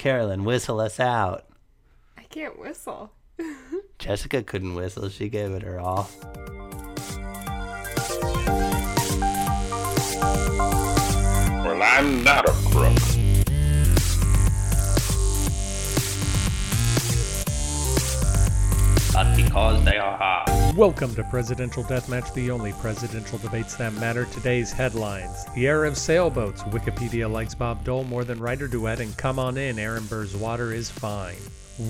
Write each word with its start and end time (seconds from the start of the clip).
Carolyn, 0.00 0.44
whistle 0.44 0.80
us 0.80 0.98
out. 0.98 1.44
I 2.16 2.22
can't 2.22 2.58
whistle. 2.58 3.12
Jessica 3.98 4.42
couldn't 4.42 4.74
whistle. 4.74 5.10
She 5.10 5.28
gave 5.28 5.50
it 5.50 5.60
her 5.60 5.78
all. 5.78 6.08
Well, 11.66 11.82
I'm 11.82 12.24
not 12.24 12.48
a 12.48 12.52
crook. 12.70 13.09
But 19.20 19.36
because 19.36 19.84
they 19.84 19.98
are 19.98 20.16
hard. 20.16 20.74
Welcome 20.74 21.14
to 21.14 21.22
Presidential 21.24 21.84
Deathmatch, 21.84 22.32
the 22.32 22.50
only 22.50 22.72
presidential 22.72 23.36
debates 23.36 23.74
that 23.74 23.92
matter. 23.92 24.24
Today's 24.24 24.72
headlines 24.72 25.44
The 25.54 25.66
era 25.66 25.86
of 25.86 25.98
sailboats. 25.98 26.62
Wikipedia 26.62 27.30
likes 27.30 27.54
Bob 27.54 27.84
Dole 27.84 28.04
more 28.04 28.24
than 28.24 28.38
WriterDuet, 28.38 28.98
and 28.98 29.14
come 29.18 29.38
on 29.38 29.58
in, 29.58 29.78
Aaron 29.78 30.06
Burr's 30.06 30.34
water 30.34 30.72
is 30.72 30.90
fine. 30.90 31.36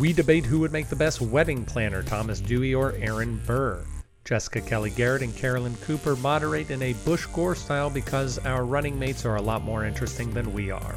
We 0.01 0.13
debate 0.13 0.45
who 0.45 0.59
would 0.59 0.73
make 0.73 0.89
the 0.89 0.97
best 0.97 1.21
wedding 1.21 1.65
planner, 1.65 2.03
Thomas 2.03 2.41
Dewey 2.41 2.75
or 2.75 2.95
Aaron 2.95 3.41
Burr. 3.47 3.85
Jessica 4.25 4.61
Kelly 4.61 4.91
Garrett 4.91 5.23
and 5.23 5.37
Carolyn 5.37 5.77
Cooper 5.83 6.17
moderate 6.17 6.73
in 6.73 6.83
a 6.83 6.95
Bush 7.05 7.27
Gore 7.27 7.55
style 7.55 7.91
because 7.91 8.41
our 8.41 8.65
running 8.65 8.99
mates 8.99 9.25
are 9.25 9.37
a 9.37 9.43
lot 9.43 9.63
more 9.63 9.85
interesting 9.85 10.35
than 10.35 10.53
we 10.53 10.73
are. 10.73 10.97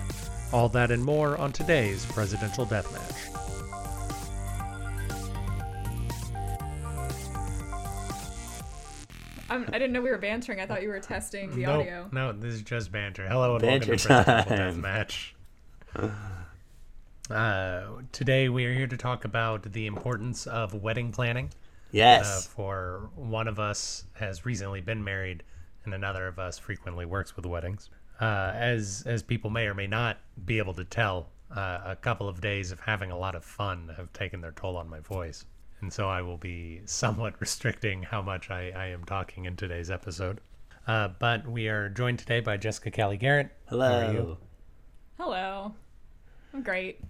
All 0.52 0.68
that 0.70 0.90
and 0.90 1.06
more 1.06 1.38
on 1.38 1.52
today's 1.52 2.08
Presidential 2.08 2.66
Deathmatch. 2.66 3.33
I'm, 9.54 9.66
I 9.68 9.74
didn't 9.74 9.92
know 9.92 10.02
we 10.02 10.10
were 10.10 10.18
bantering. 10.18 10.60
I 10.60 10.66
thought 10.66 10.82
you 10.82 10.90
were 10.90 11.00
testing 11.00 11.52
the 11.56 11.68
no, 11.68 11.80
audio. 11.80 12.10
No, 12.12 12.32
this 12.32 12.56
is 12.56 12.64
just 12.64 12.92
banter. 12.92 13.28
Hello 13.28 13.54
and 13.56 13.62
Banter 13.62 13.92
welcome 13.92 13.98
to 14.00 14.24
Presidential 14.24 14.82
time. 14.82 14.82
Deathmatch. 14.82 15.34
Uh, 17.30 18.02
today 18.12 18.50
we 18.50 18.66
are 18.66 18.74
here 18.74 18.88
to 18.88 18.98
talk 18.98 19.26
about 19.26 19.72
the 19.72 19.86
importance 19.86 20.48
of 20.48 20.74
wedding 20.74 21.12
planning. 21.12 21.46
Uh, 21.46 21.58
Yes. 21.92 22.48
for 22.48 23.12
one 23.16 23.48
of 23.48 23.60
us 23.60 24.06
has 24.14 24.44
recently 24.44 24.82
been 24.82 25.04
married, 25.04 25.44
and 25.86 25.94
another 25.94 26.26
of 26.26 26.40
us 26.40 26.58
frequently 26.58 27.06
works 27.06 27.36
with 27.36 27.46
weddings. 27.46 27.92
Uh, 28.20 28.52
as 28.56 29.04
as 29.06 29.22
people 29.22 29.52
may 29.52 29.68
or 29.68 29.76
may 29.76 29.86
not 29.86 30.18
be 30.46 30.58
able 30.58 30.74
to 30.74 30.84
tell, 30.84 31.30
uh, 31.56 31.82
a 31.86 31.96
couple 31.96 32.28
of 32.28 32.42
days 32.42 32.72
of 32.72 32.80
having 32.80 33.12
a 33.12 33.18
lot 33.18 33.36
of 33.36 33.46
fun 33.46 33.94
have 33.98 34.12
taken 34.14 34.42
their 34.42 34.54
toll 34.54 34.76
on 34.78 34.90
my 34.90 35.00
voice, 35.02 35.46
and 35.84 35.92
so 35.92 36.08
I 36.08 36.22
will 36.22 36.38
be 36.38 36.82
somewhat 36.86 37.36
restricting 37.42 38.04
how 38.04 38.22
much 38.22 38.50
I, 38.50 38.72
I 38.76 38.86
am 38.88 39.04
talking 39.04 39.44
in 39.46 39.58
today's 39.58 39.92
episode. 39.92 40.40
Uh, 40.88 41.10
but 41.20 41.46
we 41.46 41.68
are 41.68 41.90
joined 41.90 42.20
today 42.20 42.40
by 42.40 42.56
Jessica 42.58 42.90
Kelly 42.90 43.18
Garrett. 43.18 43.50
How 43.70 43.80
are 43.82 44.06
you? 44.14 44.18
Hello. 44.18 44.38
Hello. 45.18 45.74
I'm 46.54 46.64
great. 46.64 47.02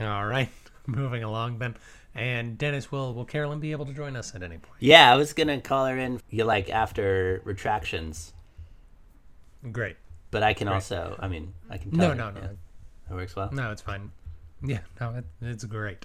All 0.00 0.24
right, 0.26 0.48
moving 0.86 1.22
along 1.22 1.58
then. 1.58 1.76
And 2.14 2.56
Dennis, 2.56 2.90
will 2.90 3.12
will 3.14 3.24
Carolyn 3.26 3.60
be 3.60 3.72
able 3.72 3.84
to 3.86 3.92
join 3.92 4.16
us 4.16 4.34
at 4.34 4.42
any 4.42 4.56
point? 4.58 4.76
Yeah, 4.80 5.12
I 5.12 5.16
was 5.16 5.32
gonna 5.34 5.60
call 5.60 5.84
her 5.86 5.98
in. 5.98 6.18
You 6.30 6.44
like 6.44 6.70
after 6.70 7.42
retractions, 7.44 8.32
Great. 9.70 9.96
but 10.30 10.42
I 10.42 10.54
can 10.54 10.68
also. 10.68 11.16
I 11.18 11.28
mean, 11.28 11.52
I 11.70 11.76
can. 11.78 11.90
Tell 11.90 12.00
No, 12.00 12.08
her, 12.08 12.14
no, 12.14 12.30
no. 12.30 12.40
yeah. 12.40 12.48
That 13.08 13.14
works 13.14 13.36
well. 13.36 13.50
No, 13.52 13.70
it's 13.72 13.82
fine. 13.82 14.10
Yeah, 14.62 14.80
no, 15.00 15.14
it, 15.16 15.24
it's 15.42 15.64
great. 15.64 16.04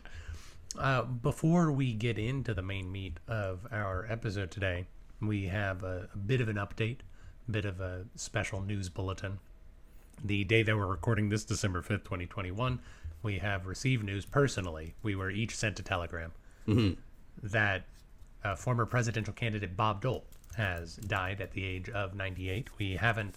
Uh, 0.78 1.02
before 1.04 1.72
we 1.72 1.94
get 1.94 2.20
into 2.20 2.54
the 2.54 2.62
main 2.62 2.92
meat 2.92 3.20
of 3.28 3.66
our 3.72 4.06
episode 4.10 4.52
today, 4.52 4.86
we 5.22 5.48
have 5.48 5.84
a, 5.84 6.08
a 6.14 6.18
bit 6.18 6.40
of 6.40 6.50
an 6.50 6.58
update, 6.58 6.98
a 7.48 7.52
bit 7.52 7.66
of 7.66 7.82
a 7.82 8.06
special 8.16 8.62
news 8.62 8.88
bulletin. 8.90 9.40
The 10.24 10.44
day 10.44 10.64
that 10.64 10.76
we're 10.76 10.86
recording 10.86 11.30
this, 11.30 11.44
December 11.44 11.82
5th, 11.82 12.04
2021, 12.04 12.80
we 13.24 13.40
have 13.40 13.66
received 13.66 14.04
news 14.04 14.26
personally. 14.26 14.94
We 15.02 15.16
were 15.16 15.32
each 15.32 15.56
sent 15.56 15.80
a 15.80 15.84
telegram 15.84 16.32
that 17.42 17.86
uh, 18.44 18.56
former 18.56 18.86
presidential 18.86 19.34
candidate 19.34 19.76
Bob 19.76 20.02
Dole 20.02 20.26
has 20.56 20.96
died 20.98 21.42
at 21.42 21.52
the 21.52 21.64
age 21.66 21.90
of 21.90 22.14
98. 22.14 22.70
We 22.78 22.96
haven't 22.98 23.36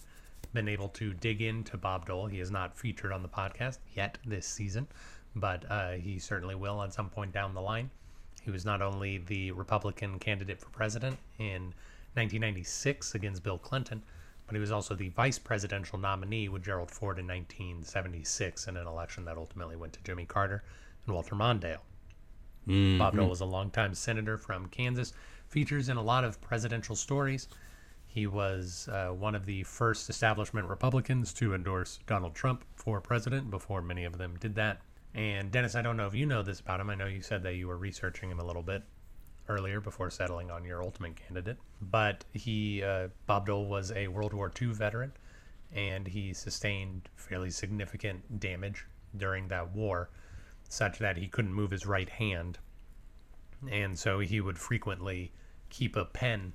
been 0.53 0.69
able 0.69 0.89
to 0.89 1.13
dig 1.15 1.41
into 1.41 1.77
Bob 1.77 2.07
Dole. 2.07 2.27
He 2.27 2.41
is 2.41 2.51
not 2.51 2.77
featured 2.77 3.13
on 3.13 3.23
the 3.23 3.29
podcast 3.29 3.79
yet 3.95 4.19
this 4.27 4.47
season, 4.47 4.89
but 5.37 5.65
uh, 5.71 5.93
he 5.93 6.19
certainly 6.19 6.55
will 6.55 6.83
at 6.83 6.93
some 6.93 7.09
point 7.09 7.33
down 7.33 7.55
the 7.55 7.61
line. 7.61 7.91
He 8.43 8.51
was 8.51 8.65
not 8.65 8.83
only 8.83 9.19
the 9.19 9.53
Republican 9.53 10.19
candidate 10.19 10.61
for 10.61 10.71
president 10.71 11.19
in 11.39 11.75
1996 12.15 13.15
against 13.15 13.43
Bill 13.43 13.59
Clinton, 13.59 14.03
but 14.47 14.55
he 14.55 14.61
was 14.61 14.73
also 14.73 14.95
the 14.95 15.11
vice 15.11 15.39
presidential 15.39 15.99
nominee 15.99 16.49
with 16.49 16.65
Gerald 16.65 16.91
Ford 16.91 17.19
in 17.19 17.27
1976 17.27 18.67
in 18.67 18.77
an 18.77 18.87
election 18.87 19.25
that 19.27 19.37
ultimately 19.37 19.77
went 19.77 19.93
to 19.93 20.03
Jimmy 20.03 20.25
Carter 20.25 20.65
and 21.07 21.15
Walter 21.15 21.37
Mondale. 21.37 21.79
Bob 22.99 23.15
Dole 23.17 23.29
was 23.29 23.41
a 23.41 23.45
longtime 23.45 23.95
senator 23.95 24.37
from 24.37 24.67
Kansas, 24.69 25.13
features 25.49 25.89
in 25.89 25.97
a 25.97 26.03
lot 26.03 26.25
of 26.25 26.41
presidential 26.41 26.97
stories. 26.97 27.49
He 28.07 28.27
was 28.27 28.89
uh, 28.91 29.09
one 29.09 29.35
of 29.35 29.47
the 29.47 29.63
first 29.63 30.11
establishment 30.11 30.69
Republicans 30.69 31.33
to 31.35 31.55
endorse 31.55 32.01
Donald 32.07 32.35
Trump 32.35 32.65
for 32.75 33.01
president 33.01 33.51
before 33.51 33.83
many 33.83 34.05
of 34.05 34.19
them 34.19 34.37
did 34.41 34.57
that. 34.57 34.81
And 35.15 35.51
Dennis, 35.51 35.75
I 35.75 35.83
don't 35.83 35.97
know 35.97 36.07
if 36.07 36.15
you 36.15 36.27
know 36.27 36.43
this 36.43 36.61
about 36.61 36.81
him. 36.81 36.91
I 36.91 36.95
know 36.95 37.07
you 37.07 37.23
said 37.23 37.43
that 37.43 37.55
you 37.55 37.67
were 37.67 37.77
researching 37.77 38.31
him 38.31 38.39
a 38.39 38.45
little 38.45 38.63
bit 38.63 38.83
earlier 39.49 39.81
before 39.81 40.11
settling 40.11 40.51
on 40.51 40.65
your 40.65 40.83
ultimate 40.83 41.17
candidate. 41.17 41.59
But 41.83 42.25
he, 42.33 42.83
uh, 42.83 43.09
Bob 43.27 43.47
Dole, 43.47 43.67
was 43.67 43.91
a 43.93 44.09
World 44.09 44.33
War 44.33 44.53
II 44.61 44.69
veteran, 44.69 45.13
and 45.75 46.07
he 46.07 46.33
sustained 46.33 47.09
fairly 47.17 47.51
significant 47.51 48.39
damage 48.39 48.87
during 49.17 49.49
that 49.49 49.73
war, 49.73 50.11
such 50.69 50.99
that 51.01 51.17
he 51.17 51.27
couldn't 51.27 51.53
move 51.53 51.73
his 51.73 51.87
right 51.87 52.09
hand 52.09 52.59
and 53.69 53.99
so 53.99 54.21
he 54.21 54.41
would 54.41 54.59
frequently 54.59 55.33
keep 55.69 55.97
a 55.97 56.05
pen 56.05 56.53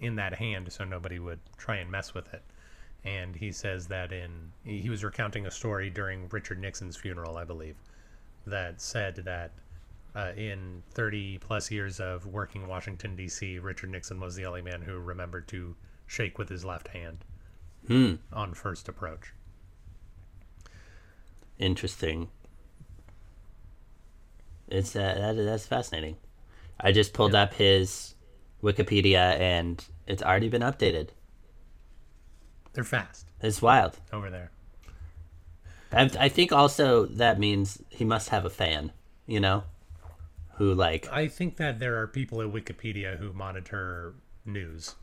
in 0.00 0.16
that 0.16 0.34
hand 0.34 0.70
so 0.72 0.84
nobody 0.84 1.18
would 1.18 1.40
try 1.56 1.76
and 1.76 1.90
mess 1.90 2.14
with 2.14 2.32
it 2.32 2.42
and 3.04 3.34
he 3.36 3.50
says 3.52 3.86
that 3.86 4.12
in 4.12 4.30
he 4.64 4.80
he 4.80 4.90
was 4.90 5.04
recounting 5.04 5.46
a 5.46 5.50
story 5.50 5.90
during 5.90 6.28
richard 6.30 6.58
nixon's 6.58 6.96
funeral 6.96 7.36
i 7.36 7.44
believe 7.44 7.76
that 8.46 8.80
said 8.80 9.16
that 9.16 9.52
uh, 10.14 10.32
in 10.36 10.82
30 10.90 11.38
plus 11.38 11.70
years 11.70 11.98
of 12.00 12.26
working 12.26 12.62
in 12.62 12.68
washington 12.68 13.16
d.c 13.16 13.58
richard 13.58 13.90
nixon 13.90 14.20
was 14.20 14.34
the 14.36 14.44
only 14.44 14.60
man 14.62 14.82
who 14.82 14.98
remembered 14.98 15.46
to 15.48 15.74
shake 16.06 16.38
with 16.38 16.48
his 16.48 16.64
left 16.64 16.88
hand 16.88 17.24
Hmm. 17.86 18.14
on 18.32 18.54
first 18.54 18.88
approach 18.88 19.32
Interesting. 21.58 22.28
It's 24.68 24.96
uh, 24.96 25.14
that, 25.16 25.36
that's 25.44 25.66
fascinating. 25.66 26.16
I 26.80 26.90
just 26.92 27.12
pulled 27.12 27.34
up 27.34 27.54
his 27.54 28.14
Wikipedia 28.62 29.38
and 29.38 29.84
it's 30.06 30.22
already 30.22 30.48
been 30.48 30.62
updated. 30.62 31.10
they're 32.72 32.82
fast 32.84 33.26
It's 33.40 33.60
wild. 33.62 33.98
over 34.12 34.30
there 34.30 34.50
I, 35.92 36.10
I 36.18 36.28
think 36.28 36.52
also 36.52 37.06
that 37.06 37.38
means 37.38 37.82
he 37.88 38.04
must 38.04 38.30
have 38.30 38.44
a 38.44 38.50
fan, 38.50 38.92
you 39.26 39.40
know, 39.40 39.64
who 40.56 40.74
like 40.74 41.08
i 41.10 41.26
think 41.26 41.56
that 41.56 41.78
there 41.78 41.98
are 41.98 42.06
people 42.06 42.42
at 42.42 42.46
wikipedia 42.48 43.16
who 43.16 43.32
monitor 43.32 44.14
news 44.44 44.94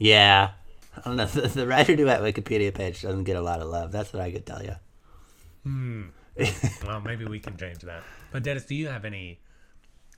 yeah. 0.00 0.52
I 0.96 1.00
don't 1.04 1.16
know. 1.16 1.26
The, 1.32 1.42
the 1.42 1.66
WriterDuet 1.66 2.20
Wikipedia 2.20 2.74
page 2.74 3.02
doesn't 3.02 3.24
get 3.24 3.36
a 3.36 3.40
lot 3.40 3.60
of 3.60 3.68
love. 3.68 3.92
That's 3.92 4.12
what 4.12 4.20
I 4.20 4.32
could 4.32 4.44
tell 4.44 4.62
you. 4.64 4.74
Hmm. 5.62 6.02
Well, 6.84 7.00
maybe 7.00 7.26
we 7.26 7.38
can 7.38 7.56
change 7.56 7.80
that. 7.80 8.02
But 8.32 8.42
Dennis, 8.42 8.64
do 8.64 8.74
you 8.74 8.88
have 8.88 9.04
any 9.04 9.40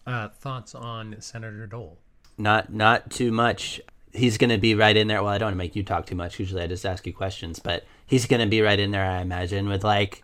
uh, 0.06 0.28
thoughts 0.28 0.74
on 0.74 1.16
Senator 1.18 1.66
Dole? 1.66 1.98
Not 2.38 2.72
not 2.72 3.10
too 3.10 3.32
much. 3.32 3.80
He's 4.12 4.38
going 4.38 4.50
to 4.50 4.58
be 4.58 4.74
right 4.74 4.96
in 4.96 5.08
there. 5.08 5.22
Well, 5.22 5.32
I 5.32 5.38
don't 5.38 5.46
want 5.46 5.54
to 5.54 5.58
make 5.58 5.76
you 5.76 5.82
talk 5.82 6.06
too 6.06 6.14
much. 6.14 6.38
Usually 6.38 6.62
I 6.62 6.66
just 6.66 6.84
ask 6.84 7.06
you 7.06 7.12
questions, 7.12 7.58
but 7.58 7.84
he's 8.06 8.26
going 8.26 8.40
to 8.40 8.46
be 8.46 8.60
right 8.60 8.78
in 8.78 8.90
there, 8.90 9.04
I 9.04 9.20
imagine, 9.20 9.68
with 9.68 9.84
like 9.84 10.22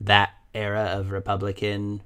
that 0.00 0.30
era 0.54 0.84
of 0.98 1.10
Republican, 1.10 2.02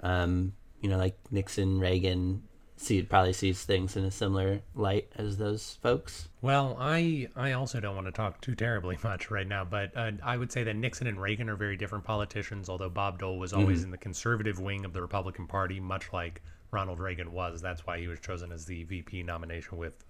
um, 0.00 0.52
you 0.80 0.88
know, 0.88 0.98
like 0.98 1.18
Nixon, 1.30 1.80
Reagan. 1.80 2.42
See, 2.78 3.00
probably 3.02 3.32
sees 3.32 3.64
things 3.64 3.96
in 3.96 4.04
a 4.04 4.10
similar 4.10 4.60
light 4.74 5.10
as 5.16 5.38
those 5.38 5.78
folks. 5.82 6.28
Well, 6.42 6.76
I 6.78 7.26
I 7.34 7.52
also 7.52 7.80
don't 7.80 7.94
want 7.94 8.06
to 8.06 8.12
talk 8.12 8.42
too 8.42 8.54
terribly 8.54 8.98
much 9.02 9.30
right 9.30 9.48
now, 9.48 9.64
but 9.64 9.96
uh, 9.96 10.12
I 10.22 10.36
would 10.36 10.52
say 10.52 10.62
that 10.64 10.76
Nixon 10.76 11.06
and 11.06 11.20
Reagan 11.20 11.48
are 11.48 11.56
very 11.56 11.76
different 11.76 12.04
politicians. 12.04 12.68
Although 12.68 12.90
Bob 12.90 13.18
Dole 13.18 13.38
was 13.38 13.52
always 13.52 13.82
in 13.82 13.90
the 13.90 13.96
conservative 13.96 14.60
wing 14.60 14.84
of 14.84 14.92
the 14.92 15.00
Republican 15.00 15.46
Party, 15.46 15.80
much 15.80 16.12
like 16.12 16.42
Ronald 16.70 17.00
Reagan 17.00 17.32
was. 17.32 17.62
That's 17.62 17.86
why 17.86 17.98
he 17.98 18.08
was 18.08 18.20
chosen 18.20 18.52
as 18.52 18.66
the 18.66 18.84
VP 18.84 19.22
nomination 19.22 19.78
with 19.78 20.04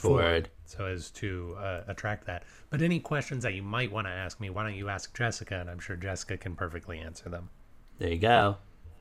Ford. 0.00 0.50
so 0.64 0.86
as 0.86 1.10
to 1.12 1.56
uh, 1.58 1.82
attract 1.88 2.26
that. 2.26 2.44
But 2.70 2.82
any 2.82 3.00
questions 3.00 3.42
that 3.44 3.54
you 3.54 3.62
might 3.62 3.90
want 3.90 4.06
to 4.06 4.12
ask 4.12 4.40
me, 4.40 4.50
why 4.50 4.62
don't 4.64 4.74
you 4.76 4.88
ask 4.88 5.16
Jessica? 5.16 5.56
And 5.60 5.68
I'm 5.70 5.78
sure 5.78 5.96
Jessica 5.96 6.36
can 6.36 6.54
perfectly 6.56 6.98
answer 6.98 7.28
them. 7.28 7.50
There 7.98 8.10
you 8.10 8.18
go, 8.18 8.56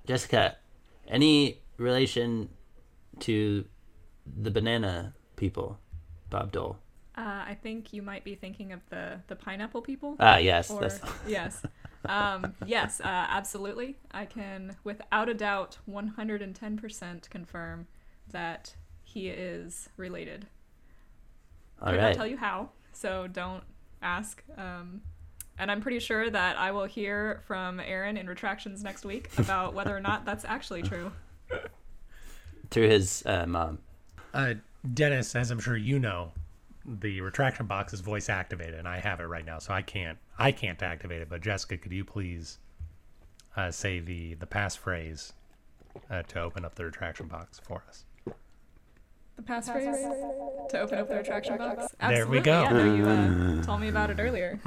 Jessica. 0.06 0.58
Any 1.08 1.62
relation 1.78 2.50
to 3.20 3.66
the 4.26 4.52
banana 4.52 5.14
people, 5.36 5.80
Bob 6.30 6.52
Dole? 6.52 6.78
Uh, 7.18 7.22
I 7.48 7.58
think 7.62 7.94
you 7.94 8.02
might 8.04 8.24
be 8.24 8.36
thinking 8.36 8.72
of 8.74 8.82
the 8.90 9.20
the 9.28 9.36
pineapple 9.36 9.82
people. 9.82 10.16
Ah, 10.20 10.38
yes. 10.38 10.70
or 10.70 10.82
that's- 10.82 11.02
yes, 11.28 11.64
um, 12.06 12.54
yes, 12.66 13.00
uh, 13.02 13.06
absolutely. 13.08 13.98
I 14.12 14.26
can, 14.26 14.76
without 14.84 15.28
a 15.28 15.34
doubt, 15.34 15.78
one 15.86 16.08
hundred 16.10 16.42
and 16.44 16.56
ten 16.56 16.78
percent 16.78 17.28
confirm 17.32 17.88
that 18.32 18.76
he 19.04 19.30
is 19.30 19.90
related. 19.98 20.46
All 21.82 21.92
Could 21.92 22.00
not 22.00 22.06
right. 22.08 22.16
tell 22.16 22.28
you 22.28 22.38
how, 22.38 22.70
so 22.94 23.28
don't 23.28 23.64
ask. 24.02 24.44
Um, 24.58 25.02
and 25.60 25.72
I'm 25.72 25.82
pretty 25.82 26.00
sure 26.00 26.30
that 26.30 26.58
I 26.58 26.72
will 26.72 26.86
hear 26.86 27.42
from 27.48 27.80
Aaron 27.80 28.18
in 28.18 28.28
retractions 28.28 28.84
next 28.84 29.06
week 29.06 29.30
about 29.38 29.74
whether 29.74 29.96
or 29.96 30.00
not 30.00 30.26
that's 30.26 30.46
actually 30.46 30.84
true. 30.84 31.12
Through 32.70 32.90
his 32.90 33.24
uh, 33.26 33.46
mom. 33.48 33.80
Uh, 34.34 34.56
Dennis, 34.94 35.36
as 35.36 35.52
I'm 35.52 35.60
sure 35.60 35.76
you 35.78 36.00
know, 36.00 36.32
the 36.86 37.22
retraction 37.22 37.66
box 37.66 37.94
is 37.94 38.02
voice 38.02 38.30
activated, 38.30 38.76
and 38.76 38.88
I 38.88 39.00
have 39.00 39.20
it 39.20 39.26
right 39.26 39.46
now, 39.46 39.60
so 39.60 39.74
I 39.74 39.82
can't 39.82 40.18
I 40.38 40.52
can't 40.52 40.82
activate 40.82 41.22
it. 41.22 41.30
But 41.30 41.42
Jessica, 41.42 41.78
could 41.78 41.92
you 41.92 42.06
please 42.06 42.60
uh, 43.56 43.72
say 43.72 44.00
the 44.00 44.36
the 44.36 44.46
passphrase 44.46 45.34
uh, 46.10 46.24
to 46.24 46.42
open 46.42 46.64
up 46.64 46.76
the 46.76 46.86
retraction 46.86 47.28
box 47.28 47.60
for 47.60 47.84
us? 47.88 48.06
The 49.38 49.44
passphrase 49.44 50.70
to 50.70 50.80
open 50.80 51.00
up 51.00 51.08
the 51.08 51.16
retraction 51.16 51.58
box. 51.58 51.96
There 52.00 52.28
we 52.28 52.40
go. 52.40 52.64
Yeah, 52.64 52.72
no, 52.72 52.96
you 52.96 53.06
uh, 53.06 53.64
told 53.64 53.82
me 53.82 53.88
about 53.88 54.10
it 54.10 54.20
earlier. 54.20 54.60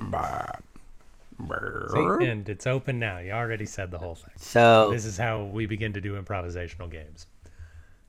See, 1.92 2.26
and 2.26 2.48
it's 2.48 2.66
open 2.66 2.98
now. 2.98 3.18
You 3.18 3.32
already 3.32 3.66
said 3.66 3.90
the 3.90 3.98
whole 3.98 4.14
thing. 4.14 4.32
So 4.36 4.90
This 4.90 5.04
is 5.04 5.16
how 5.16 5.44
we 5.44 5.66
begin 5.66 5.92
to 5.94 6.00
do 6.00 6.20
improvisational 6.20 6.90
games. 6.90 7.26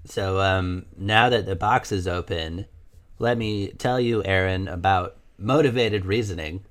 So 0.06 0.40
um, 0.40 0.86
now 0.98 1.30
that 1.30 1.46
the 1.46 1.56
box 1.56 1.92
is 1.92 2.08
open, 2.08 2.66
let 3.20 3.38
me 3.38 3.70
tell 3.70 4.00
you, 4.00 4.24
Aaron, 4.24 4.68
about 4.68 5.18
motivated 5.38 6.06
reasoning. 6.06 6.64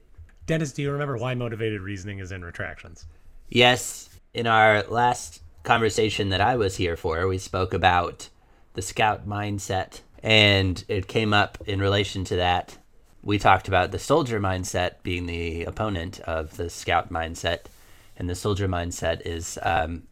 Dennis, 0.46 0.72
do 0.72 0.82
you 0.82 0.90
remember 0.90 1.16
why 1.16 1.34
motivated 1.34 1.80
reasoning 1.80 2.18
is 2.18 2.32
in 2.32 2.44
retractions? 2.44 3.06
Yes, 3.48 4.08
in 4.34 4.46
our 4.46 4.82
last 4.84 5.42
conversation 5.62 6.28
that 6.30 6.40
I 6.40 6.56
was 6.56 6.76
here 6.76 6.96
for, 6.96 7.26
we 7.26 7.38
spoke 7.38 7.72
about 7.72 8.28
the 8.74 8.82
scout 8.82 9.28
mindset, 9.28 10.00
and 10.22 10.84
it 10.88 11.08
came 11.08 11.32
up 11.32 11.58
in 11.66 11.80
relation 11.80 12.24
to 12.24 12.36
that. 12.36 12.78
We 13.22 13.38
talked 13.38 13.68
about 13.68 13.90
the 13.90 13.98
soldier 13.98 14.40
mindset 14.40 15.02
being 15.02 15.26
the 15.26 15.64
opponent 15.64 16.20
of 16.20 16.56
the 16.56 16.70
scout 16.70 17.12
mindset, 17.12 17.66
and 18.16 18.28
the 18.28 18.34
soldier 18.34 18.68
mindset 18.68 19.22
is 19.24 19.58
um, 19.62 20.04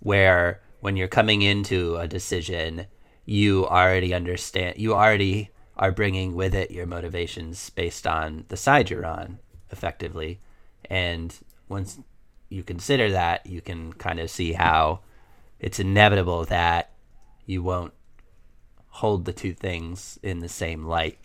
where 0.00 0.60
when 0.80 0.96
you're 0.96 1.08
coming 1.08 1.42
into 1.42 1.96
a 1.96 2.06
decision, 2.06 2.86
you 3.24 3.66
already 3.66 4.12
understand, 4.12 4.78
you 4.78 4.94
already 4.94 5.50
are 5.76 5.90
bringing 5.90 6.34
with 6.34 6.54
it 6.54 6.70
your 6.70 6.86
motivations 6.86 7.70
based 7.70 8.06
on 8.06 8.44
the 8.48 8.56
side 8.56 8.90
you're 8.90 9.06
on, 9.06 9.38
effectively. 9.70 10.40
And 10.88 11.34
once 11.68 11.98
you 12.48 12.62
consider 12.62 13.10
that, 13.10 13.46
you 13.46 13.60
can 13.60 13.92
kind 13.94 14.20
of 14.20 14.30
see 14.30 14.52
how 14.52 15.00
it's 15.58 15.80
inevitable 15.80 16.44
that 16.44 16.92
you 17.46 17.62
won't 17.62 17.92
hold 18.94 19.24
the 19.24 19.32
two 19.32 19.52
things 19.52 20.20
in 20.22 20.38
the 20.38 20.48
same 20.48 20.84
light. 20.84 21.18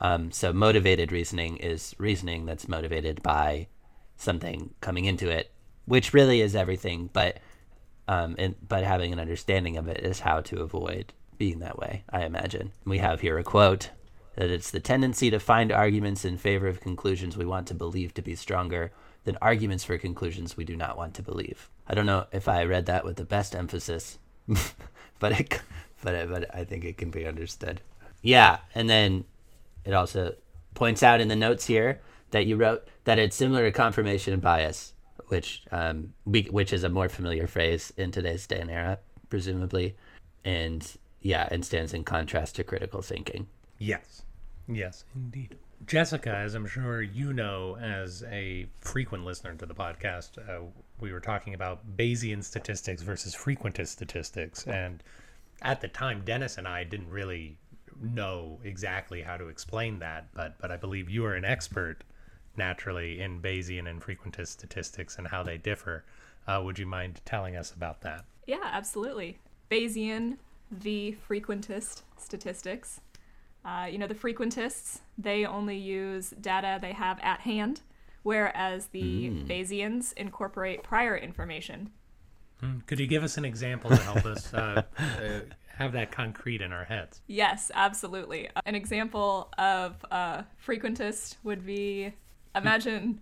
Um, 0.00 0.32
so, 0.32 0.52
motivated 0.52 1.12
reasoning 1.12 1.58
is 1.58 1.94
reasoning 1.98 2.46
that's 2.46 2.66
motivated 2.66 3.22
by 3.22 3.68
something 4.16 4.74
coming 4.80 5.04
into 5.04 5.28
it, 5.28 5.52
which 5.84 6.14
really 6.14 6.40
is 6.40 6.56
everything. 6.56 7.10
But 7.12 7.38
um, 8.08 8.34
and 8.38 8.54
but 8.66 8.84
having 8.84 9.12
an 9.12 9.20
understanding 9.20 9.76
of 9.76 9.86
it 9.86 10.00
is 10.00 10.20
how 10.20 10.40
to 10.42 10.62
avoid 10.62 11.12
being 11.36 11.58
that 11.60 11.78
way. 11.78 12.04
I 12.10 12.24
imagine 12.24 12.72
we 12.84 12.98
have 12.98 13.20
here 13.20 13.38
a 13.38 13.44
quote 13.44 13.90
that 14.36 14.50
it's 14.50 14.70
the 14.70 14.80
tendency 14.80 15.30
to 15.30 15.38
find 15.38 15.70
arguments 15.70 16.24
in 16.24 16.38
favor 16.38 16.66
of 16.66 16.80
conclusions 16.80 17.36
we 17.36 17.44
want 17.44 17.68
to 17.68 17.74
believe 17.74 18.14
to 18.14 18.22
be 18.22 18.34
stronger 18.34 18.92
than 19.24 19.38
arguments 19.40 19.84
for 19.84 19.98
conclusions 19.98 20.56
we 20.56 20.64
do 20.64 20.76
not 20.76 20.96
want 20.96 21.14
to 21.14 21.22
believe. 21.22 21.68
I 21.86 21.94
don't 21.94 22.06
know 22.06 22.26
if 22.32 22.48
I 22.48 22.64
read 22.64 22.86
that 22.86 23.04
with 23.04 23.16
the 23.16 23.24
best 23.24 23.54
emphasis, 23.54 24.18
but 25.18 25.40
it, 25.40 25.60
but 26.04 26.14
it, 26.14 26.30
but 26.30 26.54
I 26.54 26.62
think 26.62 26.84
it 26.84 26.96
can 26.96 27.10
be 27.10 27.26
understood. 27.26 27.80
Yeah, 28.22 28.58
and 28.74 28.88
then 28.88 29.24
it 29.84 29.92
also 29.92 30.34
points 30.74 31.02
out 31.02 31.20
in 31.20 31.28
the 31.28 31.36
notes 31.36 31.66
here 31.66 32.00
that 32.30 32.46
you 32.46 32.56
wrote 32.56 32.86
that 33.04 33.18
it's 33.18 33.34
similar 33.34 33.64
to 33.64 33.72
confirmation 33.72 34.38
bias, 34.38 34.92
which 35.28 35.64
um, 35.72 36.12
we, 36.24 36.42
which 36.44 36.72
is 36.72 36.84
a 36.84 36.88
more 36.88 37.08
familiar 37.08 37.46
phrase 37.46 37.92
in 37.96 38.12
today's 38.12 38.46
day 38.46 38.60
and 38.60 38.70
era, 38.70 38.98
presumably, 39.30 39.96
and 40.44 40.96
yeah, 41.22 41.48
and 41.50 41.64
stands 41.64 41.94
in 41.94 42.04
contrast 42.04 42.56
to 42.56 42.64
critical 42.64 43.02
thinking. 43.02 43.46
Yes. 43.78 44.22
Yes, 44.68 45.04
indeed. 45.14 45.56
Jessica, 45.86 46.34
as 46.34 46.54
I'm 46.54 46.66
sure 46.66 47.02
you 47.02 47.32
know, 47.32 47.76
as 47.76 48.22
a 48.30 48.66
frequent 48.80 49.24
listener 49.24 49.54
to 49.54 49.66
the 49.66 49.74
podcast, 49.74 50.38
uh, 50.38 50.64
we 51.00 51.12
were 51.12 51.20
talking 51.20 51.52
about 51.52 51.96
Bayesian 51.96 52.42
statistics 52.42 53.02
versus 53.02 53.34
frequentist 53.34 53.88
statistics. 53.88 54.66
And 54.66 55.02
at 55.64 55.80
the 55.80 55.88
time, 55.88 56.22
Dennis 56.24 56.58
and 56.58 56.68
I 56.68 56.84
didn't 56.84 57.10
really 57.10 57.58
know 58.00 58.60
exactly 58.64 59.22
how 59.22 59.36
to 59.36 59.48
explain 59.48 59.98
that. 60.00 60.28
But, 60.34 60.58
but 60.58 60.70
I 60.70 60.76
believe 60.76 61.08
you 61.10 61.24
are 61.24 61.34
an 61.34 61.44
expert, 61.44 62.04
naturally, 62.56 63.20
in 63.20 63.40
Bayesian 63.40 63.88
and 63.88 64.02
frequentist 64.02 64.48
statistics 64.48 65.16
and 65.18 65.26
how 65.28 65.42
they 65.42 65.56
differ. 65.56 66.04
Uh, 66.46 66.60
would 66.64 66.78
you 66.78 66.86
mind 66.86 67.20
telling 67.24 67.56
us 67.56 67.72
about 67.72 68.02
that? 68.02 68.24
Yeah, 68.46 68.60
absolutely. 68.62 69.38
Bayesian 69.70 70.36
v. 70.70 71.16
frequentist 71.28 72.02
statistics. 72.18 73.00
Uh, 73.64 73.88
you 73.90 73.96
know, 73.96 74.06
the 74.06 74.14
frequentists, 74.14 75.00
they 75.16 75.46
only 75.46 75.78
use 75.78 76.30
data 76.38 76.78
they 76.82 76.92
have 76.92 77.18
at 77.20 77.40
hand, 77.40 77.80
whereas 78.22 78.88
the 78.88 79.30
Bayesians 79.30 80.12
incorporate 80.18 80.82
prior 80.82 81.16
information. 81.16 81.90
Could 82.86 83.00
you 83.00 83.06
give 83.06 83.24
us 83.24 83.36
an 83.36 83.44
example 83.44 83.90
to 83.90 83.96
help 83.96 84.24
us 84.24 84.52
uh, 84.54 84.82
uh, 84.98 85.40
have 85.76 85.92
that 85.92 86.12
concrete 86.12 86.60
in 86.60 86.72
our 86.72 86.84
heads? 86.84 87.20
Yes, 87.26 87.70
absolutely. 87.74 88.48
An 88.64 88.74
example 88.74 89.52
of 89.58 90.04
a 90.10 90.44
frequentist 90.64 91.36
would 91.42 91.64
be 91.66 92.12
imagine. 92.54 93.20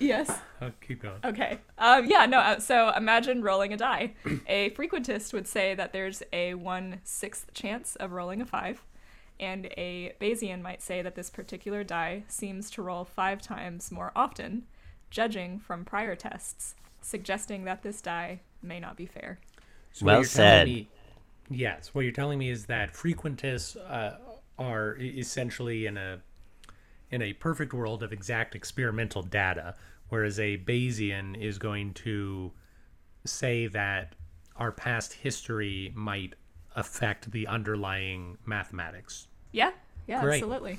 yes. 0.00 0.30
Oh, 0.60 0.70
keep 0.80 1.02
going. 1.02 1.20
Okay. 1.24 1.58
Um, 1.78 2.06
yeah, 2.06 2.26
no, 2.26 2.38
uh, 2.38 2.58
so 2.58 2.92
imagine 2.96 3.42
rolling 3.42 3.72
a 3.72 3.76
die. 3.76 4.14
A 4.46 4.70
frequentist 4.70 5.32
would 5.32 5.46
say 5.46 5.74
that 5.74 5.92
there's 5.92 6.22
a 6.32 6.54
one 6.54 7.00
sixth 7.04 7.52
chance 7.54 7.96
of 7.96 8.12
rolling 8.12 8.40
a 8.40 8.46
five, 8.46 8.84
and 9.38 9.66
a 9.76 10.14
Bayesian 10.20 10.62
might 10.62 10.82
say 10.82 11.02
that 11.02 11.14
this 11.14 11.30
particular 11.30 11.84
die 11.84 12.24
seems 12.26 12.70
to 12.72 12.82
roll 12.82 13.04
five 13.04 13.40
times 13.40 13.92
more 13.92 14.12
often, 14.16 14.66
judging 15.10 15.58
from 15.60 15.84
prior 15.84 16.16
tests, 16.16 16.74
suggesting 17.00 17.64
that 17.64 17.82
this 17.82 18.00
die 18.00 18.40
may 18.62 18.80
not 18.80 18.96
be 18.96 19.06
fair. 19.06 19.38
So 19.92 20.06
Well 20.06 20.24
said. 20.24 20.66
me- 20.66 20.88
yes, 21.50 21.94
what 21.94 22.02
you're 22.02 22.12
telling 22.12 22.38
me 22.38 22.50
is 22.50 22.66
that 22.66 22.92
frequentists 22.92 23.76
uh, 23.76 24.18
are 24.58 24.96
essentially 25.00 25.86
in 25.86 25.96
a 25.96 26.20
in 27.10 27.22
a 27.22 27.32
perfect 27.32 27.72
world 27.72 28.02
of 28.02 28.12
exact 28.12 28.54
experimental 28.54 29.22
data, 29.22 29.74
whereas 30.10 30.38
a 30.38 30.58
Bayesian 30.58 31.40
is 31.40 31.58
going 31.58 31.94
to 31.94 32.52
say 33.24 33.66
that 33.66 34.14
our 34.56 34.70
past 34.70 35.14
history 35.14 35.90
might 35.94 36.34
affect 36.76 37.30
the 37.30 37.46
underlying 37.46 38.36
mathematics. 38.44 39.26
Yeah, 39.52 39.70
yeah, 40.06 40.20
Great. 40.22 40.42
absolutely. 40.42 40.78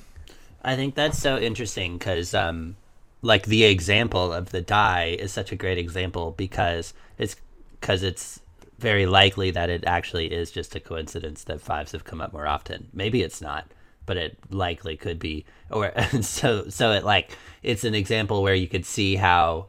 I 0.62 0.76
think 0.76 0.94
that's 0.94 1.18
so 1.18 1.36
interesting 1.38 1.98
because, 1.98 2.32
um, 2.32 2.76
like 3.22 3.46
the 3.46 3.64
example 3.64 4.32
of 4.32 4.50
the 4.50 4.60
die 4.60 5.16
is 5.18 5.32
such 5.32 5.52
a 5.52 5.56
great 5.56 5.78
example 5.78 6.32
because 6.32 6.94
it's 7.18 7.36
because 7.80 8.02
it's 8.02 8.40
very 8.78 9.06
likely 9.06 9.50
that 9.50 9.68
it 9.70 9.84
actually 9.86 10.32
is 10.32 10.50
just 10.50 10.74
a 10.74 10.80
coincidence 10.80 11.44
that 11.44 11.60
fives 11.60 11.92
have 11.92 12.04
come 12.04 12.20
up 12.20 12.32
more 12.32 12.46
often. 12.46 12.88
Maybe 12.92 13.22
it's 13.22 13.42
not, 13.42 13.70
but 14.06 14.16
it 14.16 14.38
likely 14.48 14.96
could 14.96 15.18
be. 15.18 15.44
Or 15.70 15.92
so 16.22 16.68
so 16.68 16.92
it 16.92 17.04
like 17.04 17.36
it's 17.62 17.84
an 17.84 17.94
example 17.94 18.42
where 18.42 18.54
you 18.54 18.68
could 18.68 18.86
see 18.86 19.16
how 19.16 19.68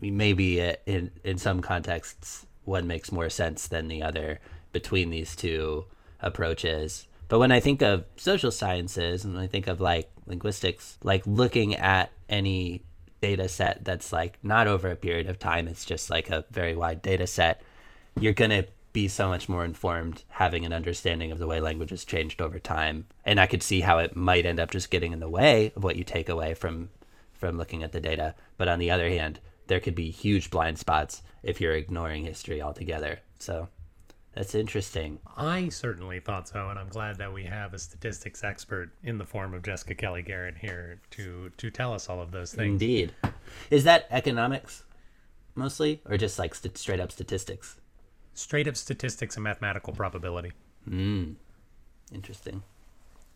maybe 0.00 0.58
it, 0.58 0.82
in 0.86 1.10
in 1.24 1.38
some 1.38 1.60
contexts 1.60 2.46
one 2.64 2.86
makes 2.86 3.12
more 3.12 3.30
sense 3.30 3.68
than 3.68 3.88
the 3.88 4.02
other 4.02 4.40
between 4.72 5.10
these 5.10 5.36
two 5.36 5.84
approaches. 6.20 7.06
But 7.28 7.38
when 7.38 7.52
I 7.52 7.60
think 7.60 7.82
of 7.82 8.04
social 8.16 8.50
sciences 8.50 9.24
and 9.24 9.38
I 9.38 9.46
think 9.46 9.66
of 9.66 9.80
like 9.80 10.10
linguistics, 10.26 10.98
like 11.02 11.26
looking 11.26 11.74
at 11.74 12.10
any 12.28 12.82
data 13.20 13.48
set 13.48 13.84
that's 13.84 14.12
like 14.12 14.38
not 14.42 14.66
over 14.66 14.90
a 14.90 14.96
period 14.96 15.28
of 15.28 15.38
time, 15.38 15.68
it's 15.68 15.84
just 15.84 16.10
like 16.10 16.30
a 16.30 16.44
very 16.50 16.74
wide 16.74 17.02
data 17.02 17.26
set, 17.26 17.62
you're 18.20 18.32
going 18.32 18.50
to 18.50 18.66
be 18.92 19.08
so 19.08 19.28
much 19.28 19.48
more 19.48 19.64
informed 19.64 20.22
having 20.28 20.64
an 20.64 20.72
understanding 20.72 21.32
of 21.32 21.38
the 21.38 21.46
way 21.46 21.60
language 21.60 21.90
has 21.90 22.04
changed 22.04 22.40
over 22.40 22.58
time. 22.58 23.06
And 23.24 23.40
I 23.40 23.46
could 23.46 23.62
see 23.62 23.80
how 23.80 23.98
it 23.98 24.14
might 24.14 24.46
end 24.46 24.60
up 24.60 24.70
just 24.70 24.90
getting 24.90 25.12
in 25.12 25.20
the 25.20 25.28
way 25.28 25.72
of 25.74 25.82
what 25.82 25.96
you 25.96 26.04
take 26.04 26.28
away 26.28 26.54
from 26.54 26.90
from 27.34 27.58
looking 27.58 27.82
at 27.82 27.92
the 27.92 28.00
data. 28.00 28.34
But 28.56 28.68
on 28.68 28.78
the 28.78 28.90
other 28.90 29.08
hand, 29.08 29.40
there 29.66 29.80
could 29.80 29.94
be 29.94 30.10
huge 30.10 30.50
blind 30.50 30.78
spots 30.78 31.22
if 31.42 31.60
you're 31.60 31.74
ignoring 31.74 32.24
history 32.24 32.62
altogether. 32.62 33.20
So 33.38 33.68
That's 34.34 34.54
interesting. 34.54 35.20
I 35.36 35.68
certainly 35.68 36.18
thought 36.18 36.48
so, 36.48 36.68
and 36.68 36.78
I'm 36.78 36.88
glad 36.88 37.18
that 37.18 37.32
we 37.32 37.44
have 37.44 37.72
a 37.72 37.78
statistics 37.78 38.42
expert 38.42 38.90
in 39.04 39.18
the 39.18 39.24
form 39.24 39.54
of 39.54 39.62
Jessica 39.62 39.94
Kelly 39.94 40.22
Garrett 40.22 40.56
here 40.58 41.00
to 41.12 41.50
to 41.56 41.70
tell 41.70 41.92
us 41.92 42.08
all 42.08 42.20
of 42.20 42.32
those 42.32 42.52
things. 42.52 42.72
Indeed. 42.72 43.14
Is 43.70 43.84
that 43.84 44.06
economics 44.10 44.82
mostly, 45.54 46.02
or 46.04 46.16
just 46.16 46.38
like 46.38 46.54
st- 46.54 46.76
straight 46.76 46.98
up 46.98 47.12
statistics? 47.12 47.76
Straight 48.34 48.66
up 48.66 48.76
statistics 48.76 49.36
and 49.36 49.44
mathematical 49.44 49.92
probability. 49.92 50.52
Hmm. 50.88 51.34
Interesting. 52.12 52.62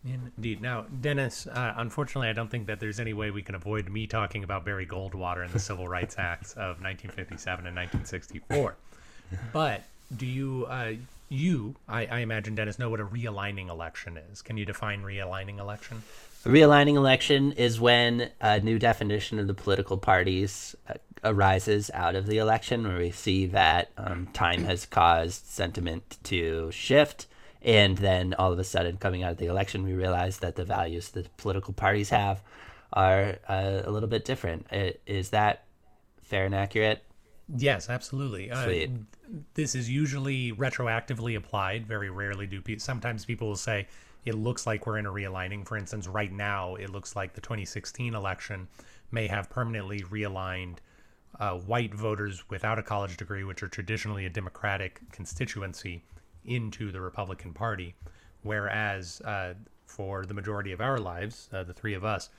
Indeed. 0.05 0.61
Now, 0.61 0.85
Dennis, 1.01 1.47
uh, 1.47 1.73
unfortunately, 1.77 2.29
I 2.29 2.33
don't 2.33 2.49
think 2.49 2.67
that 2.67 2.79
there's 2.79 2.99
any 2.99 3.13
way 3.13 3.31
we 3.31 3.41
can 3.41 3.55
avoid 3.55 3.89
me 3.89 4.07
talking 4.07 4.43
about 4.43 4.63
Barry 4.63 4.85
Goldwater 4.85 5.43
and 5.43 5.51
the 5.51 5.59
Civil 5.59 5.87
Rights 5.87 6.15
Acts 6.17 6.53
of 6.53 6.81
1957 6.81 7.67
and 7.67 7.75
1964. 7.75 8.75
But 9.53 9.83
do 10.15 10.25
you, 10.25 10.65
uh, 10.69 10.93
you, 11.29 11.75
I, 11.87 12.05
I 12.05 12.19
imagine, 12.19 12.55
Dennis, 12.55 12.79
know 12.79 12.89
what 12.89 12.99
a 12.99 13.05
realigning 13.05 13.69
election 13.69 14.17
is? 14.31 14.41
Can 14.41 14.57
you 14.57 14.65
define 14.65 15.03
realigning 15.03 15.59
election? 15.59 16.03
A 16.45 16.49
realigning 16.49 16.95
election 16.95 17.51
is 17.51 17.79
when 17.79 18.29
a 18.39 18.59
new 18.59 18.79
definition 18.79 19.39
of 19.39 19.47
the 19.47 19.53
political 19.53 19.97
parties 19.97 20.75
uh, 20.87 20.93
arises 21.23 21.91
out 21.93 22.15
of 22.15 22.27
the 22.27 22.37
election, 22.37 22.87
where 22.87 22.97
we 22.97 23.11
see 23.11 23.45
that 23.47 23.91
um, 23.97 24.27
time 24.33 24.63
has 24.63 24.85
caused 24.85 25.45
sentiment 25.45 26.17
to 26.23 26.71
shift, 26.71 27.27
and 27.61 27.97
then 27.97 28.33
all 28.35 28.53
of 28.53 28.59
a 28.59 28.63
sudden, 28.63 28.97
coming 28.97 29.21
out 29.21 29.33
of 29.33 29.37
the 29.37 29.47
election, 29.47 29.83
we 29.83 29.93
realize 29.93 30.39
that 30.39 30.55
the 30.55 30.63
values 30.63 31.09
that 31.09 31.35
political 31.37 31.73
parties 31.73 32.09
have 32.09 32.41
are 32.93 33.37
uh, 33.49 33.81
a 33.83 33.91
little 33.91 34.09
bit 34.09 34.23
different. 34.23 34.65
Is 35.05 35.29
that 35.31 35.65
fair 36.23 36.45
and 36.45 36.55
accurate? 36.55 37.03
Yes, 37.55 37.89
absolutely. 37.89 38.51
Uh, 38.51 38.87
this 39.55 39.75
is 39.75 39.89
usually 39.89 40.51
retroactively 40.53 41.35
applied. 41.35 41.87
Very 41.87 42.09
rarely 42.09 42.45
do 42.45 42.61
people. 42.61 42.81
Sometimes 42.81 43.25
people 43.25 43.47
will 43.47 43.55
say 43.55 43.87
it 44.25 44.35
looks 44.35 44.67
like 44.67 44.85
we're 44.85 44.97
in 44.97 45.05
a 45.05 45.11
realigning. 45.11 45.65
For 45.65 45.77
instance, 45.77 46.07
right 46.07 46.31
now 46.31 46.75
it 46.75 46.89
looks 46.91 47.15
like 47.15 47.33
the 47.33 47.41
2016 47.41 48.13
election 48.13 48.67
may 49.11 49.27
have 49.27 49.49
permanently 49.49 50.01
realigned 50.01 50.77
uh, 51.39 51.55
white 51.57 51.93
voters 51.93 52.43
without 52.49 52.77
a 52.77 52.83
college 52.83 53.17
degree, 53.17 53.43
which 53.43 53.63
are 53.63 53.67
traditionally 53.67 54.25
a 54.25 54.29
Democratic 54.29 55.01
constituency, 55.11 56.03
into 56.45 56.91
the 56.91 57.01
Republican 57.01 57.53
Party, 57.53 57.95
whereas 58.43 59.21
uh, 59.21 59.53
for 59.85 60.25
the 60.25 60.33
majority 60.33 60.71
of 60.71 60.81
our 60.81 60.97
lives, 60.97 61.49
uh, 61.53 61.63
the 61.63 61.73
three 61.73 61.93
of 61.93 62.03
us, 62.03 62.29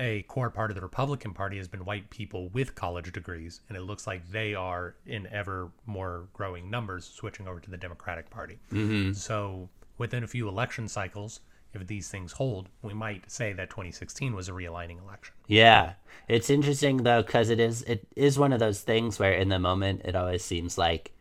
a 0.00 0.22
core 0.22 0.50
part 0.50 0.70
of 0.70 0.74
the 0.76 0.80
Republican 0.80 1.34
Party 1.34 1.56
has 1.56 1.68
been 1.68 1.84
white 1.84 2.08
people 2.10 2.48
with 2.50 2.74
college 2.74 3.12
degrees, 3.12 3.60
and 3.68 3.76
it 3.76 3.82
looks 3.82 4.06
like 4.06 4.30
they 4.30 4.54
are 4.54 4.94
in 5.06 5.26
ever 5.28 5.70
more 5.86 6.28
growing 6.32 6.70
numbers 6.70 7.04
switching 7.04 7.48
over 7.48 7.60
to 7.60 7.70
the 7.70 7.76
Democratic 7.76 8.30
Party. 8.30 8.58
Mm-hmm. 8.72 9.12
So 9.12 9.68
within 9.98 10.22
a 10.22 10.28
few 10.28 10.48
election 10.48 10.88
cycles, 10.88 11.40
if 11.74 11.86
these 11.86 12.08
things 12.08 12.32
hold, 12.32 12.68
we 12.82 12.94
might 12.94 13.30
say 13.30 13.52
that 13.52 13.70
2016 13.70 14.34
was 14.34 14.48
a 14.48 14.52
realigning 14.52 15.02
election. 15.02 15.34
Yeah, 15.46 15.94
it's 16.26 16.50
interesting 16.50 16.98
though 16.98 17.22
because 17.22 17.50
it 17.50 17.60
is 17.60 17.82
it 17.82 18.06
is 18.16 18.38
one 18.38 18.52
of 18.52 18.60
those 18.60 18.80
things 18.80 19.18
where 19.18 19.32
in 19.32 19.48
the 19.48 19.58
moment 19.58 20.02
it 20.04 20.16
always 20.16 20.44
seems 20.44 20.78
like 20.78 21.12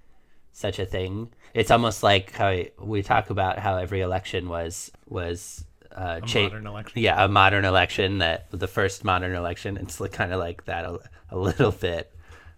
such 0.53 0.79
a 0.79 0.85
thing. 0.85 1.29
It's 1.53 1.71
almost 1.71 2.01
like 2.01 2.31
how 2.31 2.63
we 2.79 3.03
talk 3.03 3.29
about 3.29 3.59
how 3.59 3.77
every 3.77 4.01
election 4.01 4.47
was 4.47 4.91
was 5.07 5.65
uh, 5.97 6.21
cha- 6.21 6.43
modern 6.43 6.67
election. 6.67 7.01
Yeah, 7.01 7.23
a 7.23 7.27
modern 7.27 7.65
election 7.65 8.19
that 8.19 8.47
the 8.51 8.67
first 8.67 9.03
modern 9.03 9.35
election. 9.35 9.77
It's 9.77 9.99
kind 10.11 10.31
of 10.31 10.39
like 10.39 10.65
that 10.65 10.85
a, 10.85 10.99
a 11.31 11.37
little 11.37 11.71
bit 11.71 12.13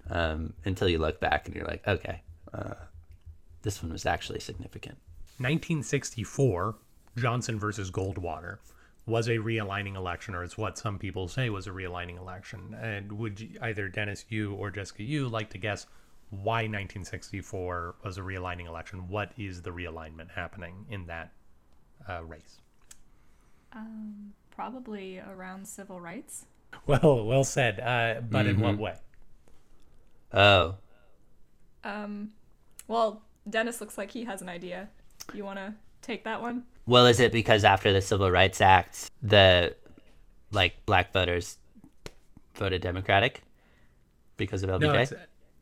um, 0.09 0.53
until 0.65 0.89
you 0.89 0.97
look 0.97 1.19
back 1.19 1.47
and 1.47 1.55
you're 1.55 1.65
like, 1.65 1.87
okay, 1.87 2.21
uh, 2.53 2.75
this 3.61 3.81
one 3.81 3.91
was 3.91 4.05
actually 4.05 4.39
significant. 4.39 4.97
1964, 5.37 6.75
Johnson 7.17 7.57
versus 7.57 7.89
Goldwater 7.89 8.57
was 9.05 9.27
a 9.27 9.37
realigning 9.37 9.95
election, 9.95 10.35
or 10.35 10.43
it's 10.43 10.57
what 10.57 10.77
some 10.77 10.99
people 10.99 11.27
say 11.27 11.49
was 11.49 11.65
a 11.65 11.71
realigning 11.71 12.17
election. 12.17 12.77
And 12.79 13.11
would 13.13 13.39
you, 13.39 13.57
either 13.61 13.87
Dennis, 13.87 14.25
you, 14.29 14.53
or 14.53 14.69
Jessica, 14.69 15.03
you 15.03 15.29
like 15.29 15.49
to 15.51 15.57
guess 15.57 15.87
why 16.29 16.63
1964 16.63 17.95
was 18.03 18.17
a 18.17 18.21
realigning 18.21 18.67
election? 18.67 19.07
What 19.07 19.31
is 19.37 19.61
the 19.61 19.71
realignment 19.71 20.29
happening 20.31 20.85
in 20.89 21.07
that 21.07 21.31
uh, 22.07 22.23
race? 22.23 22.59
Probably 24.51 25.19
around 25.19 25.67
civil 25.67 25.99
rights. 26.01 26.45
Well, 26.85 27.25
well 27.25 27.43
said. 27.43 27.79
Uh, 27.79 28.21
but 28.21 28.45
in 28.45 28.59
what 28.59 28.77
way? 28.77 28.95
Oh, 30.33 30.75
Um, 31.83 32.31
well, 32.87 33.23
Dennis 33.49 33.79
looks 33.81 33.97
like 33.97 34.11
he 34.11 34.25
has 34.25 34.41
an 34.41 34.49
idea. 34.49 34.89
You 35.33 35.45
want 35.45 35.57
to 35.59 35.73
take 36.01 36.23
that 36.25 36.41
one? 36.41 36.63
well, 36.85 37.05
is 37.05 37.19
it 37.19 37.31
because 37.31 37.63
after 37.63 37.91
the 37.93 38.01
Civil 38.01 38.29
Rights 38.31 38.61
Act, 38.61 39.09
the 39.21 39.75
like 40.51 40.85
black 40.85 41.13
voters 41.13 41.57
voted 42.55 42.81
Democratic 42.81 43.41
because 44.37 44.63
of 44.63 44.69
LBJ? 44.69 44.81
No, 44.81 44.93
it's 44.93 45.13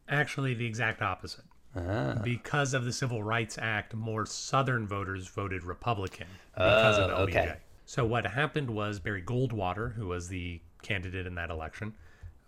actually 0.10 0.54
the 0.54 0.66
exact 0.66 1.02
opposite. 1.02 1.44
Ah. 1.76 2.16
Because 2.24 2.74
of 2.74 2.86
the 2.86 2.94
Civil 2.94 3.22
Rights 3.24 3.58
Act, 3.62 3.94
more 3.94 4.26
Southern 4.26 4.88
voters 4.88 5.28
voted 5.28 5.64
Republican 5.64 6.28
because 6.56 6.98
of 6.98 7.12
Oh, 7.12 7.26
LBJ. 7.26 7.30
okay. 7.30 7.56
So 7.88 8.06
what 8.06 8.26
happened 8.26 8.70
was 8.70 9.00
Barry 9.00 9.22
Goldwater, 9.22 9.96
who 9.96 10.08
was 10.08 10.28
the 10.28 10.60
candidate 10.84 11.26
in 11.26 11.36
that 11.36 11.50
election, 11.50 11.94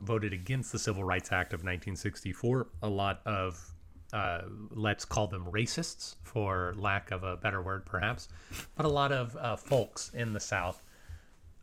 voted 0.01 0.33
against 0.33 0.73
the 0.73 0.77
Civil 0.77 1.05
Rights 1.05 1.31
Act 1.31 1.53
of 1.53 1.61
1964. 1.61 2.67
A 2.83 2.89
lot 2.89 3.21
of, 3.25 3.73
uh, 4.11 4.41
let's 4.71 5.05
call 5.05 5.27
them 5.27 5.45
racists, 5.49 6.17
for 6.23 6.73
lack 6.75 7.11
of 7.11 7.23
a 7.23 7.37
better 7.37 7.61
word, 7.61 7.85
perhaps, 7.85 8.27
but 8.75 8.85
a 8.85 8.89
lot 8.89 9.13
of 9.13 9.33
uh, 9.37 9.55
folks 9.55 10.11
in 10.13 10.33
the 10.33 10.41
South 10.41 10.83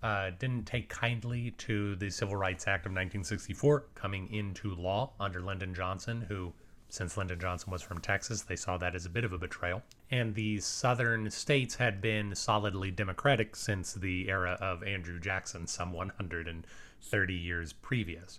uh, 0.02 0.30
didn't 0.38 0.64
take 0.64 0.88
kindly 0.88 1.50
to 1.58 1.96
the 1.96 2.08
Civil 2.08 2.36
Rights 2.36 2.66
Act 2.66 2.86
of 2.86 2.92
1964 2.92 3.88
coming 3.94 4.32
into 4.32 4.74
law 4.74 5.12
under 5.20 5.42
Lyndon 5.42 5.74
Johnson, 5.74 6.24
who, 6.26 6.50
since 6.88 7.16
Lyndon 7.16 7.40
Johnson 7.40 7.70
was 7.70 7.82
from 7.82 8.00
Texas, 8.00 8.42
they 8.42 8.56
saw 8.56 8.76
that 8.78 8.94
as 8.94 9.06
a 9.06 9.10
bit 9.10 9.24
of 9.24 9.32
a 9.32 9.38
betrayal. 9.38 9.82
And 10.10 10.34
the 10.34 10.60
southern 10.60 11.30
states 11.30 11.74
had 11.74 12.00
been 12.00 12.34
solidly 12.34 12.90
Democratic 12.90 13.56
since 13.56 13.94
the 13.94 14.28
era 14.28 14.56
of 14.60 14.82
Andrew 14.82 15.18
Jackson, 15.18 15.66
some 15.66 15.92
130 15.92 17.34
years 17.34 17.72
previous. 17.72 18.38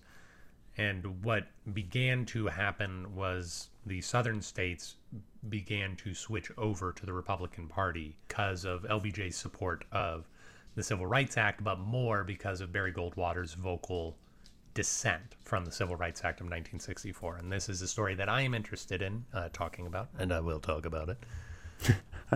And 0.78 1.24
what 1.24 1.48
began 1.74 2.26
to 2.28 2.48
happen 2.48 3.16
was 3.16 3.70
the 3.86 4.02
southern 4.02 4.42
states 4.42 4.96
began 5.50 5.96
to 5.98 6.14
switch 6.14 6.52
over 6.58 6.92
to 6.94 7.06
the 7.06 7.14
Republican 7.14 7.68
Party 7.68 8.16
because 8.28 8.64
of 8.64 8.84
LBJ's 8.84 9.36
support 9.36 9.86
of 9.92 10.28
the 10.76 10.84
Civil 10.84 11.08
Rights 11.08 11.38
Act, 11.38 11.64
but 11.64 11.80
more 11.80 12.24
because 12.24 12.62
of 12.62 12.72
Barry 12.72 12.92
Goldwater's 12.94 13.56
vocal 13.56 14.16
dissent 14.78 15.36
from 15.44 15.66
the 15.66 15.72
Civil 15.72 15.96
Rights 15.96 16.20
Act 16.20 16.40
of 16.40 16.46
1964. 16.46 17.38
And 17.38 17.52
this 17.52 17.68
is 17.68 17.82
a 17.82 17.88
story 17.88 18.14
that 18.14 18.30
I 18.30 18.42
am 18.42 18.54
interested 18.54 19.02
in 19.02 19.26
uh, 19.34 19.50
talking 19.52 19.88
about, 19.88 20.10
and 20.20 20.32
I 20.32 20.40
will 20.40 20.60
talk 20.60 20.86
about 20.86 21.10
it. 21.10 21.18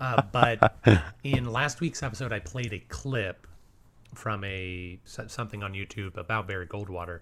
uh, 0.02 0.24
but 0.32 0.76
in 1.24 1.46
last 1.46 1.82
week's 1.82 2.02
episode, 2.02 2.34
I 2.34 2.40
played 2.40 2.74
a 2.74 2.80
clip 2.80 3.46
from 4.16 4.44
a 4.44 5.00
something 5.06 5.62
on 5.62 5.74
YouTube 5.74 6.18
about 6.18 6.48
Barry 6.48 6.66
Goldwater, 6.66 7.20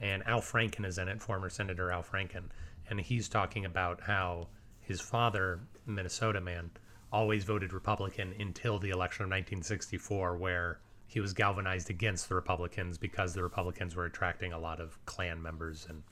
and 0.00 0.26
Al 0.26 0.40
Franken 0.40 0.84
is 0.84 0.98
in 0.98 1.06
it, 1.06 1.22
former 1.22 1.48
Senator 1.48 1.92
Al 1.92 2.02
Franken, 2.02 2.46
and 2.90 3.00
he's 3.00 3.28
talking 3.28 3.64
about 3.64 4.00
how 4.00 4.48
his 4.80 5.00
father, 5.00 5.60
Minnesota 5.86 6.40
man, 6.40 6.72
always 7.12 7.44
voted 7.44 7.72
Republican 7.72 8.34
until 8.40 8.80
the 8.80 8.90
election 8.90 9.22
of 9.22 9.30
1964, 9.30 10.36
where 10.36 10.80
he 11.06 11.20
was 11.20 11.32
galvanized 11.32 11.90
against 11.90 12.28
the 12.28 12.34
Republicans 12.34 12.98
because 12.98 13.34
the 13.34 13.42
Republicans 13.42 13.94
were 13.94 14.06
attracting 14.06 14.52
a 14.52 14.58
lot 14.58 14.80
of 14.80 15.04
Klan 15.06 15.42
members 15.42 15.86
and 15.88 16.02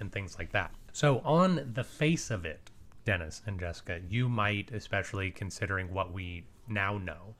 and 0.00 0.10
things 0.10 0.38
like 0.38 0.50
that. 0.52 0.72
So 0.92 1.20
on 1.24 1.72
the 1.74 1.84
face 1.84 2.30
of 2.30 2.46
it, 2.46 2.70
Dennis 3.04 3.42
and 3.46 3.60
Jessica, 3.60 4.00
you 4.08 4.28
might, 4.28 4.70
especially 4.72 5.30
considering 5.30 5.92
what 5.92 6.12
we 6.12 6.44
now 6.68 6.96
know, 6.96 7.34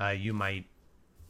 uh, 0.00 0.08
you 0.08 0.32
might 0.32 0.64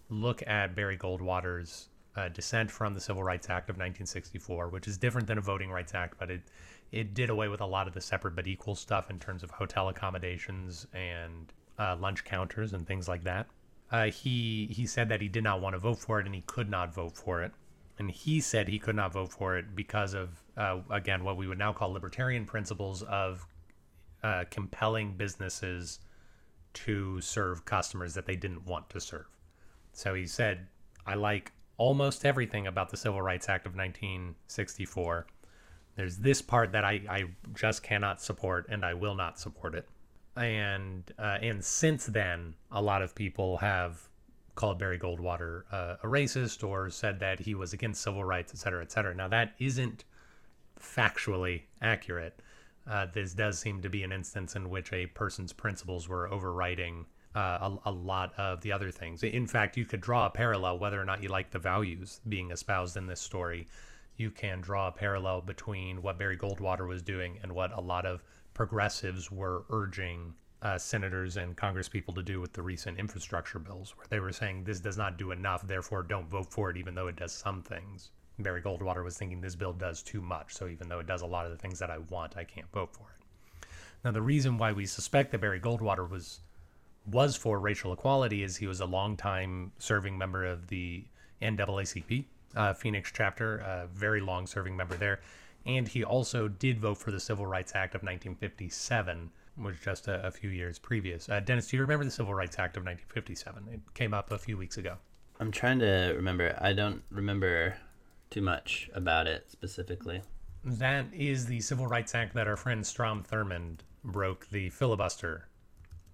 look 0.08 0.42
at 0.46 0.76
Barry 0.76 0.96
Goldwater's 0.96 1.88
uh, 2.16 2.28
dissent 2.28 2.70
from 2.70 2.94
the 2.94 3.00
Civil 3.00 3.22
Rights 3.22 3.48
Act 3.48 3.68
of 3.68 3.74
1964, 3.76 4.68
which 4.68 4.88
is 4.88 4.98
different 4.98 5.26
than 5.26 5.38
a 5.38 5.40
Voting 5.40 5.70
Rights 5.70 5.94
Act, 5.94 6.14
but 6.18 6.30
it 6.30 6.42
it 6.92 7.14
did 7.14 7.30
away 7.30 7.46
with 7.46 7.60
a 7.60 7.66
lot 7.66 7.86
of 7.86 7.94
the 7.94 8.00
separate 8.00 8.34
but 8.34 8.48
equal 8.48 8.74
stuff 8.74 9.10
in 9.10 9.18
terms 9.18 9.44
of 9.44 9.50
hotel 9.50 9.88
accommodations 9.88 10.88
and 10.92 11.52
uh, 11.78 11.96
lunch 12.00 12.24
counters 12.24 12.72
and 12.72 12.84
things 12.86 13.06
like 13.06 13.22
that. 13.22 13.46
Uh, 13.90 14.06
he 14.06 14.68
he 14.70 14.86
said 14.86 15.08
that 15.08 15.20
he 15.20 15.28
did 15.28 15.42
not 15.42 15.60
want 15.60 15.74
to 15.74 15.78
vote 15.78 15.98
for 15.98 16.20
it 16.20 16.26
and 16.26 16.34
he 16.34 16.42
could 16.42 16.70
not 16.70 16.94
vote 16.94 17.16
for 17.16 17.42
it, 17.42 17.52
and 17.98 18.10
he 18.10 18.40
said 18.40 18.68
he 18.68 18.78
could 18.78 18.96
not 18.96 19.12
vote 19.12 19.32
for 19.32 19.56
it 19.56 19.74
because 19.74 20.14
of 20.14 20.42
uh, 20.56 20.78
again 20.90 21.24
what 21.24 21.36
we 21.36 21.46
would 21.46 21.58
now 21.58 21.72
call 21.72 21.90
libertarian 21.90 22.46
principles 22.46 23.02
of 23.02 23.46
uh, 24.22 24.44
compelling 24.50 25.14
businesses 25.16 26.00
to 26.72 27.20
serve 27.20 27.64
customers 27.64 28.14
that 28.14 28.26
they 28.26 28.36
didn't 28.36 28.64
want 28.66 28.88
to 28.90 29.00
serve. 29.00 29.26
So 29.92 30.14
he 30.14 30.26
said, 30.26 30.66
I 31.06 31.14
like 31.14 31.52
almost 31.76 32.24
everything 32.24 32.66
about 32.66 32.90
the 32.90 32.96
Civil 32.96 33.22
Rights 33.22 33.48
Act 33.48 33.66
of 33.66 33.74
1964. 33.74 35.26
There's 35.96 36.18
this 36.18 36.40
part 36.40 36.72
that 36.72 36.84
I, 36.84 37.00
I 37.08 37.24
just 37.54 37.82
cannot 37.82 38.22
support, 38.22 38.66
and 38.68 38.84
I 38.84 38.94
will 38.94 39.14
not 39.14 39.38
support 39.38 39.74
it. 39.74 39.88
And 40.40 41.04
uh, 41.18 41.38
and 41.42 41.62
since 41.62 42.06
then, 42.06 42.54
a 42.70 42.80
lot 42.80 43.02
of 43.02 43.14
people 43.14 43.58
have 43.58 44.08
called 44.54 44.78
Barry 44.78 44.98
Goldwater 44.98 45.64
uh, 45.70 45.96
a 46.02 46.06
racist 46.06 46.66
or 46.66 46.90
said 46.90 47.20
that 47.20 47.40
he 47.40 47.54
was 47.54 47.72
against 47.72 48.02
civil 48.02 48.24
rights, 48.24 48.52
et 48.54 48.58
cetera, 48.58 48.82
et 48.82 48.90
cetera. 48.90 49.14
Now 49.14 49.28
that 49.28 49.54
isn't 49.58 50.04
factually 50.80 51.62
accurate. 51.82 52.40
Uh, 52.88 53.06
this 53.12 53.34
does 53.34 53.58
seem 53.58 53.82
to 53.82 53.90
be 53.90 54.02
an 54.02 54.12
instance 54.12 54.56
in 54.56 54.70
which 54.70 54.92
a 54.92 55.06
person's 55.06 55.52
principles 55.52 56.08
were 56.08 56.30
overriding 56.32 57.04
uh, 57.34 57.70
a, 57.84 57.90
a, 57.90 57.92
lot 57.92 58.32
of 58.38 58.60
the 58.62 58.72
other 58.72 58.90
things. 58.90 59.22
In 59.22 59.46
fact, 59.46 59.76
you 59.76 59.84
could 59.84 60.00
draw 60.00 60.26
a 60.26 60.30
parallel 60.30 60.78
whether 60.78 61.00
or 61.00 61.04
not 61.04 61.22
you 61.22 61.28
like 61.28 61.50
the 61.50 61.58
values 61.58 62.20
being 62.28 62.50
espoused 62.50 62.96
in 62.96 63.06
this 63.06 63.20
story. 63.20 63.68
You 64.16 64.30
can 64.30 64.60
draw 64.60 64.88
a 64.88 64.92
parallel 64.92 65.42
between 65.42 66.02
what 66.02 66.18
Barry 66.18 66.36
Goldwater 66.36 66.88
was 66.88 67.02
doing 67.02 67.38
and 67.42 67.52
what 67.52 67.76
a 67.76 67.80
lot 67.80 68.06
of 68.06 68.24
progressives 68.60 69.30
were 69.30 69.64
urging 69.70 70.34
uh, 70.60 70.76
senators 70.76 71.38
and 71.38 71.56
congresspeople 71.56 72.14
to 72.14 72.22
do 72.22 72.42
with 72.42 72.52
the 72.52 72.60
recent 72.60 72.98
infrastructure 72.98 73.58
bills, 73.58 73.96
where 73.96 74.04
they 74.10 74.20
were 74.20 74.32
saying 74.32 74.62
this 74.64 74.80
does 74.80 74.98
not 74.98 75.16
do 75.16 75.30
enough, 75.30 75.66
therefore 75.66 76.02
don't 76.02 76.28
vote 76.28 76.52
for 76.52 76.68
it, 76.68 76.76
even 76.76 76.94
though 76.94 77.06
it 77.06 77.16
does 77.16 77.32
some 77.32 77.62
things. 77.62 78.10
Barry 78.38 78.60
Goldwater 78.60 79.02
was 79.02 79.16
thinking 79.16 79.40
this 79.40 79.54
bill 79.54 79.72
does 79.72 80.02
too 80.02 80.20
much, 80.20 80.52
so 80.52 80.68
even 80.68 80.90
though 80.90 80.98
it 80.98 81.06
does 81.06 81.22
a 81.22 81.26
lot 81.26 81.46
of 81.46 81.52
the 81.52 81.56
things 81.56 81.78
that 81.78 81.90
I 81.90 81.96
want, 82.10 82.36
I 82.36 82.44
can't 82.44 82.70
vote 82.70 82.92
for 82.92 83.06
it. 83.16 83.66
Now, 84.04 84.10
the 84.10 84.20
reason 84.20 84.58
why 84.58 84.72
we 84.72 84.84
suspect 84.84 85.30
that 85.30 85.40
Barry 85.40 85.58
Goldwater 85.58 86.06
was 86.06 86.40
was 87.10 87.36
for 87.36 87.58
racial 87.58 87.94
equality 87.94 88.42
is 88.42 88.58
he 88.58 88.66
was 88.66 88.80
a 88.80 88.84
longtime 88.84 89.72
serving 89.78 90.18
member 90.18 90.44
of 90.44 90.66
the 90.66 91.02
NAACP 91.40 92.26
uh, 92.56 92.74
Phoenix 92.74 93.10
chapter, 93.14 93.58
a 93.58 93.88
very 93.92 94.20
long 94.20 94.46
serving 94.46 94.76
member 94.76 94.96
there, 94.96 95.20
and 95.66 95.86
he 95.86 96.04
also 96.04 96.48
did 96.48 96.80
vote 96.80 96.98
for 96.98 97.10
the 97.10 97.20
Civil 97.20 97.46
Rights 97.46 97.72
Act 97.74 97.94
of 97.94 98.02
1957, 98.02 99.30
which 99.56 99.74
was 99.74 99.84
just 99.84 100.08
a, 100.08 100.26
a 100.26 100.30
few 100.30 100.50
years 100.50 100.78
previous. 100.78 101.28
Uh, 101.28 101.40
Dennis, 101.40 101.68
do 101.68 101.76
you 101.76 101.82
remember 101.82 102.04
the 102.04 102.10
Civil 102.10 102.34
Rights 102.34 102.58
Act 102.58 102.76
of 102.76 102.84
1957? 102.84 103.68
It 103.72 103.80
came 103.94 104.14
up 104.14 104.30
a 104.32 104.38
few 104.38 104.56
weeks 104.56 104.76
ago. 104.78 104.96
I'm 105.38 105.50
trying 105.50 105.78
to 105.80 106.12
remember. 106.16 106.56
I 106.60 106.72
don't 106.72 107.02
remember 107.10 107.76
too 108.30 108.42
much 108.42 108.90
about 108.94 109.26
it 109.26 109.50
specifically. 109.50 110.22
That 110.64 111.06
is 111.12 111.46
the 111.46 111.60
Civil 111.60 111.86
Rights 111.86 112.14
Act 112.14 112.34
that 112.34 112.46
our 112.46 112.56
friend 112.56 112.86
Strom 112.86 113.22
Thurmond 113.22 113.78
broke 114.04 114.48
the 114.50 114.70
filibuster 114.70 115.48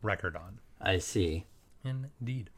record 0.02 0.36
on. 0.36 0.60
I 0.80 0.98
see. 0.98 1.44
Indeed. 1.84 2.50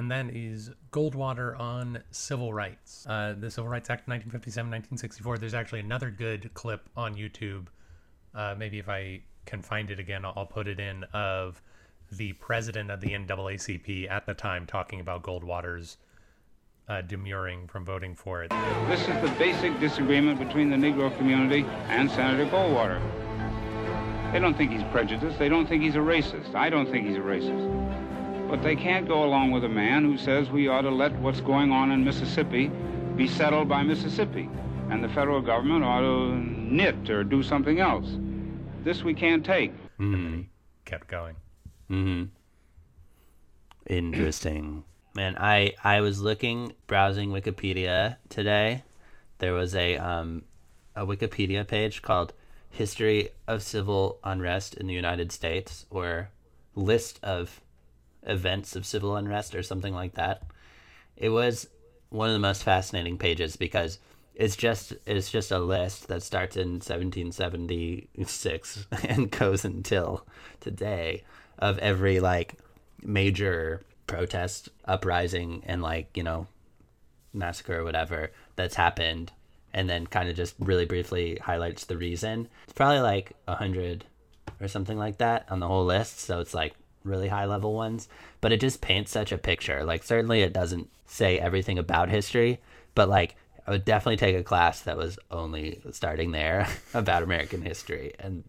And 0.00 0.10
that 0.10 0.34
is 0.34 0.70
Goldwater 0.92 1.60
on 1.60 2.02
civil 2.10 2.54
rights. 2.54 3.06
Uh, 3.06 3.34
the 3.38 3.50
Civil 3.50 3.68
Rights 3.68 3.90
Act 3.90 4.04
of 4.04 4.08
1957, 4.08 4.70
1964. 4.70 5.36
There's 5.36 5.52
actually 5.52 5.80
another 5.80 6.10
good 6.10 6.54
clip 6.54 6.88
on 6.96 7.16
YouTube. 7.16 7.66
Uh, 8.34 8.54
maybe 8.56 8.78
if 8.78 8.88
I 8.88 9.20
can 9.44 9.60
find 9.60 9.90
it 9.90 10.00
again, 10.00 10.24
I'll, 10.24 10.32
I'll 10.36 10.46
put 10.46 10.68
it 10.68 10.80
in 10.80 11.04
of 11.12 11.60
the 12.12 12.32
president 12.32 12.90
of 12.90 13.02
the 13.02 13.08
NAACP 13.08 14.10
at 14.10 14.24
the 14.24 14.32
time 14.32 14.64
talking 14.64 15.00
about 15.00 15.22
Goldwater's 15.22 15.98
uh, 16.88 17.02
demurring 17.02 17.68
from 17.68 17.84
voting 17.84 18.14
for 18.14 18.42
it. 18.42 18.52
This 18.88 19.02
is 19.02 19.20
the 19.20 19.34
basic 19.38 19.78
disagreement 19.80 20.38
between 20.38 20.70
the 20.70 20.76
Negro 20.76 21.14
community 21.18 21.66
and 21.88 22.10
Senator 22.10 22.46
Goldwater. 22.46 23.02
They 24.32 24.38
don't 24.38 24.56
think 24.56 24.72
he's 24.72 24.84
prejudiced. 24.84 25.38
They 25.38 25.50
don't 25.50 25.66
think 25.66 25.82
he's 25.82 25.96
a 25.96 25.98
racist. 25.98 26.54
I 26.54 26.70
don't 26.70 26.90
think 26.90 27.06
he's 27.06 27.16
a 27.16 27.20
racist. 27.20 27.79
But 28.50 28.64
they 28.64 28.74
can't 28.74 29.06
go 29.06 29.24
along 29.24 29.52
with 29.52 29.62
a 29.62 29.68
man 29.68 30.04
who 30.04 30.18
says 30.18 30.50
we 30.50 30.66
ought 30.66 30.82
to 30.82 30.90
let 30.90 31.12
what's 31.20 31.40
going 31.40 31.70
on 31.70 31.92
in 31.92 32.04
Mississippi 32.04 32.68
be 33.16 33.28
settled 33.28 33.68
by 33.68 33.84
Mississippi, 33.84 34.48
and 34.90 35.04
the 35.04 35.08
federal 35.10 35.40
government 35.40 35.84
ought 35.84 36.00
to 36.00 36.34
knit 36.34 37.08
or 37.08 37.22
do 37.22 37.44
something 37.44 37.78
else. 37.78 38.18
This 38.82 39.04
we 39.04 39.14
can't 39.14 39.46
take. 39.46 39.72
Mm. 40.00 40.46
Kept 40.84 41.06
going. 41.06 41.36
Mm-hmm. 41.88 42.24
Interesting. 43.86 44.82
Man, 45.14 45.36
I 45.38 45.74
I 45.84 46.00
was 46.00 46.20
looking 46.20 46.74
browsing 46.88 47.30
Wikipedia 47.30 48.16
today. 48.28 48.82
There 49.38 49.52
was 49.52 49.76
a 49.76 49.96
um 49.96 50.42
a 50.96 51.06
Wikipedia 51.06 51.66
page 51.66 52.02
called 52.02 52.32
history 52.68 53.28
of 53.46 53.62
civil 53.62 54.18
unrest 54.24 54.74
in 54.74 54.88
the 54.88 54.94
United 54.94 55.30
States 55.30 55.86
or 55.90 56.30
list 56.74 57.20
of 57.22 57.60
events 58.24 58.76
of 58.76 58.86
civil 58.86 59.16
unrest 59.16 59.54
or 59.54 59.62
something 59.62 59.94
like 59.94 60.14
that. 60.14 60.42
It 61.16 61.30
was 61.30 61.68
one 62.10 62.28
of 62.28 62.34
the 62.34 62.40
most 62.40 62.64
fascinating 62.64 63.18
pages 63.18 63.56
because 63.56 63.98
it's 64.34 64.56
just 64.56 64.94
it's 65.06 65.30
just 65.30 65.50
a 65.50 65.58
list 65.58 66.08
that 66.08 66.22
starts 66.22 66.56
in 66.56 66.80
1776 66.80 68.86
and 69.08 69.30
goes 69.30 69.64
until 69.64 70.26
today 70.60 71.24
of 71.58 71.78
every 71.78 72.20
like 72.20 72.54
major 73.02 73.82
protest 74.06 74.68
uprising 74.86 75.62
and 75.66 75.82
like 75.82 76.16
you 76.16 76.22
know 76.22 76.46
massacre 77.32 77.80
or 77.80 77.84
whatever 77.84 78.30
that's 78.56 78.74
happened 78.74 79.32
and 79.72 79.88
then 79.88 80.06
kind 80.06 80.28
of 80.28 80.36
just 80.36 80.54
really 80.58 80.84
briefly 80.84 81.38
highlights 81.40 81.84
the 81.84 81.96
reason. 81.96 82.48
It's 82.64 82.72
probably 82.72 83.00
like 83.00 83.32
a 83.46 83.54
hundred 83.54 84.04
or 84.60 84.68
something 84.68 84.98
like 84.98 85.18
that 85.18 85.46
on 85.50 85.60
the 85.60 85.68
whole 85.68 85.84
list. 85.84 86.20
So 86.20 86.40
it's 86.40 86.54
like 86.54 86.74
really 87.04 87.28
high 87.28 87.46
level 87.46 87.74
ones, 87.74 88.08
but 88.40 88.52
it 88.52 88.60
just 88.60 88.80
paints 88.80 89.10
such 89.10 89.32
a 89.32 89.38
picture. 89.38 89.84
Like 89.84 90.02
certainly 90.02 90.42
it 90.42 90.52
doesn't 90.52 90.88
say 91.06 91.38
everything 91.38 91.78
about 91.78 92.08
history, 92.08 92.60
but 92.94 93.08
like 93.08 93.36
I 93.66 93.70
would 93.72 93.84
definitely 93.84 94.16
take 94.16 94.36
a 94.36 94.42
class 94.42 94.80
that 94.82 94.96
was 94.96 95.18
only 95.30 95.80
starting 95.92 96.32
there 96.32 96.66
about 96.94 97.22
American 97.22 97.62
history, 97.62 98.14
and 98.18 98.44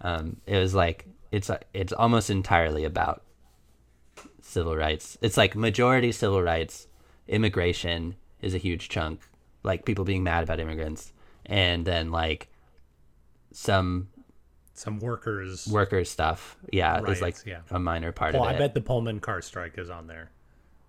um, 0.00 0.36
it 0.46 0.58
was 0.58 0.74
like 0.74 1.06
it's 1.30 1.50
it's 1.72 1.92
almost 1.92 2.30
entirely 2.30 2.84
about 2.84 3.22
civil 4.42 4.76
rights. 4.76 5.16
It's 5.20 5.36
like 5.36 5.54
majority 5.54 6.12
civil 6.12 6.42
rights, 6.42 6.88
immigration 7.28 8.16
is 8.40 8.54
a 8.54 8.58
huge 8.58 8.88
chunk 8.88 9.20
like 9.62 9.84
people 9.84 10.04
being 10.04 10.22
mad 10.22 10.42
about 10.42 10.60
immigrants, 10.60 11.12
and 11.46 11.84
then 11.84 12.10
like 12.10 12.48
some 13.52 14.08
some 14.80 14.98
workers 14.98 15.68
workers 15.68 16.10
stuff. 16.10 16.56
Yeah, 16.72 16.94
Riots, 17.00 17.10
is 17.12 17.22
like 17.22 17.36
yeah. 17.46 17.60
a 17.70 17.78
minor 17.78 18.12
part 18.12 18.34
well, 18.34 18.44
of 18.44 18.52
it. 18.52 18.54
I 18.54 18.58
bet 18.58 18.74
the 18.74 18.80
Pullman 18.80 19.20
car 19.20 19.42
strike 19.42 19.76
is 19.76 19.90
on 19.90 20.06
there. 20.06 20.30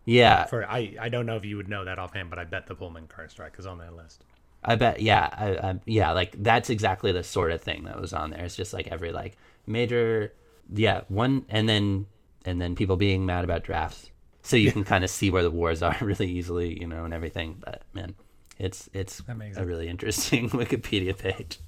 Yeah, 0.06 0.45
For 0.45 0.65
I, 0.65 0.95
I 0.99 1.10
don't 1.10 1.25
know 1.25 1.36
if 1.36 1.45
you 1.45 1.58
would 1.58 1.69
know 1.69 1.86
that 1.86 1.99
offhand, 1.99 2.30
but 2.30 2.39
I 2.39 2.45
bet 2.45 2.67
the 2.67 2.73
Pullman 2.73 3.08
car 3.08 3.30
strike 3.30 3.56
is 3.60 3.67
on 3.67 3.77
that 3.80 3.95
list. 3.95 4.23
I 4.63 4.75
bet. 4.75 5.01
Yeah, 5.01 5.30
I, 5.32 5.69
I, 5.69 5.80
yeah, 5.86 6.12
like 6.12 6.41
that's 6.41 6.69
exactly 6.69 7.12
the 7.12 7.23
sort 7.23 7.51
of 7.51 7.62
thing 7.62 7.84
that 7.84 7.99
was 7.99 8.13
on 8.13 8.32
there. 8.32 8.45
It's 8.45 8.56
just 8.56 8.73
like 8.73 8.88
every 8.88 9.12
like 9.12 9.38
major, 9.67 10.34
yeah, 10.73 11.01
one, 11.10 11.45
and 11.49 11.67
then 11.67 12.08
and 12.45 12.62
then 12.62 12.75
people 12.75 12.95
being 12.95 13.25
mad 13.25 13.43
about 13.43 13.63
drafts, 13.63 14.10
so 14.41 14.56
you 14.56 14.71
can 14.75 14.84
kind 14.86 15.04
of 15.04 15.10
see 15.10 15.30
where 15.30 15.43
the 15.43 15.51
wars 15.51 15.84
are 15.84 15.97
really 16.01 16.30
easily, 16.30 16.80
you 16.80 16.88
know, 16.88 17.04
and 17.04 17.13
everything. 17.13 17.62
But 17.63 17.84
man, 17.93 18.15
it's 18.58 18.89
it's 18.93 19.21
a 19.56 19.65
really 19.65 19.89
interesting 19.89 20.49
Wikipedia 20.51 21.17
page. 21.17 21.60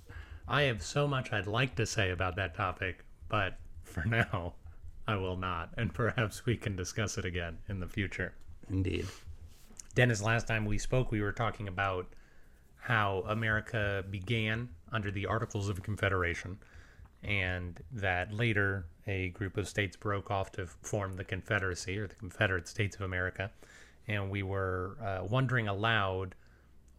I 0.48 0.64
have 0.64 0.82
so 0.84 1.08
much 1.08 1.32
I'd 1.32 1.48
like 1.48 1.76
to 1.76 1.86
say 1.86 2.12
about 2.12 2.36
that 2.36 2.56
topic, 2.56 3.04
but 3.30 3.58
for 3.84 4.06
now, 4.06 4.54
I 5.08 5.16
will 5.16 5.38
not, 5.38 5.70
and 5.78 5.94
perhaps 5.94 6.46
we 6.46 6.56
can 6.58 6.76
discuss 6.76 7.18
it 7.18 7.26
again 7.26 7.58
in 7.70 7.80
the 7.80 7.88
future. 7.88 8.34
Indeed. 8.70 9.08
Dennis, 9.96 10.22
last 10.22 10.48
time 10.48 10.66
we 10.66 10.78
spoke, 10.78 11.12
we 11.12 11.22
were 11.22 11.32
talking 11.32 11.68
about 11.68 12.08
how 12.78 13.24
America 13.28 14.04
began 14.10 14.70
under 14.92 15.12
the 15.12 15.26
Articles 15.26 15.70
of 15.70 15.82
Confederation, 15.84 16.58
and 17.24 17.80
that 17.92 18.34
later 18.34 18.86
a 19.08 19.30
group 19.30 19.58
of 19.58 19.68
states 19.68 19.96
broke 19.96 20.32
off 20.32 20.52
to 20.54 20.66
form 20.66 21.16
the 21.16 21.24
Confederacy 21.24 21.98
or 21.98 22.08
the 22.08 22.16
Confederate 22.16 22.68
States 22.68 22.96
of 22.96 23.04
America. 23.04 23.52
And 24.08 24.30
we 24.30 24.44
were 24.44 24.98
uh, 25.02 25.24
wondering 25.24 25.68
aloud 25.68 26.36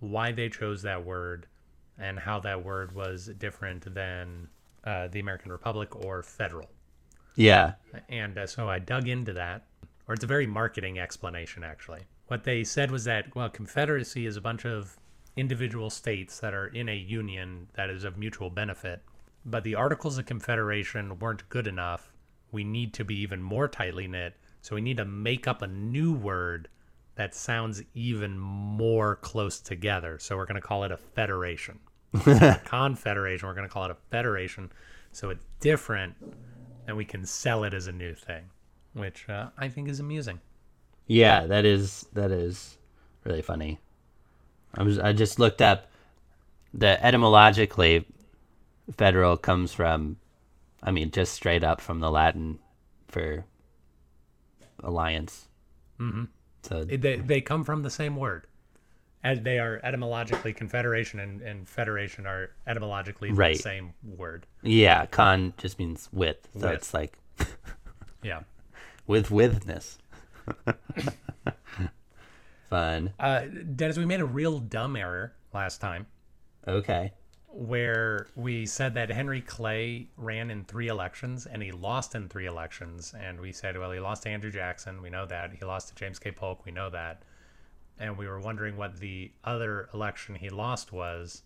why 0.01 0.33
they 0.33 0.49
chose 0.49 0.83
that 0.83 1.05
word 1.05 1.47
and 1.99 2.19
how 2.19 2.41
that 2.41 2.65
word 2.65 2.95
was 2.95 3.31
different 3.39 3.95
than 3.95 4.49
uh, 4.85 5.09
the 5.09 5.21
American 5.21 5.53
Republic 5.53 5.95
or 6.05 6.23
federal. 6.23 6.69
Yeah. 7.37 7.75
And 8.09 8.37
uh, 8.39 8.47
so 8.47 8.69
I 8.69 8.79
dug 8.79 9.09
into 9.09 9.33
that, 9.33 9.67
or 10.07 10.15
it's 10.15 10.25
a 10.25 10.29
very 10.29 10.47
marketing 10.47 10.99
explanation, 10.99 11.65
actually. 11.65 12.03
What 12.29 12.45
they 12.45 12.65
said 12.65 12.91
was 12.91 13.05
that, 13.05 13.35
well, 13.35 13.49
Confederacy 13.49 14.27
is 14.27 14.37
a 14.37 14.41
bunch 14.41 14.65
of 14.65 14.97
individual 15.37 15.91
states 15.91 16.39
that 16.41 16.55
are 16.55 16.69
in 16.69 16.89
a 16.89 16.97
union 16.97 17.69
that 17.75 17.91
is 17.91 18.05
of 18.05 18.17
mutual 18.17 18.51
benefit, 18.51 19.03
but 19.45 19.65
the 19.65 19.75
Articles 19.75 20.17
of 20.19 20.27
Confederation 20.27 21.19
weren't 21.19 21.49
good 21.49 21.67
enough. 21.67 22.13
We 22.53 22.65
need 22.65 22.95
to 22.95 23.05
be 23.05 23.21
even 23.21 23.43
more 23.43 23.69
tightly 23.69 24.07
knit, 24.07 24.37
so 24.63 24.75
we 24.75 24.81
need 24.81 24.97
to 24.99 25.05
make 25.05 25.49
up 25.49 25.63
a 25.63 25.67
new 25.67 26.13
word 26.13 26.69
that 27.17 27.35
sounds 27.35 27.83
even 27.95 28.39
more 28.39 29.17
close 29.17 29.61
together. 29.61 30.19
So 30.19 30.37
we're 30.37 30.47
going 30.47 30.61
to 30.61 30.67
call 30.67 30.85
it 30.85 30.93
a 30.93 30.97
federation. 30.97 31.79
confederation, 32.65 33.49
we're 33.49 33.55
going 33.55 33.67
to 33.69 33.73
call 33.73 33.85
it 33.85 33.91
a 33.91 33.97
federation. 34.11 34.71
So 35.13 35.31
it's 35.31 35.45
different 35.61 36.15
and 36.87 36.97
we 36.97 37.05
can 37.05 37.25
sell 37.25 37.65
it 37.65 37.75
as 37.75 37.87
a 37.87 37.93
new 37.93 38.15
thing, 38.15 38.45
which 38.93 39.29
uh, 39.29 39.49
I 39.59 39.69
think 39.69 39.89
is 39.89 40.01
amusing. 40.01 40.41
Yeah, 41.07 41.47
that 41.47 41.65
is 41.65 42.07
that 42.15 42.31
is 42.31 42.79
really 43.25 43.43
funny. 43.43 43.79
I 44.75 44.83
was 44.83 44.99
I 44.99 45.13
just 45.13 45.39
looked 45.39 45.61
up 45.61 45.91
the 46.75 47.03
etymologically, 47.05 48.05
federal 48.97 49.37
comes 49.37 49.73
from, 49.73 50.17
I 50.83 50.91
mean, 50.91 51.11
just 51.13 51.33
straight 51.33 51.63
up 51.63 51.81
from 51.81 52.01
the 52.01 52.11
Latin 52.11 52.59
for 53.07 53.45
alliance. 54.83 55.47
Mm-hmm. 56.01 56.25
So 56.63 56.85
They, 56.85 57.17
they 57.17 57.41
come 57.41 57.63
from 57.65 57.83
the 57.83 57.91
same 57.91 58.17
word. 58.17 58.47
As 59.25 59.41
they 59.41 59.59
are 59.59 59.81
etymologically 59.83 60.53
confederation 60.53 61.19
and, 61.19 61.41
and 61.41 61.67
federation 61.69 62.27
are 62.27 62.51
etymologically 62.67 63.33
Right. 63.33 63.57
the 63.57 63.63
same 63.63 63.95
word. 64.05 64.47
yeah, 64.63 65.07
con 65.07 65.55
just 65.57 65.79
means 65.79 66.09
with. 66.13 66.47
So 66.59 66.69
With. 66.69 66.75
it's 66.77 66.93
like 66.95 67.19
Yeah. 68.23 68.41
with 69.07 69.31
withness. 69.31 69.99
Fun. 72.71 73.13
Uh, 73.19 73.43
Dennis, 73.77 73.97
we 73.99 74.07
made 74.07 74.21
a 74.21 74.25
real 74.27 74.59
dumb 74.59 74.97
error 74.97 75.33
last 75.53 75.81
time 75.81 76.07
Okay. 76.67 77.13
where 77.49 78.27
we 78.35 78.67
said 78.67 78.95
that 78.95 79.11
Henry 79.11 79.41
Clay 79.41 80.09
ran 80.17 80.51
in 80.51 80.65
three 80.65 80.89
elections 80.89 81.47
and 81.47 81.63
he 81.63 81.71
lost 81.73 82.15
in 82.15 82.29
three 82.29 82.47
elections. 82.47 83.15
And 83.19 83.41
we 83.41 83.53
said, 83.53 83.79
well, 83.79 83.91
he 83.93 84.01
lost 84.01 84.25
to 84.25 84.31
Andrew 84.31 84.51
Jackson. 84.51 85.01
We 85.03 85.11
know 85.11 85.25
that. 85.27 85.53
He 85.53 85.65
lost 85.65 85.89
to 85.89 85.95
James 85.95 86.19
K. 86.19 86.31
Polk. 86.33 86.65
We 86.65 86.73
know 86.73 86.91
that. 86.91 87.23
And 87.99 88.19
we 88.19 88.27
were 88.27 88.41
wondering 88.41 88.77
what 88.77 88.99
the 88.99 89.31
other 89.45 89.89
election 89.95 90.35
he 90.35 90.51
lost 90.51 90.93
was, 90.93 91.43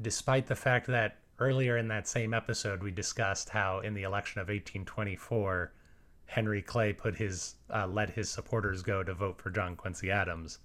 despite 0.00 0.46
the 0.46 0.56
fact 0.56 0.86
that 0.88 1.18
earlier 1.38 1.76
in 1.76 1.88
that 1.88 2.08
same 2.08 2.34
episode 2.34 2.82
we 2.82 2.90
discussed 2.90 3.50
how 3.50 3.80
in 3.80 3.94
the 3.94 4.02
election 4.02 4.40
of 4.40 4.48
1824, 4.48 5.72
Henry 6.26 6.62
Clay 6.62 6.92
put 6.92 7.14
his 7.14 7.54
uh, 7.72 7.86
let 7.86 8.10
his 8.10 8.28
supporters 8.28 8.82
go 8.82 9.02
to 9.02 9.14
vote 9.14 9.40
for 9.40 9.50
John 9.50 9.76
Quincy 9.76 10.10
Adams. 10.10 10.58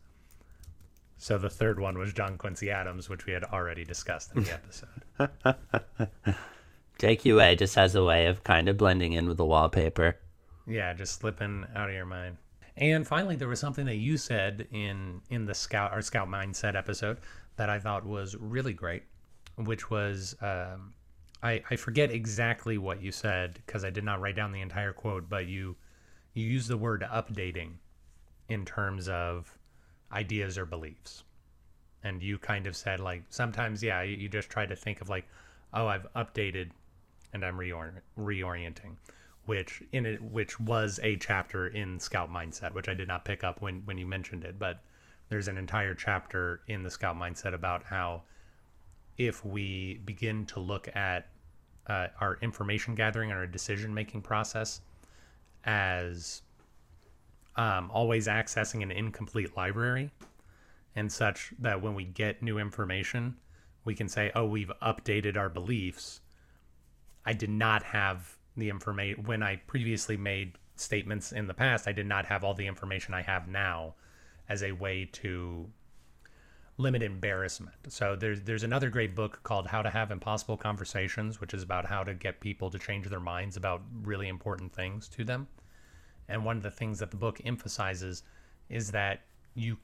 So 1.17 1.37
the 1.37 1.49
third 1.51 1.79
one 1.79 1.99
was 1.99 2.13
John 2.13 2.35
Quincy 2.37 2.71
Adams, 2.71 3.07
which 3.07 3.27
we 3.27 3.33
had 3.33 3.43
already 3.43 3.83
discussed 3.83 4.31
in 4.35 4.43
the 4.43 4.53
episode. 5.19 6.35
JQA 6.99 7.57
just 7.59 7.75
has 7.75 7.93
a 7.93 8.03
way 8.03 8.25
of 8.25 8.43
kind 8.43 8.67
of 8.67 8.77
blending 8.77 9.13
in 9.13 9.27
with 9.27 9.37
the 9.37 9.45
wallpaper. 9.45 10.17
yeah, 10.67 10.93
just 10.93 11.19
slipping 11.19 11.65
out 11.75 11.89
of 11.89 11.95
your 11.95 12.05
mind. 12.05 12.37
And 12.77 13.05
finally, 13.05 13.35
there 13.35 13.47
was 13.47 13.59
something 13.59 13.85
that 13.85 13.97
you 13.97 14.17
said 14.17 14.67
in 14.71 15.21
in 15.29 15.45
the 15.45 15.53
scout 15.53 15.91
our 15.91 16.01
scout 16.01 16.27
mindset 16.27 16.75
episode 16.75 17.17
that 17.57 17.69
I 17.69 17.79
thought 17.79 18.05
was 18.05 18.35
really 18.37 18.73
great, 18.73 19.03
which 19.55 19.89
was 19.89 20.35
um, 20.41 20.93
I 21.43 21.61
I 21.69 21.75
forget 21.75 22.11
exactly 22.11 22.77
what 22.77 23.01
you 23.01 23.11
said 23.11 23.59
because 23.65 23.83
I 23.83 23.89
did 23.89 24.03
not 24.03 24.21
write 24.21 24.35
down 24.35 24.51
the 24.51 24.61
entire 24.61 24.93
quote, 24.93 25.29
but 25.29 25.47
you 25.47 25.75
you 26.33 26.45
use 26.47 26.67
the 26.67 26.77
word 26.77 27.05
updating 27.11 27.73
in 28.47 28.65
terms 28.65 29.07
of 29.09 29.57
ideas 30.11 30.57
or 30.57 30.65
beliefs. 30.65 31.23
And 32.03 32.23
you 32.23 32.37
kind 32.37 32.67
of 32.67 32.75
said 32.75 32.99
like 32.99 33.23
sometimes 33.29 33.83
yeah, 33.83 34.01
you, 34.01 34.15
you 34.15 34.29
just 34.29 34.49
try 34.49 34.65
to 34.65 34.75
think 34.75 35.01
of 35.01 35.09
like 35.09 35.27
oh, 35.73 35.87
I've 35.87 36.07
updated 36.13 36.71
and 37.33 37.45
I'm 37.45 37.57
reor- 37.57 38.01
reorienting, 38.17 38.97
which 39.45 39.81
in 39.91 40.05
it 40.05 40.21
which 40.21 40.59
was 40.59 40.99
a 41.03 41.15
chapter 41.17 41.67
in 41.67 41.99
Scout 41.99 42.31
Mindset, 42.31 42.73
which 42.73 42.87
I 42.87 42.93
did 42.93 43.07
not 43.07 43.25
pick 43.25 43.43
up 43.43 43.61
when 43.61 43.81
when 43.85 43.97
you 43.97 44.05
mentioned 44.05 44.43
it, 44.43 44.59
but 44.59 44.81
there's 45.29 45.47
an 45.47 45.57
entire 45.57 45.93
chapter 45.95 46.61
in 46.67 46.83
the 46.83 46.91
Scout 46.91 47.15
Mindset 47.15 47.53
about 47.53 47.83
how 47.83 48.23
if 49.17 49.45
we 49.45 50.01
begin 50.05 50.45
to 50.47 50.59
look 50.59 50.93
at 50.95 51.27
uh, 51.87 52.07
our 52.19 52.37
information 52.41 52.95
gathering 52.95 53.31
and 53.31 53.39
our 53.39 53.47
decision 53.47 53.93
making 53.93 54.21
process 54.21 54.81
as 55.65 56.41
um, 57.55 57.91
always 57.91 58.27
accessing 58.27 58.81
an 58.81 58.91
incomplete 58.91 59.55
library 59.57 60.11
and 60.95 61.11
such 61.11 61.53
that 61.59 61.81
when 61.81 61.95
we 61.95 62.03
get 62.03 62.41
new 62.41 62.57
information, 62.57 63.35
we 63.85 63.95
can 63.95 64.07
say, 64.07 64.31
oh, 64.35 64.45
we've 64.45 64.71
updated 64.81 65.37
our 65.37 65.49
beliefs. 65.49 66.21
I 67.25 67.33
did 67.33 67.49
not 67.49 67.83
have 67.83 68.37
the 68.61 68.69
information 68.69 69.23
when 69.25 69.43
I 69.43 69.57
previously 69.57 70.15
made 70.15 70.57
statements 70.75 71.31
in 71.31 71.47
the 71.47 71.53
past. 71.53 71.87
I 71.87 71.91
did 71.91 72.05
not 72.05 72.25
have 72.27 72.43
all 72.43 72.53
the 72.53 72.67
information 72.67 73.13
I 73.13 73.23
have 73.23 73.47
now 73.47 73.95
as 74.47 74.63
a 74.63 74.71
way 74.71 75.09
to 75.13 75.67
limit 76.77 77.03
embarrassment. 77.03 77.75
So 77.89 78.15
there's 78.15 78.41
there's 78.41 78.63
another 78.63 78.89
great 78.89 79.15
book 79.15 79.41
called 79.43 79.67
How 79.67 79.81
to 79.81 79.89
Have 79.89 80.11
Impossible 80.11 80.57
Conversations, 80.57 81.41
which 81.41 81.53
is 81.53 81.63
about 81.63 81.85
how 81.85 82.03
to 82.03 82.13
get 82.13 82.39
people 82.39 82.69
to 82.69 82.79
change 82.79 83.07
their 83.07 83.19
minds 83.19 83.57
about 83.57 83.81
really 84.03 84.27
important 84.27 84.73
things 84.73 85.07
to 85.09 85.23
them. 85.23 85.47
And 86.29 86.45
one 86.45 86.57
of 86.57 86.63
the 86.63 86.71
things 86.71 86.99
that 86.99 87.11
the 87.11 87.17
book 87.17 87.41
emphasizes 87.43 88.23
is 88.69 88.91
that 88.91 89.21
you 89.55 89.77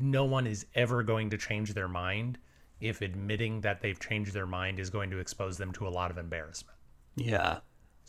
no 0.00 0.24
one 0.24 0.46
is 0.46 0.66
ever 0.74 1.02
going 1.02 1.30
to 1.30 1.38
change 1.38 1.74
their 1.74 1.88
mind 1.88 2.38
if 2.80 3.00
admitting 3.00 3.60
that 3.62 3.80
they've 3.80 3.98
changed 3.98 4.32
their 4.32 4.46
mind 4.46 4.78
is 4.78 4.90
going 4.90 5.10
to 5.10 5.18
expose 5.18 5.58
them 5.58 5.72
to 5.72 5.86
a 5.86 5.90
lot 5.90 6.10
of 6.10 6.18
embarrassment. 6.18 6.76
Yeah. 7.16 7.58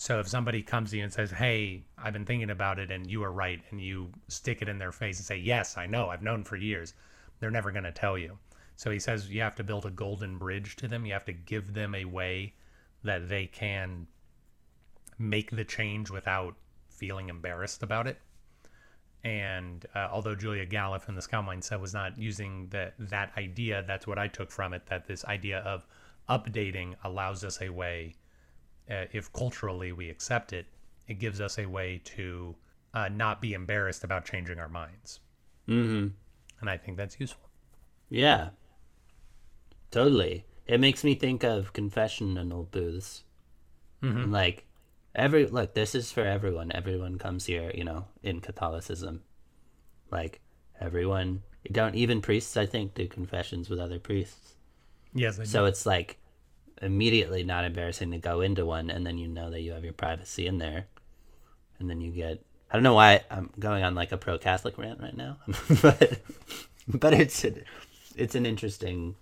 So 0.01 0.17
if 0.21 0.29
somebody 0.29 0.63
comes 0.63 0.91
to 0.91 0.97
you 0.97 1.03
and 1.03 1.11
says, 1.11 1.29
"Hey, 1.29 1.83
I've 1.97 2.13
been 2.13 2.25
thinking 2.25 2.49
about 2.49 2.79
it 2.79 2.89
and 2.89 3.11
you 3.11 3.21
are 3.21 3.33
right," 3.33 3.61
and 3.69 3.81
you 3.81 4.13
stick 4.29 4.61
it 4.61 4.69
in 4.69 4.77
their 4.77 4.93
face 4.93 5.17
and 5.17 5.25
say, 5.25 5.35
"Yes, 5.35 5.75
I 5.75 5.87
know. 5.87 6.07
I've 6.09 6.21
known 6.21 6.45
for 6.45 6.55
years." 6.55 6.93
They're 7.39 7.51
never 7.51 7.69
going 7.69 7.83
to 7.83 7.91
tell 7.91 8.17
you. 8.17 8.39
So 8.77 8.91
he 8.91 8.99
says 8.99 9.29
you 9.29 9.41
have 9.41 9.55
to 9.55 9.63
build 9.65 9.85
a 9.85 9.91
golden 9.91 10.37
bridge 10.37 10.77
to 10.77 10.87
them. 10.87 11.05
You 11.05 11.11
have 11.11 11.25
to 11.25 11.33
give 11.33 11.73
them 11.73 11.93
a 11.93 12.05
way 12.05 12.53
that 13.03 13.27
they 13.27 13.45
can 13.47 14.07
make 15.17 15.51
the 15.51 15.65
change 15.65 16.09
without 16.09 16.55
feeling 16.87 17.27
embarrassed 17.27 17.83
about 17.83 18.07
it. 18.07 18.21
And 19.25 19.85
uh, 19.93 20.07
although 20.09 20.33
Julia 20.33 20.65
Galef 20.65 21.09
in 21.09 21.15
the 21.15 21.21
Scout 21.21 21.45
Mindset 21.45 21.81
was 21.81 21.93
not 21.93 22.17
using 22.17 22.69
that 22.69 22.93
that 22.99 23.33
idea, 23.35 23.83
that's 23.83 24.07
what 24.07 24.17
I 24.17 24.29
took 24.29 24.49
from 24.49 24.73
it. 24.73 24.85
That 24.85 25.07
this 25.07 25.25
idea 25.25 25.59
of 25.59 25.85
updating 26.29 26.95
allows 27.03 27.43
us 27.43 27.61
a 27.61 27.67
way, 27.67 28.15
uh, 28.89 29.05
if 29.11 29.31
culturally 29.33 29.91
we 29.91 30.09
accept 30.09 30.53
it, 30.53 30.65
it 31.07 31.19
gives 31.19 31.41
us 31.41 31.57
a 31.57 31.65
way 31.65 32.01
to 32.03 32.55
uh, 32.93 33.09
not 33.09 33.41
be 33.41 33.53
embarrassed 33.53 34.03
about 34.03 34.25
changing 34.25 34.59
our 34.59 34.69
minds. 34.69 35.19
Mm-hmm. 35.67 36.07
And 36.61 36.69
I 36.69 36.77
think 36.77 36.97
that's 36.97 37.19
useful. 37.19 37.49
Yeah. 38.09 38.49
Totally. 39.91 40.45
It 40.67 40.79
makes 40.79 41.03
me 41.03 41.15
think 41.15 41.43
of 41.43 41.73
confessional 41.73 42.63
booths. 42.63 43.23
And 44.01 44.31
like 44.31 44.65
every 45.15 45.45
look, 45.47 45.73
this 45.73 45.95
is 45.95 46.11
for 46.11 46.21
everyone. 46.23 46.71
Everyone 46.71 47.17
comes 47.17 47.45
here, 47.45 47.71
you 47.73 47.83
know, 47.83 48.05
in 48.23 48.39
Catholicism. 48.39 49.21
Like 50.11 50.41
everyone 50.79 51.43
don't 51.71 51.95
even 51.95 52.21
priests 52.21 52.55
I 52.55 52.65
think 52.65 52.93
do 52.93 53.07
confessions 53.07 53.69
with 53.69 53.79
other 53.79 53.99
priests. 53.99 54.55
Yes. 55.13 55.39
I 55.39 55.43
So 55.43 55.65
it's 55.65 55.85
like 55.85 56.17
immediately 56.81 57.43
not 57.43 57.65
embarrassing 57.65 58.11
to 58.11 58.17
go 58.17 58.41
into 58.41 58.65
one 58.65 58.89
and 58.89 59.05
then 59.05 59.17
you 59.17 59.27
know 59.27 59.49
that 59.51 59.61
you 59.61 59.71
have 59.71 59.83
your 59.83 59.93
privacy 59.93 60.47
in 60.47 60.57
there. 60.57 60.85
And 61.79 61.89
then 61.89 62.01
you 62.01 62.11
get 62.11 62.43
I 62.71 62.75
don't 62.75 62.83
know 62.83 62.93
why 62.93 63.21
I'm 63.31 63.49
going 63.57 63.83
on 63.83 63.95
like 63.95 64.11
a 64.11 64.17
pro 64.17 64.37
Catholic 64.37 64.77
rant 64.77 64.99
right 64.99 65.15
now. 65.15 65.37
but 65.81 66.19
but 66.87 67.13
it's 67.13 67.45
it's 68.15 68.35
an 68.35 68.45
interesting 68.45 69.15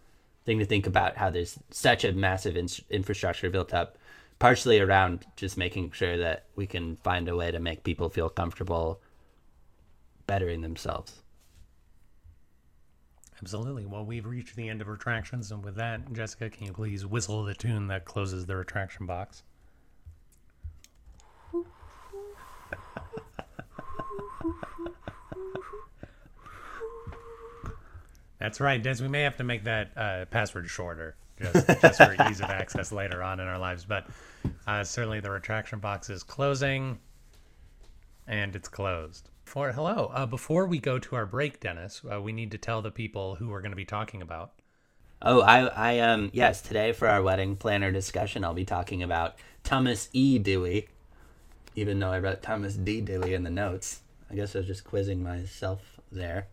thing 0.46 0.60
to 0.60 0.66
think 0.66 0.88
about 0.88 1.18
how 1.18 1.30
there's 1.30 1.60
such 1.72 2.04
a 2.04 2.14
massive 2.14 2.56
in- 2.58 2.70
infrastructure 2.90 3.50
built 3.50 3.74
up 3.74 3.98
partially 4.40 4.80
around 4.80 5.26
just 5.36 5.58
making 5.58 5.92
sure 5.92 6.18
that 6.18 6.46
we 6.56 6.68
can 6.68 6.96
find 6.98 7.28
a 7.28 7.36
way 7.36 7.52
to 7.52 7.60
make 7.60 7.84
people 7.84 8.10
feel 8.10 8.30
comfortable 8.30 9.00
bettering 10.28 10.62
themselves. 10.62 11.22
Absolutely. 13.42 13.86
Well, 13.86 14.04
we've 14.04 14.26
reached 14.26 14.56
the 14.56 14.68
end 14.68 14.82
of 14.82 14.88
retractions, 14.88 15.52
and 15.52 15.64
with 15.64 15.76
that, 15.76 16.12
Jessica, 16.12 16.50
can 16.50 16.66
you 16.66 16.74
please 16.74 17.06
whistle 17.06 17.44
the 17.44 17.54
tune 17.54 17.88
that 17.88 18.04
closes 18.06 18.46
the 18.46 18.56
retraction 18.56 19.06
box? 19.06 19.44
That's 28.40 28.60
right, 28.60 28.82
Des. 28.82 29.02
We 29.02 29.08
may 29.08 29.22
have 29.22 29.38
to 29.38 29.44
make 29.44 29.64
that 29.66 29.92
uh, 29.98 30.26
password 30.26 30.70
shorter, 30.70 31.16
just, 31.42 31.68
just 31.82 31.98
for 31.98 32.16
ease 32.30 32.40
of 32.40 32.50
access 32.50 32.92
later 32.92 33.22
on 33.24 33.40
in 33.40 33.48
our 33.48 33.58
lives. 33.58 33.84
But 33.86 34.08
uh, 34.68 34.84
certainly, 34.84 35.20
the 35.20 35.32
retraction 35.32 35.80
box 35.80 36.10
is 36.10 36.24
closing, 36.24 37.00
and 38.28 38.56
it's 38.56 38.70
closed. 38.70 39.30
For 39.48 39.72
hello, 39.72 40.12
uh, 40.14 40.26
before 40.26 40.66
we 40.66 40.78
go 40.78 41.00
to 41.00 41.16
our 41.16 41.26
break, 41.26 41.62
Dennis, 41.62 42.02
uh, 42.12 42.22
we 42.22 42.34
need 42.34 42.52
to 42.52 42.58
tell 42.58 42.82
the 42.82 42.92
people 42.92 43.36
who 43.36 43.48
we're 43.48 43.62
going 43.62 43.72
to 43.72 43.78
be 43.78 43.86
talking 43.86 44.22
about. 44.22 44.52
Oh, 45.22 45.40
I, 45.40 45.68
I, 45.68 46.00
um, 46.00 46.32
yes, 46.34 46.62
today 46.62 46.92
for 46.92 47.08
our 47.08 47.24
wedding 47.24 47.56
planner 47.56 47.90
discussion, 47.90 48.44
I'll 48.44 48.54
be 48.54 48.66
talking 48.66 49.02
about 49.02 49.38
Thomas 49.64 50.10
E. 50.12 50.38
Dewey, 50.38 50.90
even 51.76 51.98
though 51.98 52.12
I 52.12 52.20
wrote 52.20 52.42
Thomas 52.42 52.76
D. 52.76 53.00
Dewey 53.00 53.34
in 53.34 53.44
the 53.44 53.50
notes. 53.50 54.02
I 54.30 54.36
guess 54.36 54.54
I 54.54 54.60
was 54.60 54.68
just 54.68 54.84
quizzing 54.84 55.24
myself 55.24 55.98
there. 56.12 56.48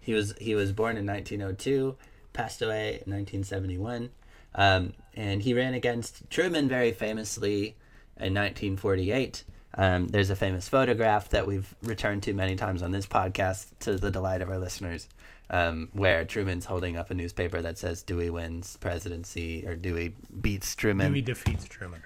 He 0.00 0.14
was, 0.14 0.32
he 0.40 0.54
was 0.54 0.72
born 0.72 0.96
in 0.96 1.04
1902, 1.04 1.96
passed 2.32 2.62
away 2.62 3.02
in 3.04 3.12
1971, 3.12 4.08
um, 4.54 4.94
and 5.12 5.42
he 5.42 5.52
ran 5.52 5.74
against 5.74 6.30
Truman 6.30 6.66
very 6.66 6.92
famously 6.92 7.76
in 8.16 8.32
1948. 8.32 9.44
Um, 9.76 10.08
there's 10.08 10.30
a 10.30 10.36
famous 10.36 10.68
photograph 10.68 11.28
that 11.30 11.46
we've 11.46 11.74
returned 11.82 12.22
to 12.24 12.32
many 12.32 12.56
times 12.56 12.82
on 12.82 12.92
this 12.92 13.06
podcast 13.06 13.66
to 13.80 13.96
the 13.96 14.10
delight 14.10 14.40
of 14.40 14.48
our 14.48 14.58
listeners, 14.58 15.08
um, 15.50 15.88
where 15.92 16.24
Truman's 16.24 16.64
holding 16.64 16.96
up 16.96 17.10
a 17.10 17.14
newspaper 17.14 17.60
that 17.60 17.76
says 17.78 18.02
Dewey 18.02 18.30
wins 18.30 18.76
presidency 18.78 19.66
or 19.66 19.76
Dewey 19.76 20.14
beats 20.40 20.74
Truman? 20.74 21.12
Dewey 21.12 21.22
defeats 21.22 21.66
Truman. 21.66 22.02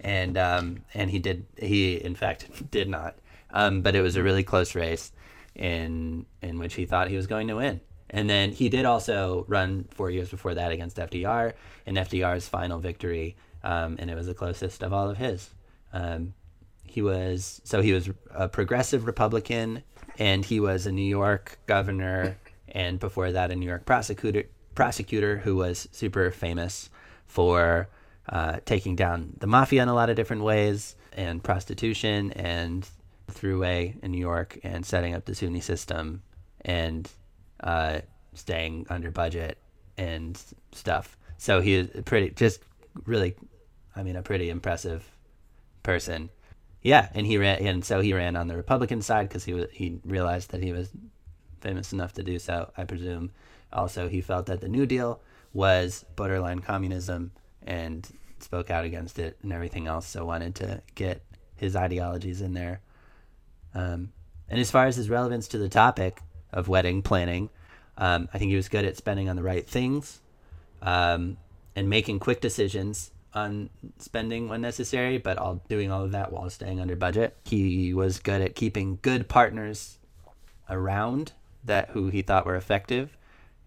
and 0.00 0.36
um, 0.36 0.82
and 0.94 1.10
he 1.10 1.18
did 1.18 1.46
he 1.56 1.94
in 1.94 2.14
fact 2.14 2.70
did 2.70 2.88
not. 2.88 3.16
Um, 3.50 3.82
but 3.82 3.94
it 3.94 4.00
was 4.00 4.16
a 4.16 4.22
really 4.22 4.42
close 4.42 4.74
race 4.74 5.12
in 5.54 6.26
in 6.40 6.58
which 6.58 6.74
he 6.74 6.86
thought 6.86 7.08
he 7.08 7.16
was 7.16 7.26
going 7.26 7.48
to 7.48 7.56
win. 7.56 7.80
And 8.10 8.28
then 8.28 8.52
he 8.52 8.68
did 8.68 8.84
also 8.84 9.46
run 9.48 9.86
four 9.90 10.10
years 10.10 10.28
before 10.28 10.54
that 10.54 10.70
against 10.72 10.98
FDR 10.98 11.54
in 11.86 11.94
FDR's 11.94 12.46
final 12.46 12.78
victory 12.78 13.36
um, 13.64 13.96
and 13.98 14.10
it 14.10 14.14
was 14.14 14.26
the 14.26 14.34
closest 14.34 14.82
of 14.82 14.92
all 14.92 15.08
of 15.08 15.16
his. 15.16 15.50
Um, 15.92 16.34
he 16.92 17.00
was 17.00 17.62
so 17.64 17.80
he 17.80 17.94
was 17.94 18.10
a 18.32 18.48
progressive 18.48 19.06
Republican 19.06 19.82
and 20.18 20.44
he 20.44 20.60
was 20.60 20.86
a 20.86 20.92
New 20.92 21.08
York 21.08 21.58
governor 21.66 22.36
and 22.68 23.00
before 23.00 23.32
that 23.32 23.50
a 23.50 23.56
New 23.56 23.66
York 23.66 23.86
prosecutor 23.86 24.44
prosecutor 24.74 25.38
who 25.38 25.56
was 25.56 25.88
super 25.92 26.30
famous 26.30 26.90
for 27.26 27.88
uh, 28.28 28.58
taking 28.66 28.94
down 28.94 29.32
the 29.38 29.46
mafia 29.46 29.82
in 29.82 29.88
a 29.88 29.94
lot 29.94 30.10
of 30.10 30.16
different 30.16 30.42
ways 30.42 30.94
and 31.14 31.42
prostitution 31.42 32.30
and 32.32 32.86
throughway 33.30 33.94
in 34.02 34.10
New 34.10 34.18
York 34.20 34.58
and 34.62 34.84
setting 34.84 35.14
up 35.14 35.24
the 35.24 35.32
SUNY 35.32 35.62
system 35.62 36.22
and 36.60 37.10
uh, 37.60 38.00
staying 38.34 38.86
under 38.90 39.10
budget 39.10 39.56
and 39.96 40.38
stuff. 40.72 41.16
So 41.38 41.62
he 41.62 41.74
is 41.74 41.88
pretty, 42.04 42.30
just 42.30 42.60
really, 43.06 43.34
I 43.96 44.02
mean, 44.02 44.16
a 44.16 44.22
pretty 44.22 44.50
impressive 44.50 45.10
person. 45.82 46.28
Yeah, 46.82 47.08
and 47.14 47.26
he 47.26 47.38
ran, 47.38 47.64
and 47.64 47.84
so 47.84 48.00
he 48.00 48.12
ran 48.12 48.34
on 48.34 48.48
the 48.48 48.56
Republican 48.56 49.02
side 49.02 49.28
because 49.28 49.44
he 49.44 49.54
was 49.54 49.66
he 49.72 50.00
realized 50.04 50.50
that 50.50 50.62
he 50.62 50.72
was 50.72 50.90
famous 51.60 51.92
enough 51.92 52.12
to 52.14 52.22
do 52.22 52.38
so. 52.38 52.72
I 52.76 52.84
presume. 52.84 53.30
Also, 53.72 54.08
he 54.08 54.20
felt 54.20 54.46
that 54.46 54.60
the 54.60 54.68
New 54.68 54.84
Deal 54.84 55.20
was 55.54 56.04
borderline 56.16 56.58
communism 56.58 57.30
and 57.66 58.06
spoke 58.40 58.70
out 58.70 58.84
against 58.84 59.18
it 59.18 59.38
and 59.42 59.52
everything 59.52 59.86
else. 59.86 60.06
So 60.06 60.24
wanted 60.24 60.54
to 60.56 60.82
get 60.94 61.22
his 61.56 61.76
ideologies 61.76 62.40
in 62.40 62.54
there. 62.54 62.80
Um, 63.74 64.12
and 64.48 64.60
as 64.60 64.70
far 64.70 64.86
as 64.86 64.96
his 64.96 65.08
relevance 65.08 65.48
to 65.48 65.58
the 65.58 65.68
topic 65.68 66.20
of 66.52 66.68
wedding 66.68 67.02
planning, 67.02 67.48
um, 67.96 68.28
I 68.34 68.38
think 68.38 68.50
he 68.50 68.56
was 68.56 68.68
good 68.68 68.84
at 68.84 68.96
spending 68.96 69.28
on 69.28 69.36
the 69.36 69.42
right 69.42 69.66
things 69.66 70.20
um, 70.82 71.36
and 71.76 71.88
making 71.88 72.18
quick 72.18 72.40
decisions 72.40 73.10
on 73.34 73.70
spending 73.98 74.48
when 74.48 74.60
necessary, 74.60 75.18
but 75.18 75.38
all 75.38 75.62
doing 75.68 75.90
all 75.90 76.02
of 76.02 76.12
that 76.12 76.32
while 76.32 76.50
staying 76.50 76.80
under 76.80 76.96
budget. 76.96 77.36
He 77.44 77.94
was 77.94 78.18
good 78.18 78.42
at 78.42 78.54
keeping 78.54 78.98
good 79.02 79.28
partners 79.28 79.98
around 80.68 81.32
that 81.64 81.90
who 81.90 82.08
he 82.08 82.22
thought 82.22 82.46
were 82.46 82.56
effective, 82.56 83.16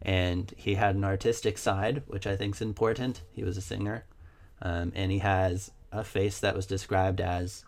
and 0.01 0.53
he 0.57 0.75
had 0.75 0.95
an 0.95 1.03
artistic 1.03 1.57
side, 1.57 2.03
which 2.07 2.27
I 2.27 2.35
think 2.35 2.55
is 2.55 2.61
important. 2.61 3.21
He 3.31 3.43
was 3.43 3.57
a 3.57 3.61
singer, 3.61 4.05
um, 4.61 4.91
and 4.95 5.11
he 5.11 5.19
has 5.19 5.71
a 5.91 6.03
face 6.03 6.39
that 6.39 6.55
was 6.55 6.65
described 6.65 7.21
as 7.21 7.63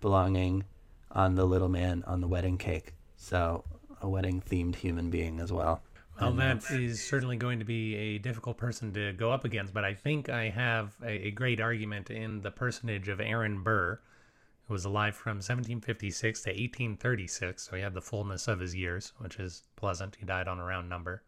belonging 0.00 0.64
on 1.10 1.34
the 1.34 1.44
little 1.44 1.68
man 1.68 2.04
on 2.06 2.20
the 2.20 2.28
wedding 2.28 2.58
cake. 2.58 2.94
So 3.16 3.64
a 4.00 4.08
wedding 4.08 4.40
themed 4.40 4.76
human 4.76 5.10
being 5.10 5.40
as 5.40 5.52
well. 5.52 5.82
Oh, 6.22 6.26
well, 6.26 6.32
that 6.34 6.70
is 6.70 7.02
certainly 7.02 7.38
going 7.38 7.60
to 7.60 7.64
be 7.64 7.96
a 7.96 8.18
difficult 8.18 8.58
person 8.58 8.92
to 8.92 9.14
go 9.14 9.32
up 9.32 9.46
against, 9.46 9.72
but 9.72 9.86
I 9.86 9.94
think 9.94 10.28
I 10.28 10.50
have 10.50 10.94
a, 11.02 11.28
a 11.28 11.30
great 11.30 11.62
argument 11.62 12.10
in 12.10 12.42
the 12.42 12.50
personage 12.50 13.08
of 13.08 13.22
Aaron 13.22 13.62
Burr, 13.62 13.98
who 14.68 14.74
was 14.74 14.84
alive 14.84 15.16
from 15.16 15.36
1756 15.36 16.42
to 16.42 16.50
1836, 16.50 17.62
so 17.62 17.74
he 17.74 17.80
had 17.80 17.94
the 17.94 18.02
fullness 18.02 18.48
of 18.48 18.60
his 18.60 18.74
years, 18.74 19.14
which 19.16 19.38
is 19.38 19.62
pleasant. 19.76 20.16
He 20.16 20.26
died 20.26 20.46
on 20.46 20.58
a 20.58 20.64
round 20.64 20.90
number. 20.90 21.22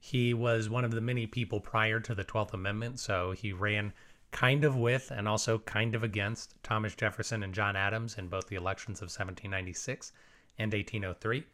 He 0.00 0.32
was 0.32 0.70
one 0.70 0.86
of 0.86 0.92
the 0.92 1.02
many 1.02 1.26
people 1.26 1.60
prior 1.60 2.00
to 2.00 2.14
the 2.14 2.24
12th 2.24 2.54
Amendment, 2.54 3.00
so 3.00 3.32
he 3.32 3.52
ran 3.52 3.92
kind 4.30 4.64
of 4.64 4.74
with 4.74 5.10
and 5.10 5.28
also 5.28 5.58
kind 5.58 5.94
of 5.94 6.02
against 6.02 6.54
Thomas 6.62 6.94
Jefferson 6.94 7.42
and 7.42 7.52
John 7.52 7.76
Adams 7.76 8.16
in 8.16 8.28
both 8.28 8.46
the 8.46 8.56
elections 8.56 9.00
of 9.00 9.10
1796 9.10 10.12
and 10.58 10.72
1803. 10.72 11.44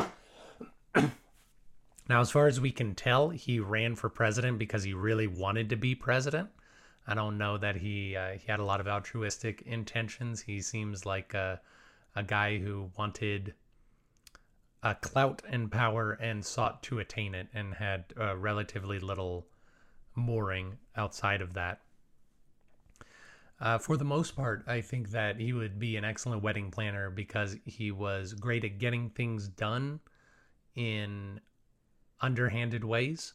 Now, 2.09 2.21
as 2.21 2.31
far 2.31 2.47
as 2.47 2.61
we 2.61 2.71
can 2.71 2.95
tell, 2.95 3.31
he 3.31 3.59
ran 3.61 3.95
for 3.95 4.09
president 4.11 4.59
because 4.59 4.85
he 4.85 4.93
really 4.93 5.27
wanted 5.27 5.71
to 5.71 5.77
be 5.77 5.95
president. 5.95 6.51
I 7.07 7.15
don't 7.15 7.39
know 7.39 7.59
that 7.59 7.77
he 7.77 8.17
uh, 8.17 8.33
he 8.33 8.47
had 8.47 8.61
a 8.61 8.65
lot 8.65 8.81
of 8.81 8.89
altruistic 8.89 9.63
intentions. 9.63 10.41
He 10.43 10.61
seems 10.61 11.07
like 11.07 11.35
a 11.35 11.61
a 12.15 12.23
guy 12.23 12.59
who 12.59 12.91
wanted 12.97 13.55
a 14.83 14.95
clout 14.95 15.43
and 15.49 15.73
power 15.73 16.13
and 16.13 16.45
sought 16.45 16.83
to 16.85 16.99
attain 16.99 17.35
it, 17.35 17.49
and 17.55 17.75
had 17.75 18.05
uh, 18.21 18.37
relatively 18.37 18.99
little 18.99 19.47
mooring 20.15 20.77
outside 20.97 21.41
of 21.41 21.55
that. 21.55 21.81
Uh, 23.61 23.79
for 23.79 23.97
the 23.97 24.05
most 24.05 24.37
part, 24.37 24.65
I 24.67 24.81
think 24.81 25.11
that 25.11 25.41
he 25.41 25.53
would 25.53 25.79
be 25.79 25.97
an 25.97 26.05
excellent 26.05 26.43
wedding 26.43 26.71
planner 26.71 27.09
because 27.09 27.57
he 27.65 27.91
was 27.91 28.35
great 28.35 28.65
at 28.65 28.79
getting 28.79 29.11
things 29.11 29.49
done 29.49 30.01
in 30.75 31.41
underhanded 32.25 32.85
ways, 32.85 33.35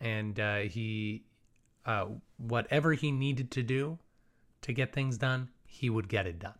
and 0.00 0.38
uh, 0.40 0.58
he, 0.58 1.22
uh, 1.86 2.06
whatever 2.38 2.92
he 2.92 3.12
needed 3.12 3.50
to 3.52 3.62
do 3.62 3.98
to 4.62 4.72
get 4.72 4.92
things 4.92 5.16
done, 5.16 5.48
he 5.64 5.88
would 5.88 6.08
get 6.08 6.26
it 6.26 6.38
done. 6.40 6.58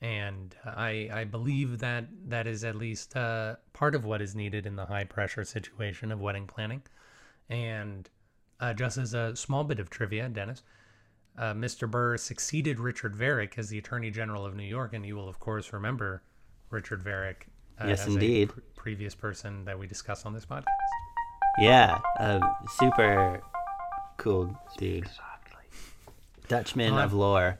And 0.00 0.54
I, 0.64 1.10
I 1.12 1.24
believe 1.24 1.80
that 1.80 2.06
that 2.28 2.46
is 2.46 2.62
at 2.62 2.76
least 2.76 3.16
uh, 3.16 3.56
part 3.72 3.96
of 3.96 4.04
what 4.04 4.22
is 4.22 4.36
needed 4.36 4.64
in 4.64 4.76
the 4.76 4.86
high 4.86 5.04
pressure 5.04 5.44
situation 5.44 6.12
of 6.12 6.20
wedding 6.20 6.46
planning. 6.46 6.82
And 7.48 8.08
uh, 8.60 8.74
just 8.74 8.96
as 8.96 9.12
a 9.12 9.34
small 9.34 9.64
bit 9.64 9.80
of 9.80 9.90
trivia, 9.90 10.28
Dennis, 10.28 10.62
uh, 11.36 11.52
Mr. 11.54 11.90
Burr 11.90 12.16
succeeded 12.16 12.78
Richard 12.78 13.16
Varick 13.16 13.58
as 13.58 13.70
the 13.70 13.78
Attorney 13.78 14.10
General 14.10 14.46
of 14.46 14.54
New 14.54 14.62
York, 14.64 14.92
and 14.92 15.04
you 15.04 15.16
will 15.16 15.28
of 15.28 15.40
course 15.40 15.72
remember 15.72 16.22
Richard 16.70 17.02
Varick. 17.02 17.48
Uh, 17.80 17.86
Yes, 17.88 18.00
as 18.02 18.08
a 18.08 18.10
indeed. 18.12 18.48
pr- 18.50 18.60
previous 18.74 19.14
person 19.14 19.64
that 19.66 19.78
we 19.78 19.86
discussed 19.86 20.26
on 20.26 20.32
this 20.34 20.44
podcast. 20.46 20.64
Yeah, 21.58 21.98
a 22.18 22.40
super 22.78 23.40
cool 24.16 24.56
dude. 24.78 25.08
Dutchman 26.48 26.94
Well, 26.94 27.04
of 27.04 27.12
lore. 27.12 27.58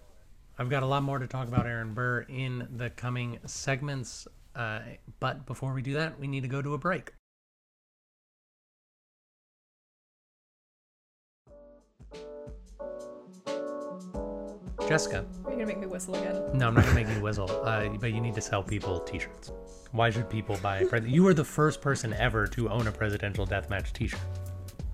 I've 0.58 0.70
got 0.70 0.82
a 0.82 0.86
lot 0.86 1.02
more 1.02 1.18
to 1.18 1.26
talk 1.26 1.46
about 1.48 1.66
Aaron 1.66 1.94
Burr 1.94 2.20
in 2.28 2.66
the 2.76 2.90
coming 2.90 3.38
segments, 3.46 4.26
uh, 4.56 4.80
but 5.20 5.46
before 5.46 5.72
we 5.72 5.82
do 5.82 5.94
that, 5.94 6.18
we 6.18 6.26
need 6.26 6.40
to 6.42 6.48
go 6.48 6.62
to 6.62 6.74
a 6.74 6.78
break. 6.78 7.12
Jessica, 14.88 15.24
Are 15.44 15.50
you 15.50 15.56
gonna 15.58 15.66
make 15.66 15.78
me 15.78 15.86
whistle 15.86 16.14
again? 16.14 16.42
no, 16.54 16.68
I'm 16.68 16.74
not 16.74 16.84
gonna 16.84 16.94
make 16.94 17.08
you 17.08 17.20
whistle, 17.20 17.50
uh, 17.64 17.88
but 18.00 18.12
you 18.12 18.20
need 18.20 18.34
to 18.34 18.40
sell 18.40 18.62
people 18.62 19.00
T-shirts. 19.00 19.52
Why 19.92 20.08
should 20.10 20.30
people 20.30 20.58
buy? 20.62 20.84
Pres- 20.84 21.06
you 21.06 21.22
were 21.22 21.34
the 21.34 21.44
first 21.44 21.80
person 21.82 22.12
ever 22.14 22.46
to 22.48 22.70
own 22.70 22.86
a 22.86 22.92
presidential 22.92 23.46
deathmatch 23.46 23.92
T-shirt 23.92 24.20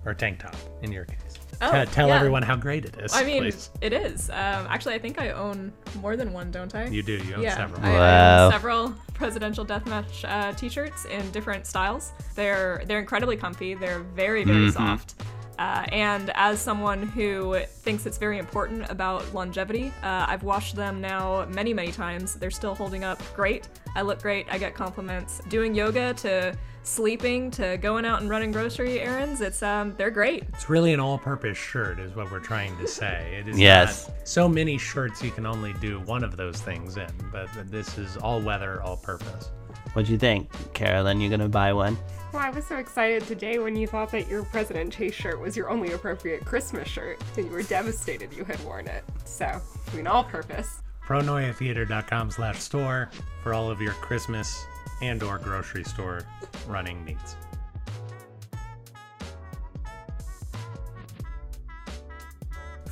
or 0.05 0.13
tank 0.13 0.39
top, 0.39 0.55
in 0.81 0.91
your 0.91 1.05
case. 1.05 1.19
Oh, 1.61 1.71
Te- 1.71 1.89
tell 1.91 2.09
yeah. 2.09 2.15
everyone 2.17 2.43
how 2.43 2.57
great 2.57 2.83
it 2.83 2.97
is. 2.99 3.13
I 3.15 3.23
mean, 3.23 3.43
please. 3.43 3.69
it 3.79 3.93
is. 3.93 4.29
Um, 4.29 4.35
actually, 4.69 4.95
I 4.95 4.99
think 4.99 5.19
I 5.21 5.29
own 5.31 5.71
more 6.01 6.17
than 6.17 6.33
one, 6.33 6.51
don't 6.51 6.75
I? 6.75 6.87
you 6.87 7.01
do. 7.01 7.13
You 7.13 7.35
own 7.35 7.41
yeah, 7.43 7.55
several. 7.55 7.81
I, 7.85 7.89
I 7.89 7.93
Wow. 7.93 8.45
own 8.47 8.51
several 8.51 8.95
presidential 9.13 9.65
deathmatch 9.65 10.25
uh, 10.29 10.51
T-shirts 10.53 11.05
in 11.05 11.31
different 11.31 11.65
styles. 11.65 12.11
They're 12.35 12.83
they're 12.85 12.99
incredibly 12.99 13.37
comfy. 13.37 13.73
They're 13.75 13.99
very 13.99 14.43
very 14.43 14.69
soft. 14.71 15.15
Uh, 15.57 15.85
and 15.91 16.31
as 16.35 16.59
someone 16.59 17.03
who 17.03 17.59
thinks 17.83 18.05
it's 18.05 18.17
very 18.17 18.37
important 18.39 18.89
about 18.89 19.33
longevity, 19.33 19.93
uh, 20.03 20.25
I've 20.27 20.43
washed 20.43 20.75
them 20.75 21.01
now 21.01 21.45
many 21.49 21.73
many 21.73 21.91
times. 21.91 22.35
They're 22.35 22.51
still 22.51 22.75
holding 22.75 23.03
up 23.03 23.21
great. 23.35 23.67
I 23.95 24.01
look 24.01 24.21
great. 24.21 24.47
I 24.49 24.57
get 24.57 24.73
compliments. 24.75 25.41
Doing 25.49 25.73
yoga 25.73 26.13
to 26.15 26.55
sleeping 26.83 27.49
to 27.49 27.77
going 27.77 28.05
out 28.05 28.21
and 28.21 28.29
running 28.29 28.51
grocery 28.51 28.99
errands. 28.99 29.41
It's 29.41 29.63
um 29.63 29.95
they're 29.97 30.11
great. 30.11 30.43
It's 30.53 30.69
really 30.69 30.93
an 30.93 30.99
all-purpose 30.99 31.57
shirt, 31.57 31.99
is 31.99 32.15
what 32.15 32.31
we're 32.31 32.39
trying 32.39 32.77
to 32.77 32.87
say. 32.87 33.37
It 33.39 33.47
is 33.47 33.57
Yes. 33.59 34.07
not 34.07 34.27
so 34.27 34.47
many 34.47 34.77
shirts 34.77 35.23
you 35.23 35.31
can 35.31 35.45
only 35.47 35.73
do 35.81 35.99
one 36.01 36.23
of 36.23 36.37
those 36.37 36.61
things 36.61 36.97
in, 36.97 37.09
but 37.31 37.49
this 37.71 37.97
is 37.97 38.17
all-weather, 38.17 38.83
all-purpose. 38.83 39.49
What'd 39.95 40.09
you 40.09 40.17
think, 40.17 40.49
Carolyn? 40.73 41.21
You 41.21 41.29
gonna 41.29 41.47
buy 41.47 41.71
one? 41.71 41.97
Well, 42.33 42.43
I 42.43 42.49
was 42.49 42.65
so 42.65 42.75
excited 42.75 43.23
today 43.27 43.59
when 43.59 43.77
you 43.77 43.87
thought 43.87 44.11
that 44.11 44.27
your 44.27 44.43
President 44.43 44.91
Chase 44.91 45.13
shirt 45.13 45.39
was 45.39 45.55
your 45.55 45.69
only 45.69 45.93
appropriate 45.93 46.43
Christmas 46.43 46.85
shirt, 46.89 47.17
and 47.37 47.45
you 47.45 47.51
were 47.53 47.63
devastated 47.63 48.33
you 48.33 48.43
had 48.43 48.61
worn 48.65 48.87
it. 48.89 49.05
So, 49.23 49.45
I 49.45 49.95
mean, 49.95 50.05
all 50.05 50.25
purpose. 50.25 50.81
pronoiatheater.com 51.07 52.29
slash 52.29 52.59
store 52.59 53.09
for 53.41 53.53
all 53.53 53.71
of 53.71 53.79
your 53.79 53.93
Christmas 53.93 54.65
and 55.01 55.23
or 55.23 55.37
grocery 55.37 55.85
store 55.85 56.23
running 56.67 57.05
needs. 57.05 57.37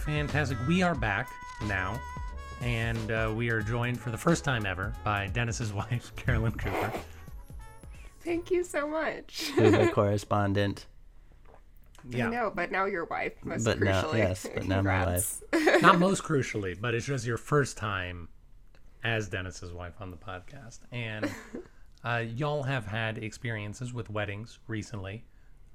Fantastic. 0.06 0.58
We 0.70 0.84
are 0.84 0.96
back 0.96 1.28
now, 1.68 2.00
and 2.64 3.12
uh, 3.12 3.32
we 3.36 3.50
are 3.50 3.62
joined 3.62 4.00
for 4.00 4.10
the 4.10 4.18
first 4.18 4.44
time 4.44 4.66
ever 4.66 4.94
by 5.04 5.28
Dennis's 5.28 5.74
wife, 5.74 6.12
Carolyn 6.16 6.54
Cooper. 6.54 6.92
Thank 8.22 8.52
you 8.52 8.64
so 8.64 8.88
much. 8.88 9.52
Cuba 9.56 9.88
correspondent. 9.94 10.86
Yeah, 12.10 12.28
I 12.28 12.30
know, 12.32 12.52
but 12.54 12.72
now 12.72 12.86
your 12.86 13.06
wife, 13.06 13.34
most 13.44 13.64
But 13.64 13.80
now- 13.80 14.12
yes, 14.14 14.46
but 14.54 14.66
now 14.68 14.82
my 14.82 15.04
Congrats. 15.04 15.44
not 15.82 16.00
most 16.00 16.24
crucially, 16.24 16.80
but 16.80 16.94
it's 16.94 17.06
just 17.06 17.26
your 17.26 17.38
first 17.38 17.78
time 17.78 18.28
as 19.06 19.30
Dennis's 19.30 19.72
wife 19.74 19.94
on 20.00 20.12
the 20.12 20.18
podcast, 20.18 20.80
and 20.92 21.30
uh, 22.04 22.24
y'all 22.36 22.64
have 22.64 22.86
had 22.86 23.18
experiences 23.18 23.94
with 23.94 24.10
weddings 24.10 24.60
recently, 24.68 25.26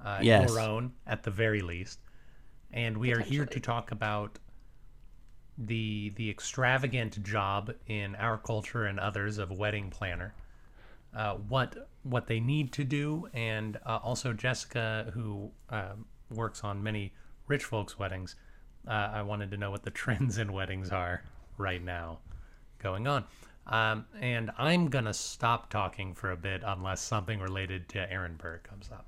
uh, 0.05 0.18
Yes. 0.22 0.48
your 0.51 0.61
own 0.61 0.92
at 1.07 1.22
the 1.22 1.31
very 1.31 1.61
least, 1.62 1.98
and 2.72 2.96
we 2.96 3.12
are 3.12 3.20
here 3.20 3.44
to 3.46 3.61
talk 3.61 3.90
about 3.90 4.38
the 5.59 6.12
the 6.16 6.31
extravagant 6.31 7.23
job 7.23 7.73
in 7.87 8.14
our 8.16 8.38
culture 8.38 8.85
and 8.85 9.01
others 9.01 9.38
of 9.38 9.51
wedding 9.51 9.90
planner. 9.90 10.33
Uh, 11.14 11.35
what 11.35 11.88
what 12.05 12.27
they 12.27 12.38
need 12.38 12.73
to 12.73 12.85
do, 12.85 13.29
and 13.35 13.79
uh, 13.85 13.99
also 14.03 14.33
Jessica, 14.33 15.11
who 15.14 15.51
um 15.71 16.07
works 16.31 16.62
on 16.62 16.83
many 16.83 17.12
rich 17.47 17.64
folks' 17.64 17.99
weddings, 17.99 18.37
uh, 18.87 19.11
I 19.12 19.23
wanted 19.23 19.51
to 19.51 19.57
know 19.57 19.71
what 19.71 19.83
the 19.83 19.90
trends 20.03 20.38
in 20.38 20.53
weddings 20.53 20.90
are 20.90 21.23
right 21.57 21.83
now 21.83 22.18
going 22.79 23.07
on. 23.07 23.25
Um, 23.66 24.07
and 24.21 24.51
I'm 24.57 24.88
gonna 24.88 25.12
stop 25.12 25.71
talking 25.71 26.14
for 26.14 26.31
a 26.31 26.37
bit 26.37 26.62
unless 26.64 27.03
something 27.03 27.40
related 27.40 27.88
to 27.90 28.12
Aaron 28.12 28.37
Burr 28.37 28.59
comes 28.59 28.88
up. 28.92 29.07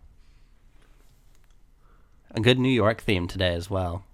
A 2.32 2.40
good 2.40 2.58
New 2.58 2.68
York 2.68 3.00
theme 3.02 3.26
today 3.26 3.54
as 3.54 3.70
well. 3.70 4.04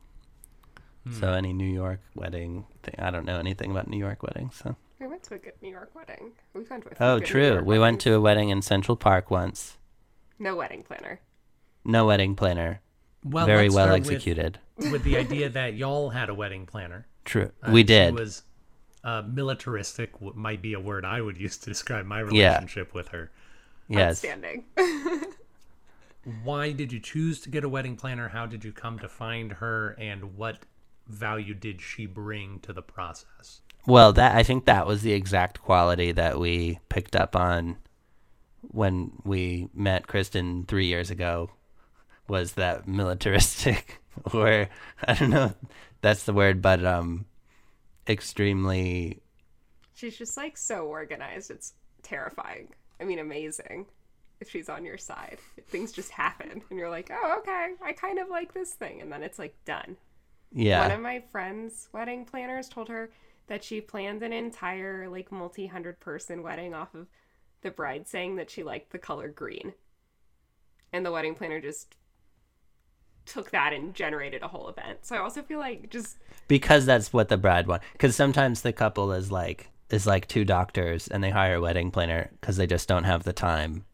So 1.13 1.29
Hmm. 1.29 1.35
any 1.35 1.53
New 1.53 1.71
York 1.73 2.01
wedding 2.15 2.67
thing, 2.83 2.95
I 2.99 3.11
don't 3.11 3.25
know 3.25 3.39
anything 3.39 3.71
about 3.71 3.87
New 3.89 3.99
York 3.99 4.23
weddings. 4.25 4.57
So 4.57 4.75
We 4.99 5.07
went 5.07 5.23
to 5.25 5.35
a 5.35 5.39
good 5.39 5.53
New 5.63 5.71
York 5.71 5.95
wedding. 5.95 6.33
We 6.53 6.63
went 6.65 6.83
to 6.85 6.89
a 6.91 6.93
oh, 7.01 7.15
good 7.19 7.21
New 7.23 7.27
true. 7.27 7.47
York 7.49 7.65
We 7.65 7.79
went 7.79 8.01
to 8.03 8.15
a 8.15 8.21
wedding 8.21 8.49
in 8.49 8.61
Central 8.63 8.97
Park 8.97 9.31
once. 9.31 9.77
no 10.39 10.57
wedding 10.57 10.83
planner. 10.83 11.21
No 11.85 12.07
wedding 12.07 12.35
planner. 12.35 12.81
Well, 13.25 13.47
Very 13.47 13.69
well 13.69 13.87
start 13.87 14.01
with- 14.01 14.11
executed. 14.11 14.59
With, 14.79 15.05
the 15.05 15.17
idea 15.17 15.49
that 15.49 15.75
y'all 15.75 16.11
had 16.11 16.29
a 16.29 16.35
wedding 16.35 16.67
planner. 16.67 17.07
True. 17.25 17.51
Uh, 17.63 17.71
we 17.73 17.81
she 17.81 17.85
did. 17.85 18.15
was 18.15 18.43
uh, 19.05 19.23
militaristic. 19.27 20.11
Might 20.35 20.61
be 20.61 20.75
a 20.75 20.81
word 20.81 21.05
I 21.07 21.21
would 21.23 21.39
use 21.39 21.57
to 21.59 21.67
describe 21.71 22.05
my 22.05 22.19
Yeah. 22.31 22.49
relationship 22.57 22.93
with 22.93 23.09
her. 23.09 23.31
yes. 23.89 24.17
Outstanding. 24.25 24.65
Why 26.43 26.73
did 26.73 26.93
you 26.93 26.99
choose 27.01 27.41
to 27.43 27.49
get 27.51 27.63
a 27.65 27.69
wedding 27.69 27.97
planner? 27.97 28.29
How 28.29 28.47
did 28.47 28.65
you 28.65 28.73
come 28.73 28.99
to 28.99 29.09
find 29.09 29.53
her? 29.53 29.91
And 29.99 30.37
what 30.37 30.59
value 31.07 31.55
did 31.55 31.81
she 31.81 32.07
bring 32.07 32.61
to 32.61 32.73
the 32.73 32.83
process? 32.83 33.61
Well, 33.87 34.13
that 34.15 34.35
I 34.35 34.43
think 34.43 34.65
that 34.65 34.87
was 34.87 35.03
the 35.03 35.13
exact 35.13 35.63
quality 35.63 36.13
that 36.13 36.39
we 36.39 36.81
picked 36.89 37.15
up 37.15 37.37
on 37.37 37.77
when 38.63 39.13
we 39.25 39.69
met 39.73 40.09
Kristen 40.09 40.65
three 40.67 40.87
years 40.87 41.11
ago. 41.11 41.51
Was 42.29 42.55
that 42.55 42.89
militaristic, 42.89 44.01
or 44.35 44.69
I 45.07 45.15
don't 45.15 45.31
know, 45.31 45.55
that's 46.01 46.25
the 46.25 46.33
word, 46.33 46.61
but 46.61 46.85
um, 46.85 47.27
extremely. 48.09 49.23
She's 49.95 50.19
just 50.19 50.37
like 50.37 50.57
so 50.57 50.87
organized. 50.87 51.51
It's 51.53 51.75
terrifying. 52.03 52.69
I 53.01 53.05
mean, 53.05 53.21
amazing. 53.21 53.87
If 54.41 54.51
she's 54.51 54.69
on 54.69 54.85
your 54.85 54.99
side, 54.99 55.39
things 55.69 55.93
just 55.93 56.11
happen, 56.11 56.63
and 56.69 56.79
you're 56.79 56.91
like, 56.91 57.11
"Oh, 57.13 57.37
okay, 57.39 57.69
I 57.83 57.93
kind 57.93 58.19
of 58.19 58.29
like 58.29 58.53
this 58.53 58.73
thing," 58.73 59.01
and 59.01 59.11
then 59.11 59.23
it's 59.23 59.39
like 59.39 59.55
done. 59.65 59.97
One 60.53 60.91
of 60.91 61.01
my 61.01 61.23
friends' 61.31 61.89
wedding 61.93 62.25
planners 62.25 62.69
told 62.69 62.89
her 62.89 63.11
that 63.47 63.63
she 63.63 63.81
planned 63.81 64.23
an 64.23 64.33
entire 64.33 65.09
like 65.09 65.31
multi-hundred 65.31 66.01
person 66.01 66.43
wedding 66.43 66.75
off 66.75 66.95
of 66.95 67.07
the 67.63 67.71
bride 67.71 68.09
saying 68.09 68.37
that 68.37 68.51
she 68.51 68.63
liked 68.63 68.91
the 68.91 68.99
color 68.99 69.29
green. 69.29 69.75
And 70.93 71.05
the 71.05 71.13
wedding 71.13 71.35
planner 71.35 71.61
just 71.61 71.97
took 73.27 73.51
that 73.51 73.73
and 73.73 73.93
generated 73.95 74.43
a 74.43 74.49
whole 74.49 74.69
event. 74.69 75.01
So 75.03 75.17
I 75.17 75.19
also 75.19 75.43
feel 75.43 75.59
like 75.59 75.91
just 75.91 76.17
because 76.49 76.87
that's 76.87 77.13
what 77.13 77.29
the 77.29 77.37
bride 77.37 77.67
wants. 77.67 77.85
Because 77.93 78.17
sometimes 78.17 78.63
the 78.63 78.73
couple 78.73 79.13
is 79.13 79.31
like 79.33 79.71
is 79.91 80.07
like 80.07 80.27
two 80.27 80.45
doctors, 80.45 81.07
and 81.09 81.23
they 81.23 81.31
hire 81.31 81.57
a 81.57 81.61
wedding 81.61 81.91
planner 81.91 82.31
because 82.41 82.57
they 82.57 82.67
just 82.67 82.89
don't 82.89 83.05
have 83.05 83.23
the 83.23 83.33
time, 83.33 83.85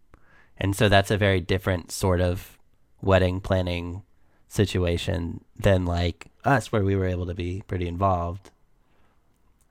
and 0.57 0.75
so 0.75 0.89
that's 0.89 1.11
a 1.11 1.19
very 1.19 1.41
different 1.41 1.93
sort 1.93 2.21
of 2.21 2.59
wedding 3.01 3.41
planning 3.41 4.03
situation 4.49 5.45
than 5.57 5.85
like 5.85 6.29
us, 6.45 6.73
where 6.73 6.85
we 6.85 6.97
were 6.97 7.07
able 7.07 7.27
to 7.27 7.35
be 7.35 7.63
pretty 7.67 7.89
involved, 7.89 8.51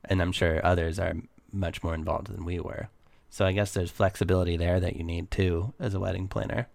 and 0.05 0.21
I'm 0.21 0.31
sure 0.31 0.65
others 0.65 0.99
are 0.99 1.13
much 1.51 1.83
more 1.83 1.93
involved 1.93 2.27
than 2.27 2.45
we 2.45 2.59
were. 2.59 2.89
So 3.29 3.45
I 3.45 3.51
guess 3.51 3.73
there's 3.73 3.91
flexibility 3.91 4.57
there 4.57 4.79
that 4.79 4.95
you 4.95 5.03
need 5.03 5.31
too 5.31 5.73
as 5.79 5.93
a 5.93 5.99
wedding 5.99 6.27
planner. 6.27 6.67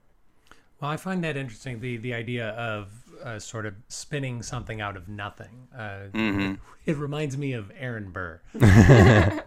Well, 0.80 0.90
I 0.90 0.96
find 0.96 1.22
that 1.24 1.36
interesting. 1.36 1.80
The 1.80 1.96
the 1.96 2.14
idea 2.14 2.50
of 2.50 2.88
uh, 3.22 3.38
sort 3.38 3.66
of 3.66 3.74
spinning 3.88 4.42
something 4.42 4.80
out 4.80 4.96
of 4.96 5.08
nothing. 5.08 5.68
Uh, 5.76 6.56
It 6.86 6.96
reminds 6.96 7.36
me 7.36 7.52
of 7.52 7.72
Aaron 7.76 8.12
Burr. 8.12 8.40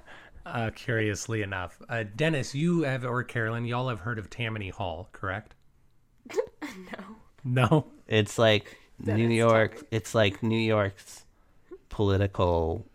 uh, 0.46 0.72
curiously 0.76 1.42
enough, 1.42 1.82
uh, 1.88 2.04
Dennis, 2.18 2.54
you 2.54 2.82
have 2.82 3.06
or 3.06 3.24
Carolyn, 3.24 3.64
y'all 3.64 3.88
have 3.88 4.02
heard 4.02 4.20
of 4.20 4.30
Tammany 4.30 4.68
Hall, 4.70 5.08
correct? 5.14 5.56
no. 6.62 7.16
No. 7.46 7.86
It's 8.08 8.38
like 8.38 8.78
New 9.00 9.30
York. 9.30 9.74
tell 9.74 9.82
me. 9.82 9.88
It's 9.92 10.16
like 10.16 10.44
New 10.44 10.60
York's 10.60 11.26
political 11.90 12.86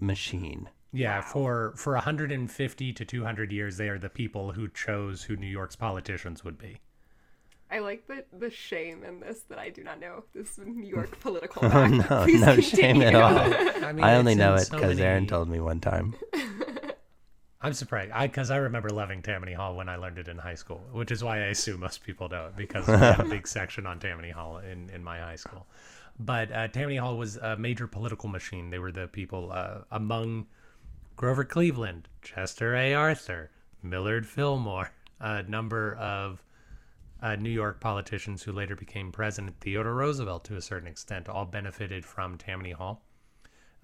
machine. 0.00 0.68
Yeah, 0.92 1.22
for 1.22 1.72
for 1.76 1.94
150 1.94 2.92
to 2.92 3.04
200 3.04 3.52
years, 3.52 3.76
they 3.78 3.88
are 3.88 3.98
the 3.98 4.10
people 4.10 4.52
who 4.52 4.68
chose 4.68 5.22
who 5.22 5.36
New 5.36 5.46
York's 5.46 5.76
politicians 5.76 6.44
would 6.44 6.58
be. 6.58 6.78
I 7.70 7.78
like 7.78 8.06
the 8.06 8.24
the 8.38 8.50
shame 8.50 9.02
in 9.02 9.20
this 9.20 9.40
that 9.48 9.58
I 9.58 9.70
do 9.70 9.82
not 9.82 9.98
know 9.98 10.24
this 10.34 10.58
New 10.58 10.86
York 10.86 11.18
political 11.20 11.64
Oh 11.64 11.86
no, 11.86 12.24
Please 12.24 12.42
no 12.42 12.60
shame 12.60 13.00
at 13.00 13.14
all. 13.14 13.38
I, 13.84 13.92
mean, 13.92 14.04
I 14.04 14.16
only 14.16 14.34
know 14.34 14.54
in 14.54 14.60
it 14.60 14.66
so 14.66 14.76
because 14.76 15.00
Aaron 15.00 15.26
told 15.26 15.48
me 15.48 15.58
one 15.60 15.80
time. 15.80 16.14
I'm 17.64 17.72
surprised, 17.74 18.10
I 18.10 18.26
because 18.26 18.50
I 18.50 18.56
remember 18.56 18.90
loving 18.90 19.22
Tammany 19.22 19.52
Hall 19.52 19.76
when 19.76 19.88
I 19.88 19.94
learned 19.94 20.18
it 20.18 20.26
in 20.26 20.36
high 20.36 20.56
school, 20.56 20.82
which 20.92 21.12
is 21.12 21.22
why 21.22 21.38
I 21.38 21.46
assume 21.46 21.80
most 21.80 22.02
people 22.02 22.28
know 22.28 22.46
it 22.46 22.56
because 22.56 22.88
we 22.88 22.94
had 22.94 23.20
a 23.20 23.24
big 23.24 23.46
section 23.56 23.86
on 23.86 24.00
Tammany 24.00 24.30
Hall 24.30 24.58
in 24.58 24.90
in 24.90 25.04
my 25.04 25.18
high 25.18 25.36
school. 25.36 25.66
But 26.18 26.50
uh, 26.52 26.68
Tammany 26.68 26.96
Hall 26.96 27.16
was 27.16 27.36
a 27.36 27.56
major 27.56 27.86
political 27.86 28.28
machine. 28.28 28.70
They 28.70 28.80
were 28.80 28.90
the 28.90 29.06
people 29.06 29.50
uh, 29.52 29.78
among 29.92 30.46
Grover 31.16 31.44
Cleveland, 31.44 32.08
Chester 32.20 32.74
A. 32.74 32.94
Arthur, 32.94 33.50
Millard 33.82 34.26
Fillmore, 34.26 34.90
a 35.20 35.44
number 35.44 35.94
of 35.94 36.42
uh, 37.22 37.36
New 37.36 37.50
York 37.50 37.80
politicians 37.80 38.42
who 38.42 38.52
later 38.52 38.74
became 38.74 39.12
president, 39.12 39.56
Theodore 39.60 39.94
Roosevelt 39.94 40.44
to 40.46 40.56
a 40.56 40.60
certain 40.60 40.88
extent, 40.88 41.28
all 41.28 41.44
benefited 41.44 42.04
from 42.04 42.36
Tammany 42.36 42.72
Hall. 42.72 43.04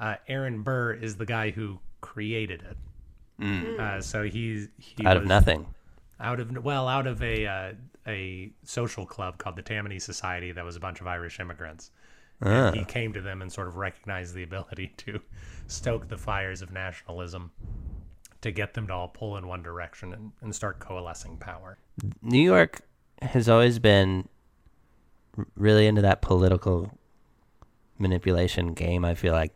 Uh, 0.00 0.16
Aaron 0.26 0.62
Burr 0.62 0.92
is 0.92 1.16
the 1.16 1.26
guy 1.26 1.50
who 1.50 1.78
created 2.00 2.62
it. 2.62 2.76
Uh, 3.40 4.00
so 4.00 4.24
he's 4.24 4.68
he 4.78 5.06
Out 5.06 5.16
of 5.16 5.24
nothing. 5.24 5.66
out 6.20 6.40
of 6.40 6.64
well 6.64 6.88
out 6.88 7.06
of 7.06 7.22
a 7.22 7.46
uh, 7.46 7.72
a 8.06 8.50
social 8.64 9.06
club 9.06 9.38
called 9.38 9.54
the 9.56 9.62
Tammany 9.62 9.98
Society 9.98 10.50
that 10.52 10.64
was 10.64 10.76
a 10.76 10.80
bunch 10.80 11.00
of 11.00 11.06
Irish 11.06 11.38
immigrants. 11.38 11.90
He 12.72 12.84
came 12.84 13.12
to 13.14 13.20
them 13.20 13.42
and 13.42 13.52
sort 13.52 13.66
of 13.68 13.76
recognized 13.76 14.34
the 14.34 14.42
ability 14.44 14.92
to 14.98 15.20
stoke 15.66 16.08
the 16.08 16.16
fires 16.18 16.62
of 16.62 16.72
nationalism 16.72 17.50
to 18.40 18.50
get 18.52 18.74
them 18.74 18.86
to 18.86 18.92
all 18.92 19.08
pull 19.08 19.36
in 19.36 19.46
one 19.48 19.62
direction 19.62 20.12
and, 20.12 20.30
and 20.40 20.54
start 20.54 20.78
coalescing 20.78 21.36
power. 21.36 21.78
New 22.22 22.40
York 22.40 22.82
has 23.22 23.48
always 23.48 23.80
been 23.80 24.28
really 25.56 25.86
into 25.88 26.00
that 26.02 26.22
political 26.22 26.96
manipulation 27.98 28.74
game. 28.74 29.04
I 29.04 29.14
feel 29.16 29.32
like, 29.32 29.52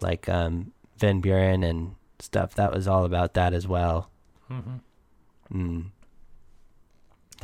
like 0.00 0.28
um, 0.28 0.72
Van 0.98 1.20
Buren 1.22 1.64
and 1.64 1.94
stuff. 2.20 2.54
That 2.54 2.72
was 2.72 2.86
all 2.88 3.04
about 3.04 3.34
that 3.34 3.52
as 3.52 3.66
well. 3.66 4.10
Mm-hmm. 4.50 4.76
Mm. 5.52 5.90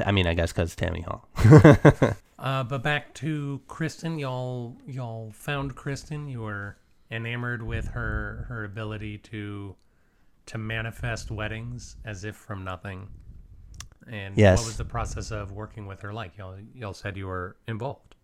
I 0.05 0.13
mean, 0.13 0.27
I 0.27 0.35
guess 0.35 0.53
because 0.53 0.75
Tammany 0.75 1.03
Hall. 1.03 1.29
Uh, 2.39 2.65
but 2.65 2.83
back 2.83 3.15
to 3.15 3.61
Kristen, 3.69 4.19
y'all 4.19 4.77
y'all 4.85 5.31
found 5.31 5.77
Kristen. 5.77 6.27
You 6.29 6.41
were 6.41 6.77
enamored 7.09 7.63
with 7.63 7.87
her 7.87 8.47
her 8.49 8.65
ability 8.65 9.19
to 9.19 9.77
to 10.47 10.59
manifest 10.59 11.31
weddings 11.31 11.95
as 12.05 12.25
if 12.25 12.35
from 12.35 12.65
nothing. 12.65 13.07
And 14.11 14.37
Yes. 14.37 14.59
what 14.59 14.67
was 14.67 14.77
the 14.77 14.85
process 14.85 15.31
of 15.31 15.53
working 15.53 15.87
with 15.87 16.01
her 16.01 16.13
like? 16.13 16.37
Y'all 16.37 16.57
y'all 16.75 16.95
said 16.95 17.17
you 17.17 17.29
were 17.29 17.59
involved. 17.69 18.17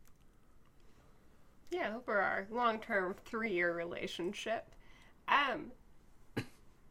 Yeah, 1.70 1.94
over 1.94 2.18
our 2.18 2.48
long-term 2.50 3.14
three-year 3.24 3.72
relationship. 3.72 4.74
Um, 5.28 5.70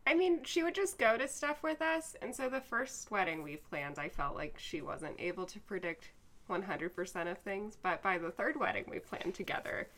I 0.08 0.16
mean, 0.16 0.44
she 0.44 0.64
would 0.64 0.74
just 0.74 0.98
go 0.98 1.18
to 1.18 1.28
stuff 1.28 1.62
with 1.62 1.82
us, 1.82 2.16
and 2.22 2.34
so 2.36 2.50
the 2.50 2.62
first 2.62 3.12
wedding 3.12 3.44
we 3.44 3.58
planned, 3.58 4.00
I 4.00 4.10
felt 4.10 4.36
like 4.36 4.56
she 4.58 4.82
wasn't 4.82 5.20
able 5.20 5.46
to 5.46 5.60
predict 5.60 6.12
100% 6.50 7.32
of 7.32 7.38
things, 7.40 7.78
but 7.82 8.02
by 8.02 8.18
the 8.18 8.32
third 8.32 8.58
wedding 8.58 8.86
we 8.90 9.00
planned 9.00 9.36
together, 9.36 9.90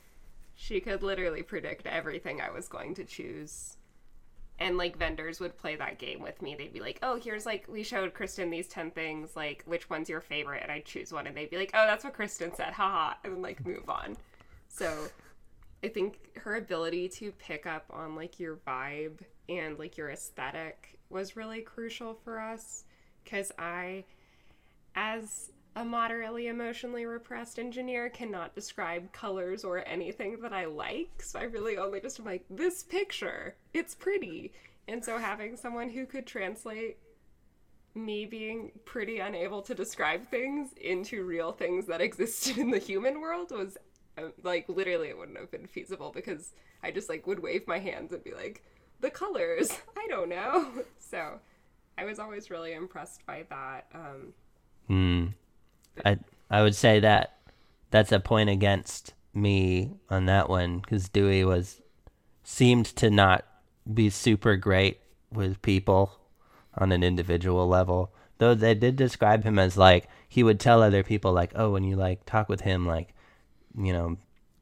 She 0.56 0.82
could 0.82 1.04
literally 1.04 1.42
predict 1.42 1.88
everything 1.88 2.42
I 2.42 2.50
was 2.52 2.68
going 2.68 2.94
to 2.96 3.06
choose. 3.06 3.78
And 4.60 4.78
like 4.78 4.98
vendors 4.98 5.40
would 5.40 5.58
play 5.58 5.78
that 5.78 6.00
game 6.00 6.20
with 6.22 6.42
me. 6.42 6.54
They'd 6.56 6.74
be 6.74 6.82
like, 6.82 7.00
"Oh, 7.02 7.18
here's 7.18 7.46
like 7.46 7.66
we 7.70 7.82
showed 7.84 8.14
Kristen 8.14 8.50
these 8.50 8.68
10 8.68 8.92
things, 8.92 9.36
like 9.38 9.64
which 9.66 9.90
one's 9.90 10.10
your 10.10 10.20
favorite?" 10.22 10.62
And 10.64 10.72
I'd 10.72 10.86
choose 10.86 11.14
one 11.14 11.28
and 11.28 11.38
they'd 11.38 11.50
be 11.50 11.58
like, 11.58 11.72
"Oh, 11.74 11.88
that's 11.88 12.04
what 12.04 12.14
Kristen 12.14 12.54
said." 12.54 12.74
Haha, 12.74 13.16
and 13.24 13.34
then 13.36 13.42
like 13.42 13.66
move 13.66 13.90
on. 13.90 14.18
So, 14.68 15.12
I 15.84 15.88
think 15.88 16.20
her 16.38 16.56
ability 16.58 17.08
to 17.10 17.32
pick 17.34 17.66
up 17.66 17.86
on 17.90 18.16
like 18.16 18.40
your 18.40 18.58
vibe 18.58 19.20
and 19.50 19.78
like 19.80 19.98
your 19.98 20.10
aesthetic 20.10 21.00
was 21.10 21.36
really 21.36 21.62
crucial 21.62 22.14
for 22.14 22.40
us 22.40 22.84
cuz 23.26 23.52
I 23.58 24.06
as 24.96 25.52
a 25.76 25.86
moderately 25.86 26.48
emotionally 26.48 27.06
repressed 27.06 27.60
engineer 27.60 28.10
cannot 28.10 28.56
describe 28.56 29.12
colors 29.14 29.64
or 29.64 29.88
anything 29.88 30.40
that 30.42 30.52
I 30.52 30.66
like. 30.66 31.22
So 31.22 31.40
I 31.40 31.44
really 31.44 31.78
only 31.78 32.02
just 32.02 32.20
am 32.20 32.26
like, 32.26 32.44
this 32.50 32.84
picture, 32.84 33.56
it's 33.74 33.96
pretty. 33.96 34.52
And 34.88 35.04
so 35.04 35.18
having 35.18 35.56
someone 35.56 35.90
who 35.90 36.06
could 36.06 36.26
translate 36.26 36.98
me 37.96 38.26
being 38.26 38.72
pretty 38.86 39.20
unable 39.20 39.62
to 39.64 39.76
describe 39.76 40.28
things 40.30 40.72
into 40.82 41.24
real 41.24 41.52
things 41.52 41.86
that 41.88 42.02
existed 42.10 42.58
in 42.58 42.72
the 42.72 42.80
human 42.80 43.22
world 43.22 43.52
was 43.52 43.78
uh, 44.18 44.30
like 44.44 44.68
literally 44.68 45.10
it 45.10 45.18
wouldn't 45.18 45.38
have 45.38 45.52
been 45.52 45.68
feasible 45.68 46.12
because 46.14 46.54
I 46.84 46.92
just 46.92 47.10
like 47.10 47.28
would 47.28 47.40
wave 47.40 47.68
my 47.68 47.80
hands 47.80 48.12
and 48.12 48.24
be 48.24 48.34
like, 48.34 48.64
the 49.00 49.10
colors, 49.10 49.72
I 49.98 50.08
don't 50.08 50.30
know. 50.30 50.68
So 51.10 51.40
I 51.98 52.06
was 52.06 52.20
always 52.20 52.52
really 52.52 52.74
impressed 52.74 53.26
by 53.26 53.44
that. 53.50 53.88
Um, 53.96 54.34
Hmm. 54.88 55.26
I 56.06 56.20
I 56.50 56.62
would 56.62 56.76
say 56.76 57.00
that 57.00 57.38
that's 57.90 58.12
a 58.12 58.20
point 58.20 58.50
against 58.50 59.14
me 59.34 59.94
on 60.10 60.26
that 60.28 60.50
one 60.50 60.80
because 60.80 61.10
Dewey 61.10 61.44
was 61.44 61.82
seemed 62.44 62.86
to 62.98 63.10
not 63.10 63.44
be 63.92 64.10
super 64.12 64.56
great 64.56 65.00
with 65.32 65.62
people 65.64 66.20
on 66.78 66.92
an 66.92 67.04
individual 67.04 67.68
level. 67.68 68.14
Though 68.38 68.54
they 68.54 68.76
did 68.76 68.96
describe 68.96 69.44
him 69.44 69.58
as 69.60 69.76
like 69.78 70.08
he 70.28 70.44
would 70.44 70.60
tell 70.60 70.84
other 70.84 71.04
people 71.04 71.34
like, 71.34 71.52
oh, 71.56 71.72
when 71.72 71.84
you 71.84 71.96
like 71.96 72.26
talk 72.26 72.50
with 72.50 72.62
him, 72.62 72.86
like, 72.86 73.14
you 73.76 73.94
know, 73.94 74.18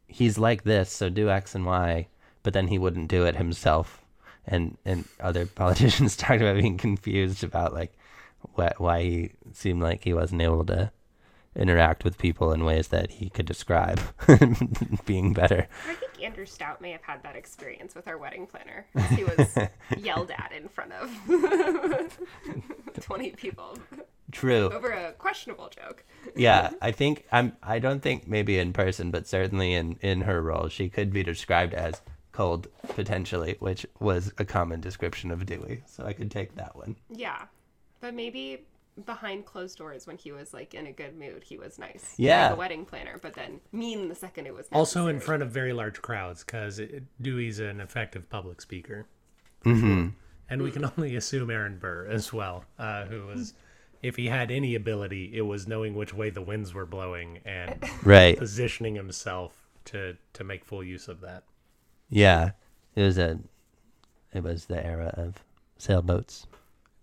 he's 0.08 0.38
like 0.38 0.64
this, 0.64 0.92
so 0.92 1.10
do 1.10 1.30
X 1.30 1.56
and 1.56 1.66
Y, 1.66 2.08
but 2.44 2.54
then 2.54 2.68
he 2.68 2.78
wouldn't 2.78 3.10
do 3.10 3.26
it 3.26 3.36
himself. 3.36 4.02
And 4.48 4.78
and 4.86 5.06
other 5.20 5.45
politicians 5.64 6.16
talked 6.18 6.41
about 6.41 6.58
being 6.58 6.78
confused 6.78 7.43
about 7.43 7.74
like 7.74 7.93
wh- 8.56 8.80
why 8.80 9.02
he 9.04 9.32
seemed 9.54 9.82
like 9.82 10.04
he 10.04 10.14
wasn't 10.14 10.41
able 10.41 10.66
to 10.66 10.91
interact 11.56 12.04
with 12.04 12.20
people 12.20 12.52
in 12.54 12.64
ways 12.64 12.89
that 12.89 13.10
he 13.10 13.30
could 13.30 13.45
describe 13.48 14.00
being 15.06 15.34
better. 15.34 15.68
I 15.89 15.93
think 15.95 16.24
Andrew 16.24 16.45
Stout 16.45 16.82
may 16.82 16.91
have 16.91 17.02
had 17.02 17.24
that 17.24 17.36
experience 17.36 17.95
with 17.95 18.08
our 18.08 18.18
wedding 18.18 18.45
planner. 18.45 18.86
He 19.16 19.24
was 19.24 19.58
yelled 19.98 20.30
at 20.30 20.52
in 20.56 20.68
front 20.70 20.93
of 20.93 21.10
20 23.02 23.32
people 23.32 23.78
True. 24.32 24.70
over 24.72 24.91
a 24.91 25.14
questionable 25.14 25.70
joke. 25.70 26.04
Yeah, 26.36 26.72
I 26.82 26.91
think 26.91 27.26
I'm 27.32 27.58
I 27.64 27.80
don't 27.80 28.02
think 28.02 28.28
maybe 28.28 28.60
in 28.60 28.72
person, 28.74 29.10
but 29.10 29.28
certainly 29.28 29.74
in 29.74 29.98
in 30.02 30.22
her 30.22 30.41
role, 30.41 30.68
she 30.68 30.89
could 30.89 31.12
be 31.12 31.24
described 31.24 31.74
as 31.74 32.02
cold 32.38 32.68
potentially, 32.90 33.56
which 33.60 33.84
was 34.00 34.32
a 34.38 34.46
common 34.46 34.80
description 34.80 35.32
of 35.32 35.44
Dewey. 35.46 35.82
So 35.88 36.06
I 36.06 36.14
could 36.14 36.30
take 36.30 36.54
that 36.56 36.76
one. 36.76 36.96
Yeah. 37.10 37.46
But 38.00 38.14
maybe 38.14 38.66
behind 39.06 39.46
closed 39.46 39.78
doors 39.80 40.06
when 40.06 40.18
he 40.18 40.32
was 40.32 40.54
like 40.54 40.76
in 40.76 40.86
a 40.86 40.92
good 40.92 41.18
mood, 41.18 41.44
he 41.44 41.58
was 41.58 41.80
nice. 41.80 42.14
Yeah. 42.18 42.44
Like 42.44 42.52
the 42.52 42.60
wedding 42.60 42.86
planner, 42.86 43.18
but 43.20 43.34
then 43.34 43.60
mean 43.72 44.08
the 44.08 44.14
second 44.16 44.46
it 44.46 44.54
was 44.54 44.68
Also 44.72 45.08
in 45.08 45.20
front 45.20 45.42
of 45.42 45.50
very 45.50 45.74
large 45.74 46.00
crowds, 46.04 46.44
because 46.44 46.80
Dewey's 47.20 47.60
an 47.60 47.82
effective 47.82 48.30
public 48.30 48.62
speaker. 48.62 49.08
Mm-hmm. 49.66 50.10
And 50.50 50.62
we 50.62 50.70
can 50.70 50.86
only 50.98 51.16
assume 51.16 51.50
Aaron 51.50 51.80
Burr 51.80 52.06
as 52.08 52.32
well, 52.32 52.66
uh, 52.78 53.06
who 53.06 53.26
was, 53.26 53.56
if 54.04 54.16
he 54.16 54.28
had 54.28 54.52
any 54.52 54.76
ability, 54.76 55.32
it 55.34 55.42
was 55.42 55.68
knowing 55.68 55.96
which 55.96 56.14
way 56.14 56.30
the 56.30 56.42
winds 56.44 56.72
were 56.76 56.86
blowing 56.86 57.40
and 57.46 57.84
Right. 58.04 58.38
positioning 58.38 58.94
himself 58.94 59.54
to 59.86 60.18
to 60.34 60.44
make 60.44 60.66
full 60.66 60.84
use 60.84 61.08
of 61.08 61.22
that. 61.22 61.44
Yeah. 62.10 62.51
It 62.95 63.01
was 63.03 63.18
a 63.18 63.39
it 64.34 64.43
was 64.43 64.66
the 64.66 64.84
era 64.86 65.14
of 65.18 65.43
sailboats. 65.78 66.47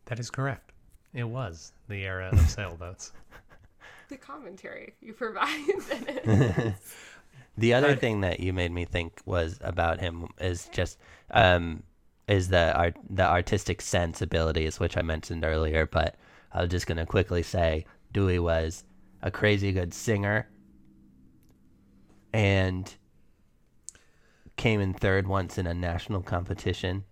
That 0.07 0.18
is 0.18 0.30
correct. 0.30 0.72
It 1.14 1.24
was 1.24 1.72
the 1.88 2.05
era 2.05 2.28
of 2.32 2.40
sailboats. 2.50 3.12
the 4.09 4.16
commentary 4.16 4.94
you 5.00 5.12
provide. 5.12 5.68
in 5.68 5.82
it. 6.32 6.74
The 7.57 7.74
other 7.74 7.90
I- 7.90 7.94
thing 7.96 8.20
that 8.22 8.40
you 8.40 8.52
made 8.52 8.72
me 8.72 8.84
think 8.84 9.20
was 9.24 9.59
about 9.62 10.00
him 10.00 10.26
is 10.40 10.68
just 10.72 10.98
um 11.30 11.82
is 12.26 12.48
the 12.48 12.74
art 12.74 12.96
the 13.09 13.22
artistic 13.28 13.80
sensibilities 13.82 14.80
which 14.80 14.96
I 14.96 15.02
mentioned 15.02 15.44
earlier, 15.44 15.86
but 15.86 16.16
I 16.52 16.62
was 16.62 16.70
just 16.70 16.86
gonna 16.86 17.07
quickly 17.07 17.42
say 17.42 17.84
Dewey 18.12 18.38
was 18.38 18.84
a 19.22 19.30
crazy 19.30 19.72
good 19.72 19.94
singer 19.94 20.48
and 22.32 22.92
came 24.57 24.80
in 24.80 24.94
third 24.94 25.26
once 25.26 25.59
in 25.59 25.66
a 25.66 25.74
national 25.74 26.22
competition. 26.22 27.05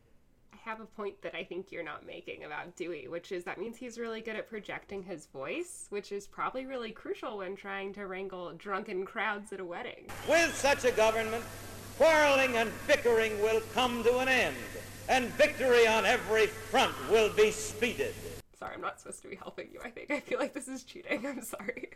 I 0.52 0.56
have 0.64 0.80
a 0.80 0.84
point 0.84 1.20
that 1.22 1.34
I 1.34 1.44
think 1.44 1.72
you're 1.72 1.82
not 1.82 2.06
making 2.06 2.44
about 2.44 2.76
Dewey, 2.76 3.08
which 3.08 3.32
is 3.32 3.44
that 3.44 3.58
means 3.58 3.76
he's 3.76 3.98
really 3.98 4.20
good 4.20 4.36
at 4.36 4.48
projecting 4.48 5.02
his 5.02 5.26
voice, 5.26 5.86
which 5.90 6.12
is 6.12 6.26
probably 6.26 6.66
really 6.66 6.92
crucial 6.92 7.38
when 7.38 7.56
trying 7.56 7.92
to 7.94 8.06
wrangle 8.06 8.52
drunken 8.52 9.04
crowds 9.04 9.52
at 9.52 9.60
a 9.60 9.64
wedding. 9.64 10.06
With 10.28 10.54
such 10.56 10.84
a 10.84 10.92
government, 10.92 11.44
quarreling 11.98 12.56
and 12.56 12.70
bickering 12.86 13.40
will 13.42 13.60
come 13.74 14.02
to 14.04 14.18
an 14.18 14.28
end, 14.28 14.56
and 15.08 15.26
victory 15.30 15.86
on 15.86 16.04
every 16.04 16.46
front 16.46 16.94
will 17.10 17.32
be 17.34 17.50
speeded. 17.50 18.14
Sorry, 18.58 18.74
I'm 18.74 18.80
not 18.80 19.00
supposed 19.00 19.22
to 19.22 19.28
be 19.28 19.36
helping 19.36 19.68
you, 19.72 19.80
I 19.84 19.90
think. 19.90 20.10
I 20.12 20.20
feel 20.20 20.38
like 20.38 20.54
this 20.54 20.68
is 20.68 20.84
cheating. 20.84 21.26
I'm 21.26 21.42
sorry. 21.42 21.90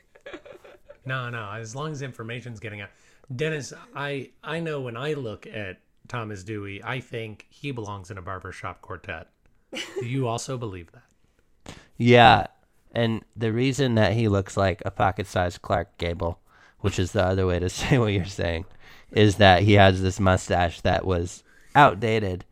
No, 1.04 1.30
no. 1.30 1.48
As 1.52 1.76
long 1.76 1.92
as 1.92 2.02
information's 2.02 2.58
getting 2.58 2.80
out, 2.80 2.90
Dennis, 3.34 3.72
I 3.94 4.30
I 4.42 4.60
know 4.60 4.80
when 4.80 4.96
I 4.96 5.14
look 5.14 5.46
at 5.46 5.80
Thomas 6.08 6.44
Dewey, 6.44 6.82
I 6.82 7.00
think 7.00 7.46
he 7.50 7.70
belongs 7.72 8.10
in 8.10 8.18
a 8.18 8.22
barbershop 8.22 8.80
quartet. 8.80 9.28
Do 9.72 10.06
you 10.06 10.28
also 10.28 10.56
believe 10.56 10.90
that? 10.92 11.74
Yeah, 11.96 12.46
and 12.92 13.24
the 13.36 13.52
reason 13.52 13.94
that 13.96 14.12
he 14.12 14.28
looks 14.28 14.56
like 14.56 14.82
a 14.84 14.90
pocket-sized 14.90 15.62
Clark 15.62 15.98
Gable, 15.98 16.38
which 16.80 16.98
is 16.98 17.12
the 17.12 17.24
other 17.24 17.46
way 17.46 17.58
to 17.58 17.68
say 17.70 17.98
what 17.98 18.12
you're 18.12 18.24
saying, 18.24 18.66
is 19.10 19.36
that 19.36 19.62
he 19.62 19.74
has 19.74 20.02
this 20.02 20.20
mustache 20.20 20.80
that 20.82 21.04
was 21.04 21.42
outdated. 21.74 22.44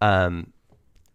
Um, 0.00 0.52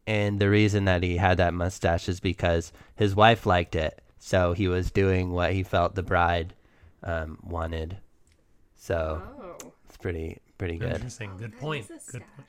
and 0.07 0.39
the 0.39 0.49
reason 0.49 0.85
that 0.85 1.03
he 1.03 1.17
had 1.17 1.37
that 1.37 1.53
mustache 1.53 2.07
is 2.07 2.19
because 2.19 2.71
his 2.95 3.15
wife 3.15 3.45
liked 3.45 3.75
it, 3.75 4.01
so 4.19 4.53
he 4.53 4.67
was 4.67 4.91
doing 4.91 5.31
what 5.31 5.53
he 5.53 5.63
felt 5.63 5.95
the 5.95 6.03
bride 6.03 6.53
um, 7.03 7.39
wanted. 7.43 7.97
So 8.85 9.19
Oh. 9.41 9.73
it's 9.87 9.97
pretty 9.97 10.37
pretty 10.59 10.77
good. 10.77 10.93
Interesting. 10.93 11.35
Good 11.37 11.57
point. 11.57 11.87
That 11.87 11.95
is 11.95 12.09
a 12.09 12.11
Good 12.11 12.21
point. 12.35 12.47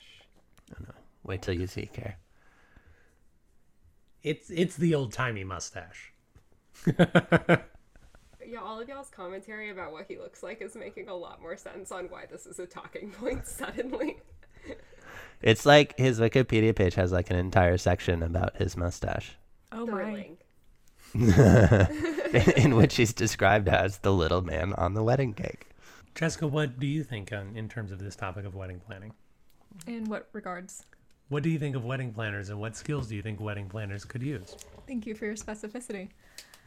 stash. 0.67 0.95
Wait 1.23 1.41
till 1.41 1.55
you 1.55 1.65
see 1.65 1.87
Care. 1.87 2.17
It's 4.21 4.51
it's 4.51 4.75
the 4.75 4.93
old 4.93 5.11
timey 5.13 5.43
mustache. 5.43 6.13
Yeah, 8.49 8.61
all 8.61 8.79
of 8.79 8.87
y'all's 8.87 9.09
commentary 9.09 9.71
about 9.71 9.91
what 9.91 10.05
he 10.07 10.17
looks 10.17 10.41
like 10.41 10.61
is 10.61 10.73
making 10.73 11.09
a 11.09 11.13
lot 11.13 11.41
more 11.41 11.57
sense 11.57 11.91
on 11.91 12.05
why 12.05 12.27
this 12.31 12.45
is 12.45 12.59
a 12.59 12.65
talking 12.65 13.11
point 13.11 13.45
suddenly. 13.59 14.19
It's 15.41 15.65
like 15.65 15.97
his 15.97 16.21
Wikipedia 16.21 16.73
page 16.73 16.95
has 16.95 17.11
like 17.11 17.29
an 17.29 17.35
entire 17.35 17.75
section 17.77 18.23
about 18.23 18.55
his 18.55 18.77
mustache. 18.77 19.35
Oh 19.73 19.85
my. 19.85 20.29
Thrilling. 21.13 22.53
in 22.55 22.77
which 22.77 22.95
he's 22.95 23.11
described 23.11 23.67
as 23.67 23.97
the 23.97 24.13
little 24.13 24.41
man 24.41 24.71
on 24.75 24.93
the 24.93 25.03
wedding 25.03 25.33
cake. 25.33 25.67
Jessica, 26.17 26.47
what 26.47 26.79
do 26.79 26.87
you 26.87 27.03
think 27.03 27.31
on, 27.31 27.55
in 27.55 27.69
terms 27.69 27.91
of 27.91 27.99
this 27.99 28.15
topic 28.15 28.43
of 28.43 28.55
wedding 28.55 28.79
planning? 28.79 29.13
In 29.85 30.05
what 30.05 30.29
regards? 30.33 30.83
What 31.29 31.43
do 31.43 31.49
you 31.49 31.59
think 31.59 31.75
of 31.75 31.85
wedding 31.85 32.11
planners, 32.11 32.49
and 32.49 32.59
what 32.59 32.75
skills 32.75 33.07
do 33.07 33.15
you 33.15 33.21
think 33.21 33.39
wedding 33.39 33.69
planners 33.69 34.03
could 34.03 34.23
use? 34.23 34.55
Thank 34.87 35.05
you 35.05 35.13
for 35.13 35.25
your 35.25 35.35
specificity. 35.35 36.09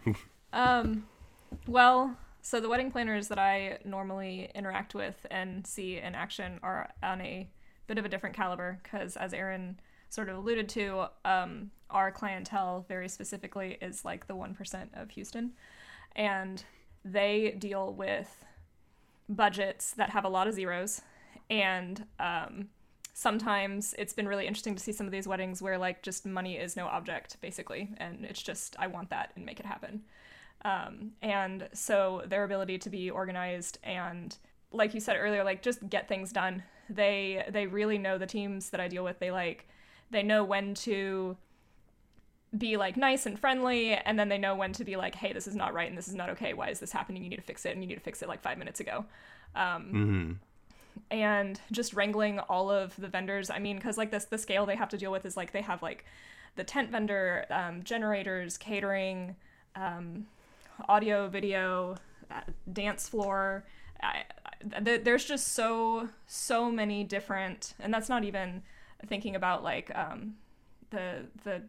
um, 0.53 1.05
well, 1.67 2.17
so 2.43 2.61
the 2.61 2.69
wedding 2.69 2.93
planners 2.93 3.27
that 3.27 3.41
I 3.41 3.79
normally 3.85 4.53
interact 4.55 4.95
with 4.95 5.27
and 5.33 5.67
see 5.67 5.97
in 5.97 6.15
action 6.15 6.61
are 6.63 6.89
on 7.03 7.21
a 7.21 7.51
bit 7.89 7.99
of 7.99 8.05
a 8.05 8.09
different 8.09 8.37
caliber 8.37 8.79
because, 8.85 9.17
as 9.17 9.35
Aaron 9.35 9.81
sort 10.11 10.29
of 10.29 10.37
alluded 10.37 10.69
to, 10.69 11.07
um, 11.25 11.73
our 11.91 12.13
clientele 12.13 12.85
very 12.87 13.09
specifically 13.09 13.79
is 13.83 14.05
like 14.05 14.29
the 14.29 14.35
1% 14.37 14.89
of 14.95 15.11
Houston. 15.11 15.55
And 16.15 16.63
they 17.05 17.57
deal 17.59 17.93
with 17.93 18.45
budgets 19.31 19.93
that 19.93 20.11
have 20.11 20.25
a 20.25 20.29
lot 20.29 20.47
of 20.47 20.55
zeros. 20.55 21.01
And 21.49 22.05
um, 22.19 22.69
sometimes 23.15 23.95
it's 23.99 24.13
been 24.13 24.29
really 24.29 24.47
interesting 24.47 24.75
to 24.75 24.83
see 24.83 24.93
some 24.93 25.07
of 25.07 25.13
these 25.13 25.27
weddings 25.27 25.63
where 25.63 25.79
like 25.79 26.03
just 26.03 26.27
money 26.27 26.57
is 26.57 26.77
no 26.77 26.87
object 26.87 27.37
basically 27.41 27.91
and 27.99 28.25
it's 28.25 28.41
just 28.41 28.77
i 28.79 28.87
want 28.87 29.11
that 29.11 29.33
and 29.37 29.45
make 29.45 29.61
it 29.61 29.67
happen 29.67 30.01
um, 30.63 31.13
and 31.21 31.69
so 31.73 32.23
their 32.27 32.45
ability 32.45 32.79
to 32.79 32.89
be 32.89 33.11
organized 33.11 33.79
and 33.83 34.37
like 34.73 34.95
you 34.95 35.01
said 35.01 35.17
earlier, 35.19 35.45
like 35.45 35.63
just 35.63 35.89
get 35.89 36.09
things 36.09 36.33
done. 36.33 36.63
They 36.89 37.45
they 37.51 37.67
really 37.67 37.99
know 37.99 38.19
the 38.19 38.27
teams 38.27 38.71
that 38.71 38.81
I 38.81 38.89
deal 38.89 39.05
with. 39.05 39.19
They 39.19 39.31
like 39.31 39.69
they 40.11 40.23
know 40.23 40.45
when 40.45 40.75
to 40.75 41.37
be 42.57 42.77
like 42.77 42.97
nice 42.97 43.27
and 43.27 43.39
friendly 43.39 43.95
and 43.95 44.19
then 44.19 44.29
they 44.29 44.39
know 44.39 44.57
when 44.57 44.73
to 44.73 44.85
be 44.85 44.97
like 44.97 45.15
hey 45.15 45.33
this 45.33 45.47
is 45.47 45.55
not 45.55 45.73
right 45.73 45.89
and 45.89 45.97
this 45.97 46.09
is 46.09 46.15
not 46.15 46.31
okay. 46.31 46.53
Why 46.53 46.69
is 46.69 46.81
this 46.81 46.93
happening? 46.93 47.23
You 47.23 47.31
need 47.31 47.37
to 47.37 47.43
fix 47.43 47.65
it 47.65 47.73
and 47.73 47.83
you 47.83 47.89
need 47.89 47.95
to 47.95 48.01
fix 48.01 48.23
it 48.23 48.29
like 48.29 48.43
five 48.43 48.59
minutes 48.59 48.81
ago. 48.81 49.05
Um, 49.55 50.41
and 51.11 51.61
just 51.71 51.95
wrangling 51.95 52.39
all 52.41 52.71
of 52.71 52.95
the 52.97 53.09
vendors. 53.09 53.51
I 53.51 53.59
mean 53.59 53.77
because 53.77 53.97
like 53.97 54.11
this 54.11 54.25
the 54.25 54.39
scale 54.39 54.67
they 54.67 54.77
have 54.77 54.89
to 54.91 54.99
deal 54.99 55.13
with 55.13 55.25
is 55.25 55.37
like 55.37 55.53
they 55.53 55.63
have 55.63 55.83
like 55.83 56.05
the 56.57 56.65
tent 56.65 56.91
vendor 56.91 57.47
um, 57.51 57.83
generators 57.85 58.59
catering 58.59 59.37
um, 59.77 60.27
audio 60.89 61.29
video 61.29 61.97
uh, 62.31 62.41
dance 62.73 63.09
floor. 63.09 63.65
I, 64.03 64.25
I, 64.75 64.81
th- 64.81 65.05
there's 65.05 65.25
just 65.25 65.49
so 65.49 66.09
so 66.27 66.71
many 66.71 67.05
different 67.05 67.75
and 67.79 67.95
that's 67.95 68.09
not 68.09 68.25
even 68.25 68.63
thinking 69.07 69.37
about 69.37 69.63
like 69.63 69.91
um, 69.95 70.35
the 70.91 71.27
the 71.45 71.63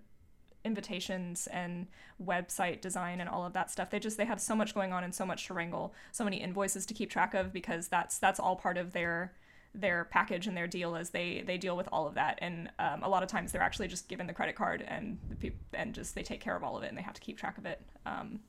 invitations 0.63 1.47
and 1.47 1.87
website 2.23 2.81
design 2.81 3.19
and 3.19 3.29
all 3.29 3.45
of 3.45 3.53
that 3.53 3.71
stuff. 3.71 3.89
They 3.89 3.99
just 3.99 4.17
they 4.17 4.25
have 4.25 4.39
so 4.41 4.55
much 4.55 4.73
going 4.73 4.93
on 4.93 5.03
and 5.03 5.13
so 5.13 5.25
much 5.25 5.47
to 5.47 5.53
wrangle 5.53 5.93
so 6.11 6.23
many 6.23 6.37
invoices 6.37 6.85
to 6.87 6.93
keep 6.93 7.09
track 7.09 7.33
of 7.33 7.51
because 7.53 7.87
that's 7.87 8.17
that's 8.19 8.39
all 8.39 8.55
part 8.55 8.77
of 8.77 8.93
their 8.93 9.33
their 9.73 10.05
package 10.05 10.47
and 10.47 10.57
their 10.57 10.67
deal 10.67 10.95
is 10.95 11.11
they 11.11 11.43
they 11.47 11.57
deal 11.57 11.77
with 11.77 11.87
all 11.91 12.07
of 12.07 12.15
that. 12.15 12.37
And 12.41 12.69
um, 12.79 13.03
a 13.03 13.09
lot 13.09 13.23
of 13.23 13.29
times 13.29 13.51
they're 13.51 13.61
actually 13.61 13.87
just 13.87 14.07
given 14.07 14.27
the 14.27 14.33
credit 14.33 14.55
card 14.55 14.83
and 14.87 15.17
the 15.29 15.35
peop- 15.35 15.55
and 15.73 15.93
just 15.93 16.13
they 16.13 16.23
take 16.23 16.41
care 16.41 16.55
of 16.55 16.63
all 16.63 16.77
of 16.77 16.83
it 16.83 16.87
and 16.89 16.97
they 16.97 17.01
have 17.01 17.13
to 17.13 17.21
keep 17.21 17.37
track 17.37 17.57
of 17.57 17.65
it. 17.65 17.81
Um, 18.05 18.41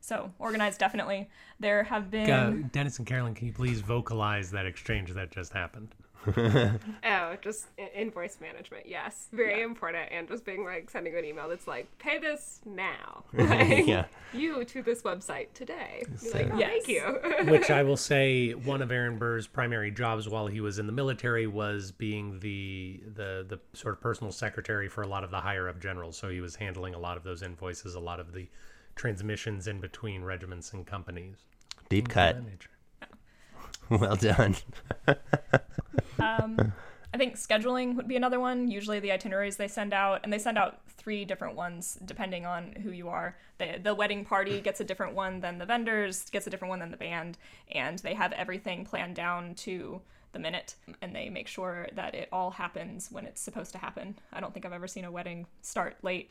so 0.00 0.30
organized 0.38 0.78
definitely. 0.78 1.28
There 1.58 1.82
have 1.84 2.10
been 2.10 2.30
Uh, 2.30 2.68
Dennis 2.70 2.98
and 2.98 3.06
Carolyn, 3.06 3.34
can 3.34 3.46
you 3.48 3.52
please 3.52 3.80
vocalize 3.80 4.50
that 4.52 4.64
exchange 4.66 5.12
that 5.14 5.30
just 5.30 5.52
happened? 5.52 5.94
Oh, 6.26 7.36
just 7.40 7.66
invoice 7.94 8.38
management. 8.40 8.86
Yes, 8.86 9.28
very 9.32 9.62
important. 9.62 10.10
And 10.12 10.28
just 10.28 10.44
being 10.44 10.64
like 10.64 10.90
sending 10.90 11.16
an 11.16 11.24
email 11.24 11.48
that's 11.48 11.66
like, 11.66 11.86
pay 11.98 12.18
this 12.18 12.60
now. 12.66 13.24
Like, 13.32 13.86
Yeah. 13.86 14.04
You 14.32 14.64
to 14.64 14.82
this 14.82 15.02
website 15.02 15.52
today. 15.54 16.02
You're 16.22 16.34
like, 16.34 16.50
oh, 16.52 16.58
Yes. 16.58 16.70
thank 16.70 16.88
you. 16.88 17.50
Which 17.50 17.70
I 17.70 17.82
will 17.88 17.96
say, 17.96 18.52
one 18.52 18.82
of 18.82 18.90
Aaron 18.90 19.18
Burr's 19.18 19.46
primary 19.46 19.90
jobs 19.90 20.28
while 20.28 20.46
he 20.46 20.60
was 20.60 20.78
in 20.78 20.86
the 20.86 20.92
military 20.92 21.46
was 21.46 21.92
being 21.92 22.40
the 22.40 23.00
the 23.14 23.46
the 23.48 23.60
sort 23.72 23.94
of 23.94 24.00
personal 24.00 24.32
secretary 24.32 24.88
for 24.88 25.02
a 25.02 25.06
lot 25.06 25.24
of 25.24 25.30
the 25.30 25.40
higher 25.40 25.68
up 25.68 25.80
generals. 25.80 26.16
So 26.16 26.28
he 26.28 26.40
was 26.40 26.56
handling 26.56 26.94
a 26.94 26.98
lot 26.98 27.16
of 27.16 27.22
those 27.24 27.42
invoices, 27.42 27.94
a 27.94 28.00
lot 28.00 28.20
of 28.20 28.32
the 28.32 28.48
transmissions 28.96 29.66
in 29.68 29.80
between 29.80 30.22
regiments 30.22 30.72
and 30.72 30.86
companies. 30.86 31.36
Deep 31.88 32.08
cut. 32.08 32.36
That 32.36 32.44
nature. 32.44 32.70
Well 33.98 34.16
done. 34.16 34.56
Um, 36.20 36.72
I 37.14 37.16
think 37.16 37.36
scheduling 37.36 37.94
would 37.94 38.08
be 38.08 38.16
another 38.16 38.40
one. 38.40 38.68
Usually 38.68 38.98
the 38.98 39.12
itineraries 39.12 39.56
they 39.56 39.68
send 39.68 39.94
out, 39.94 40.20
and 40.24 40.32
they 40.32 40.38
send 40.38 40.58
out 40.58 40.80
three 40.88 41.24
different 41.24 41.54
ones 41.54 41.96
depending 42.04 42.44
on 42.44 42.72
who 42.82 42.90
you 42.90 43.08
are. 43.08 43.36
The, 43.58 43.78
the 43.82 43.94
wedding 43.94 44.24
party 44.24 44.60
gets 44.60 44.80
a 44.80 44.84
different 44.84 45.14
one 45.14 45.40
than 45.40 45.58
the 45.58 45.64
vendors, 45.64 46.28
gets 46.30 46.46
a 46.46 46.50
different 46.50 46.70
one 46.70 46.80
than 46.80 46.90
the 46.90 46.96
band, 46.96 47.38
and 47.72 48.00
they 48.00 48.14
have 48.14 48.32
everything 48.32 48.84
planned 48.84 49.14
down 49.14 49.54
to 49.56 50.00
the 50.32 50.38
minute, 50.38 50.74
and 51.00 51.14
they 51.14 51.28
make 51.28 51.48
sure 51.48 51.88
that 51.94 52.14
it 52.14 52.28
all 52.32 52.50
happens 52.50 53.10
when 53.10 53.24
it's 53.24 53.40
supposed 53.40 53.72
to 53.72 53.78
happen. 53.78 54.18
I 54.32 54.40
don't 54.40 54.52
think 54.52 54.66
I've 54.66 54.72
ever 54.72 54.88
seen 54.88 55.04
a 55.04 55.10
wedding 55.10 55.46
start 55.62 55.96
late 56.02 56.30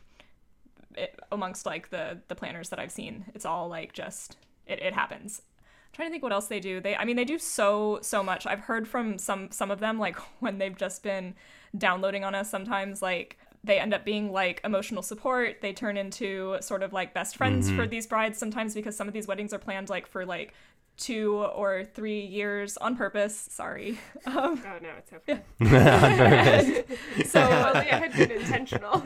it, 0.96 1.20
amongst 1.32 1.66
like 1.66 1.90
the 1.90 2.20
the 2.28 2.36
planners 2.36 2.70
that 2.70 2.80
I've 2.80 2.92
seen. 2.92 3.26
It's 3.34 3.46
all 3.46 3.68
like 3.68 3.94
just 3.94 4.38
it, 4.66 4.82
it 4.82 4.94
happens. 4.94 5.42
I'm 5.88 5.94
trying 5.94 6.10
to 6.10 6.12
think 6.12 6.24
what 6.24 6.32
else 6.34 6.48
they 6.48 6.60
do. 6.60 6.80
They 6.80 6.96
I 6.96 7.06
mean 7.06 7.16
they 7.16 7.26
do 7.26 7.40
so 7.40 8.00
so 8.02 8.22
much. 8.24 8.46
I've 8.46 8.62
heard 8.62 8.88
from 8.88 9.18
some 9.18 9.50
some 9.52 9.72
of 9.72 9.80
them 9.80 9.98
like 10.00 10.16
when 10.40 10.58
they've 10.58 10.78
just 10.78 11.02
been 11.04 11.34
downloading 11.78 12.24
on 12.24 12.34
us 12.36 12.50
sometimes 12.50 13.02
like 13.02 13.38
they 13.64 13.80
end 13.80 13.94
up 13.94 14.06
being 14.06 14.32
like 14.32 14.62
emotional 14.64 15.02
support. 15.04 15.62
They 15.62 15.74
turn 15.74 15.98
into 15.98 16.58
sort 16.62 16.84
of 16.84 16.94
like 16.94 17.14
best 17.14 17.36
friends 17.36 17.70
for 17.72 17.88
these 17.88 18.06
brides 18.08 18.38
sometimes 18.38 18.74
because 18.76 18.96
some 18.96 19.08
of 19.08 19.14
these 19.14 19.28
weddings 19.28 19.52
are 19.54 19.58
planned 19.60 19.90
like 19.90 20.08
for 20.08 20.26
like 20.26 20.54
two 20.96 21.36
or 21.36 21.84
three 21.84 22.22
years 22.22 22.78
on 22.78 22.96
purpose. 22.96 23.36
Sorry. 23.52 24.00
Um, 24.26 24.62
oh, 24.66 24.78
no, 24.82 24.90
it's 24.98 25.14
okay. 25.14 25.42
so 27.26 27.40
If 27.40 27.66
only 27.66 27.92
I 27.92 27.96
had 27.96 28.14
been 28.14 28.32
intentional. 28.32 29.02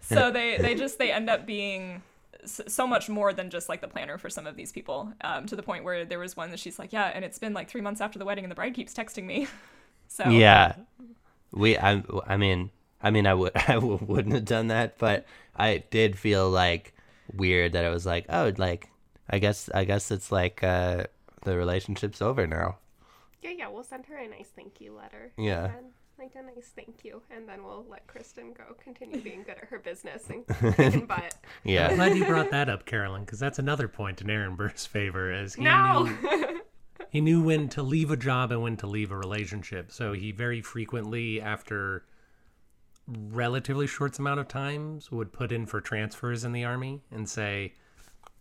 so 0.00 0.30
they 0.30 0.56
they 0.58 0.74
just 0.74 0.98
they 0.98 1.10
end 1.12 1.28
up 1.30 1.46
being 1.46 1.94
s- 1.94 2.02
so 2.46 2.86
much 2.86 3.08
more 3.08 3.32
than 3.32 3.50
just 3.50 3.68
like 3.68 3.80
the 3.80 3.88
planner 3.88 4.18
for 4.18 4.30
some 4.30 4.46
of 4.46 4.56
these 4.56 4.72
people 4.72 5.12
um, 5.22 5.46
to 5.46 5.56
the 5.56 5.62
point 5.62 5.84
where 5.84 6.04
there 6.04 6.18
was 6.18 6.36
one 6.36 6.50
that 6.50 6.60
she's 6.60 6.78
like 6.78 6.92
yeah 6.92 7.10
and 7.14 7.24
it's 7.24 7.38
been 7.38 7.52
like 7.54 7.68
three 7.68 7.80
months 7.80 8.00
after 8.00 8.18
the 8.18 8.24
wedding 8.24 8.44
and 8.44 8.50
the 8.50 8.54
bride 8.54 8.74
keeps 8.74 8.92
texting 8.94 9.24
me 9.24 9.46
so 10.08 10.24
Yeah. 10.28 10.76
We 11.52 11.78
I 11.78 12.02
I 12.26 12.36
mean 12.36 12.70
I 13.02 13.10
mean 13.10 13.26
I 13.26 13.34
would 13.34 13.52
I 13.68 13.74
w- 13.74 13.98
wouldn't 14.02 14.34
have 14.34 14.44
done 14.44 14.68
that, 14.68 14.98
but 14.98 15.26
I 15.56 15.84
did 15.90 16.18
feel 16.18 16.50
like 16.50 16.94
weird 17.32 17.72
that 17.72 17.84
it 17.84 17.90
was 17.90 18.06
like, 18.06 18.26
oh, 18.28 18.52
like 18.58 18.90
I 19.30 19.38
guess 19.38 19.68
I 19.72 19.84
guess 19.84 20.10
it's 20.10 20.32
like 20.32 20.62
uh 20.62 21.04
the 21.44 21.56
relationship's 21.56 22.20
over 22.22 22.46
now. 22.46 22.78
yeah, 23.42 23.50
yeah, 23.50 23.68
we'll 23.68 23.84
send 23.84 24.06
her 24.06 24.16
a 24.16 24.28
nice 24.28 24.48
thank 24.54 24.80
you 24.80 24.94
letter. 24.94 25.32
Yeah. 25.36 25.70
And, 25.76 25.92
like 26.18 26.32
a 26.34 26.42
nice 26.42 26.70
thank 26.74 27.04
you. 27.04 27.22
And 27.30 27.48
then 27.48 27.64
we'll 27.64 27.84
let 27.88 28.06
Kristen 28.06 28.52
go 28.52 28.74
continue 28.82 29.20
being 29.20 29.42
good 29.42 29.56
at 29.60 29.64
her 29.68 29.78
business 29.78 30.24
and 30.30 30.46
kicking 30.76 31.06
butt. 31.06 31.34
Yeah. 31.64 31.94
Glad 31.94 32.16
you 32.16 32.24
brought 32.24 32.50
that 32.50 32.68
up, 32.68 32.86
Carolyn, 32.86 33.22
because 33.24 33.38
that's 33.38 33.58
another 33.58 33.88
point 33.88 34.20
in 34.20 34.30
Aaron 34.30 34.54
Burr's 34.56 34.86
favor, 34.86 35.30
as 35.32 35.54
he 35.54 35.64
No! 35.64 36.04
knew 36.04 36.60
he 37.10 37.20
knew 37.20 37.42
when 37.42 37.68
to 37.70 37.82
leave 37.82 38.10
a 38.10 38.16
job 38.16 38.52
and 38.52 38.62
when 38.62 38.76
to 38.78 38.86
leave 38.86 39.10
a 39.10 39.16
relationship. 39.16 39.90
So 39.90 40.12
he 40.12 40.32
very 40.32 40.60
frequently, 40.62 41.40
after 41.40 42.04
relatively 43.06 43.86
short 43.86 44.18
amount 44.18 44.40
of 44.40 44.48
times, 44.48 45.10
would 45.12 45.32
put 45.32 45.52
in 45.52 45.66
for 45.66 45.80
transfers 45.80 46.44
in 46.44 46.52
the 46.52 46.64
army 46.64 47.02
and 47.10 47.28
say, 47.28 47.74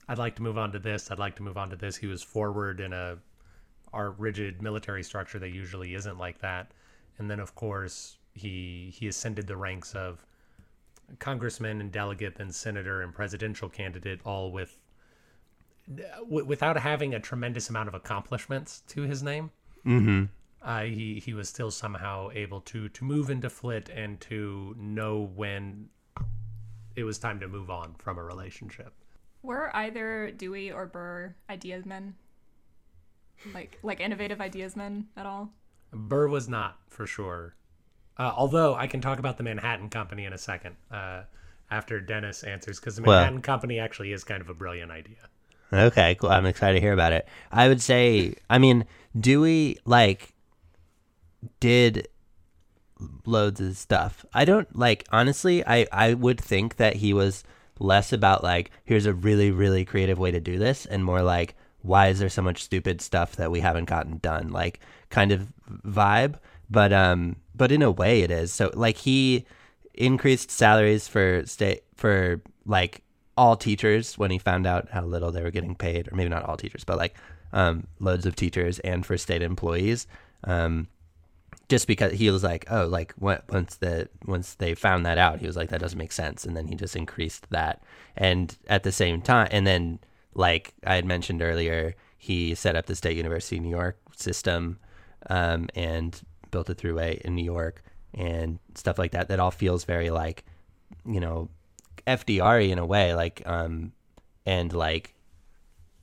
"I'd 0.08 0.18
like 0.18 0.36
to 0.38 0.42
move 0.42 0.58
on 0.58 0.72
to 0.74 0.80
this. 0.80 1.12
I'd 1.12 1.20
like 1.20 1.36
to 1.38 1.44
move 1.44 1.58
on 1.58 1.70
to 1.72 1.76
this." 1.76 1.98
He 1.98 2.08
was 2.08 2.24
forward 2.24 2.80
in 2.80 2.94
a 2.94 3.18
our 3.92 4.12
rigid 4.12 4.62
military 4.62 5.04
structure 5.04 5.38
that 5.40 5.50
usually 5.50 5.94
isn't 5.94 6.18
like 6.18 6.40
that. 6.40 6.72
And 7.18 7.30
then, 7.30 7.40
of 7.40 7.56
course, 7.56 8.18
he 8.34 8.94
he 8.94 9.08
ascended 9.08 9.48
the 9.48 9.58
ranks 9.58 9.94
of 9.94 10.26
congressman 11.20 11.82
and 11.82 11.92
delegate, 11.92 12.36
then 12.36 12.52
senator 12.52 13.02
and 13.02 13.14
presidential 13.14 13.70
candidate, 13.70 14.20
all 14.26 14.52
with 14.52 14.80
w- 16.20 16.46
without 16.46 16.78
having 16.78 17.14
a 17.14 17.20
tremendous 17.20 17.70
amount 17.70 17.88
of 17.88 17.94
accomplishments 17.94 18.82
to 18.88 19.04
his 19.04 19.22
name. 19.22 19.52
Mm-hmm. 19.86 20.26
Uh, 20.62 20.84
he 20.84 21.20
he 21.20 21.34
was 21.34 21.50
still 21.50 21.72
somehow 21.72 22.30
able 22.34 22.62
to 22.62 22.90
to 22.90 23.04
move 23.04 23.30
into 23.30 23.50
flit 23.50 23.90
and 23.90 24.20
to 24.22 24.76
know 24.78 25.30
when 25.36 25.90
it 26.96 27.04
was 27.04 27.18
time 27.20 27.40
to 27.40 27.48
move 27.48 27.70
on 27.70 27.96
from 27.96 28.18
a 28.18 28.24
relationship. 28.24 28.94
were 29.42 29.76
either 29.76 30.32
dewey 30.32 30.72
or 30.72 30.86
burr 30.86 31.36
ideas 31.50 31.86
men 31.86 32.16
like 33.54 33.78
like 33.84 34.00
innovative 34.00 34.40
ideas 34.40 34.76
men 34.76 35.08
at 35.18 35.26
all 35.26 35.52
Burr 35.94 36.28
was 36.28 36.50
not 36.50 36.78
for 36.90 37.06
sure. 37.08 37.56
Uh, 38.18 38.32
although 38.36 38.76
I 38.76 38.88
can 38.88 39.02
talk 39.02 39.20
about 39.20 39.38
the 39.38 39.44
Manhattan 39.44 39.90
Company 39.90 40.26
in 40.26 40.34
a 40.34 40.38
second 40.38 40.76
uh, 40.92 41.24
after 41.72 42.00
Dennis 42.00 42.44
answers, 42.44 42.80
because 42.80 42.96
the 42.96 43.02
Well- 43.04 43.18
Manhattan 43.20 43.42
Company 43.42 43.80
actually 43.80 44.12
is 44.12 44.24
kind 44.24 44.42
of 44.42 44.50
a 44.50 44.54
brilliant 44.54 44.92
idea. 44.92 45.18
Okay, 45.72 46.14
cool. 46.16 46.30
I'm 46.30 46.46
excited 46.46 46.76
to 46.76 46.82
hear 46.82 46.94
about 46.94 47.14
it. 47.14 47.28
I 47.52 47.68
would 47.68 47.82
say, 47.82 48.36
I 48.48 48.60
mean, 48.60 48.86
Dewey 49.20 49.80
like 49.86 50.34
did 51.60 52.08
loads 53.26 53.60
of 53.60 53.76
stuff. 53.76 54.24
I 54.34 54.46
don't 54.46 54.78
like 54.78 55.06
honestly. 55.12 55.66
I 55.66 55.88
I 55.92 56.14
would 56.14 56.40
think 56.40 56.76
that 56.76 56.98
he 56.98 57.12
was 57.14 57.44
less 57.80 58.14
about 58.14 58.44
like 58.44 58.70
here's 58.84 59.08
a 59.08 59.14
really 59.14 59.50
really 59.50 59.84
creative 59.84 60.20
way 60.20 60.30
to 60.30 60.40
do 60.40 60.60
this, 60.60 60.86
and 60.86 61.04
more 61.04 61.24
like 61.24 61.56
why 61.84 62.08
is 62.08 62.20
there 62.20 62.30
so 62.30 62.42
much 62.42 62.64
stupid 62.64 63.02
stuff 63.02 63.36
that 63.36 63.52
we 63.52 63.60
haven't 63.60 63.86
gotten 63.86 64.18
done, 64.18 64.50
like 64.50 64.80
kind 65.10 65.32
of 65.32 65.54
vibe. 65.86 66.36
But 66.70 66.92
um, 66.92 67.36
but 67.54 67.72
in 67.72 67.84
a 67.84 67.92
way 67.92 68.22
it 68.22 68.32
is. 68.32 68.52
So 68.52 68.72
like 68.74 68.98
he 68.98 69.46
increased 69.94 70.50
salaries 70.50 71.08
for 71.08 71.46
state 71.46 71.84
for 71.96 72.42
like 72.66 73.04
all 73.38 73.56
teachers 73.56 74.18
when 74.18 74.32
he 74.32 74.40
found 74.40 74.66
out 74.66 74.90
how 74.90 75.04
little 75.04 75.32
they 75.32 75.44
were 75.44 75.52
getting 75.52 75.76
paid, 75.76 76.12
or 76.12 76.16
maybe 76.16 76.30
not 76.30 76.46
all 76.46 76.58
teachers, 76.58 76.84
but 76.84 76.98
like 76.98 77.16
um, 77.52 77.88
loads 78.00 78.26
of 78.26 78.36
teachers 78.36 78.80
and 78.80 79.06
for 79.06 79.18
state 79.18 79.42
employees. 79.42 80.08
Um, 80.46 80.88
just 81.70 81.88
because 81.88 82.14
he 82.14 82.30
was 82.30 82.44
like, 82.44 82.66
oh, 82.70 82.86
like 82.86 83.14
what, 83.14 83.44
once 83.50 83.76
the 83.76 84.10
once 84.26 84.56
they 84.56 84.74
found 84.74 85.06
that 85.06 85.18
out, 85.18 85.40
he 85.40 85.48
was 85.48 85.56
like, 85.56 85.70
that 85.70 85.80
doesn't 85.82 85.98
make 85.98 86.12
sense, 86.12 86.46
and 86.46 86.56
then 86.56 86.68
he 86.68 86.76
just 86.76 86.96
increased 86.96 87.50
that. 87.50 87.84
And 88.16 88.56
at 88.68 88.84
the 88.84 88.92
same 88.92 89.22
time, 89.22 89.48
and 89.52 89.68
then 89.68 90.00
like 90.36 90.74
I 90.86 90.96
had 90.96 91.06
mentioned 91.06 91.42
earlier, 91.42 91.96
he 92.18 92.56
set 92.56 92.76
up 92.76 92.86
the 92.86 92.96
State 92.96 93.18
University 93.18 93.58
of 93.58 93.64
New 93.64 93.70
York 93.70 93.98
system 94.16 94.80
um, 95.30 95.68
and 95.76 96.20
built 96.52 96.70
a 96.70 96.76
throughway 96.76 97.20
in 97.22 97.36
New 97.36 97.44
York 97.44 97.84
and 98.14 98.60
stuff 98.76 98.98
like 98.98 99.12
that. 99.12 99.28
That 99.28 99.40
all 99.40 99.52
feels 99.52 99.84
very 99.86 100.10
like, 100.10 100.46
you 101.06 101.20
know, 101.20 101.50
FDR 102.08 102.70
in 102.70 102.80
a 102.80 102.86
way, 102.86 103.14
like 103.14 103.42
um, 103.46 103.94
and 104.46 104.72
like, 104.74 105.16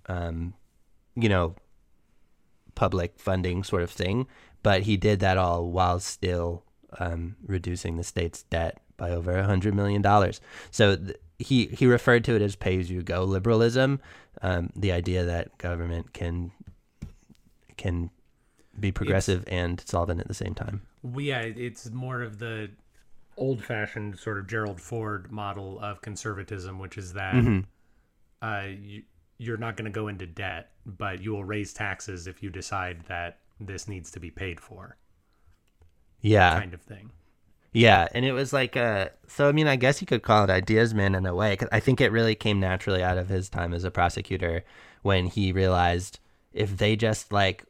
um, 0.06 0.54
you 1.14 1.28
know, 1.28 1.54
public 2.74 3.18
funding 3.18 3.62
sort 3.62 3.82
of 3.82 3.90
thing, 3.90 4.26
but 4.62 4.82
he 4.82 4.96
did 4.96 5.20
that 5.20 5.36
all 5.36 5.70
while 5.70 6.00
still 6.00 6.64
um, 6.98 7.36
reducing 7.46 7.96
the 7.96 8.04
state's 8.04 8.42
debt 8.44 8.80
by 8.96 9.10
over 9.10 9.36
a 9.36 9.44
hundred 9.44 9.74
million 9.74 10.02
dollars. 10.02 10.40
So 10.70 10.96
th- 10.96 11.16
he 11.40 11.66
he 11.66 11.86
referred 11.86 12.24
to 12.24 12.36
it 12.36 12.42
as 12.42 12.56
pay 12.56 12.78
as 12.78 12.90
you 12.90 13.02
go 13.02 13.24
liberalism, 13.24 14.00
um, 14.42 14.70
the 14.76 14.92
idea 14.92 15.24
that 15.24 15.56
government 15.58 16.12
can 16.12 16.52
can 17.76 18.10
be 18.78 18.92
progressive 18.92 19.44
and 19.48 19.82
solvent 19.86 20.20
at 20.20 20.28
the 20.28 20.34
same 20.34 20.54
time. 20.54 20.82
Yeah, 21.16 21.40
it's 21.40 21.90
more 21.90 22.22
of 22.22 22.38
the 22.38 22.70
old-fashioned 23.36 24.18
sort 24.18 24.38
of 24.38 24.46
Gerald 24.46 24.80
Ford 24.80 25.32
model 25.32 25.78
of 25.80 26.02
conservatism, 26.02 26.78
which 26.78 26.98
is 26.98 27.14
that 27.14 27.64
uh, 28.42 28.66
you, 28.78 29.02
you're 29.38 29.56
not 29.56 29.76
going 29.76 29.86
to 29.86 29.90
go 29.90 30.08
into 30.08 30.26
debt, 30.26 30.70
but 30.84 31.22
you 31.22 31.32
will 31.32 31.44
raise 31.44 31.72
taxes 31.72 32.26
if 32.26 32.42
you 32.42 32.50
decide 32.50 33.02
that 33.08 33.38
this 33.58 33.88
needs 33.88 34.10
to 34.10 34.20
be 34.20 34.30
paid 34.30 34.60
for, 34.60 34.96
Yeah, 36.20 36.58
kind 36.58 36.74
of 36.74 36.82
thing. 36.82 37.10
Yeah, 37.72 38.08
and 38.12 38.24
it 38.24 38.32
was 38.32 38.52
like 38.52 38.76
uh 38.76 39.08
so 39.28 39.48
I 39.48 39.52
mean 39.52 39.68
I 39.68 39.76
guess 39.76 40.00
you 40.00 40.06
could 40.06 40.22
call 40.22 40.44
it 40.44 40.50
ideas 40.50 40.92
man 40.92 41.14
in 41.14 41.24
a 41.26 41.34
way 41.34 41.56
'cause 41.56 41.68
I 41.70 41.78
think 41.80 42.00
it 42.00 42.10
really 42.12 42.34
came 42.34 42.58
naturally 42.58 43.02
out 43.02 43.18
of 43.18 43.28
his 43.28 43.48
time 43.48 43.72
as 43.72 43.84
a 43.84 43.90
prosecutor 43.90 44.64
when 45.02 45.26
he 45.26 45.52
realized 45.52 46.18
if 46.52 46.76
they 46.76 46.96
just 46.96 47.32
like 47.32 47.64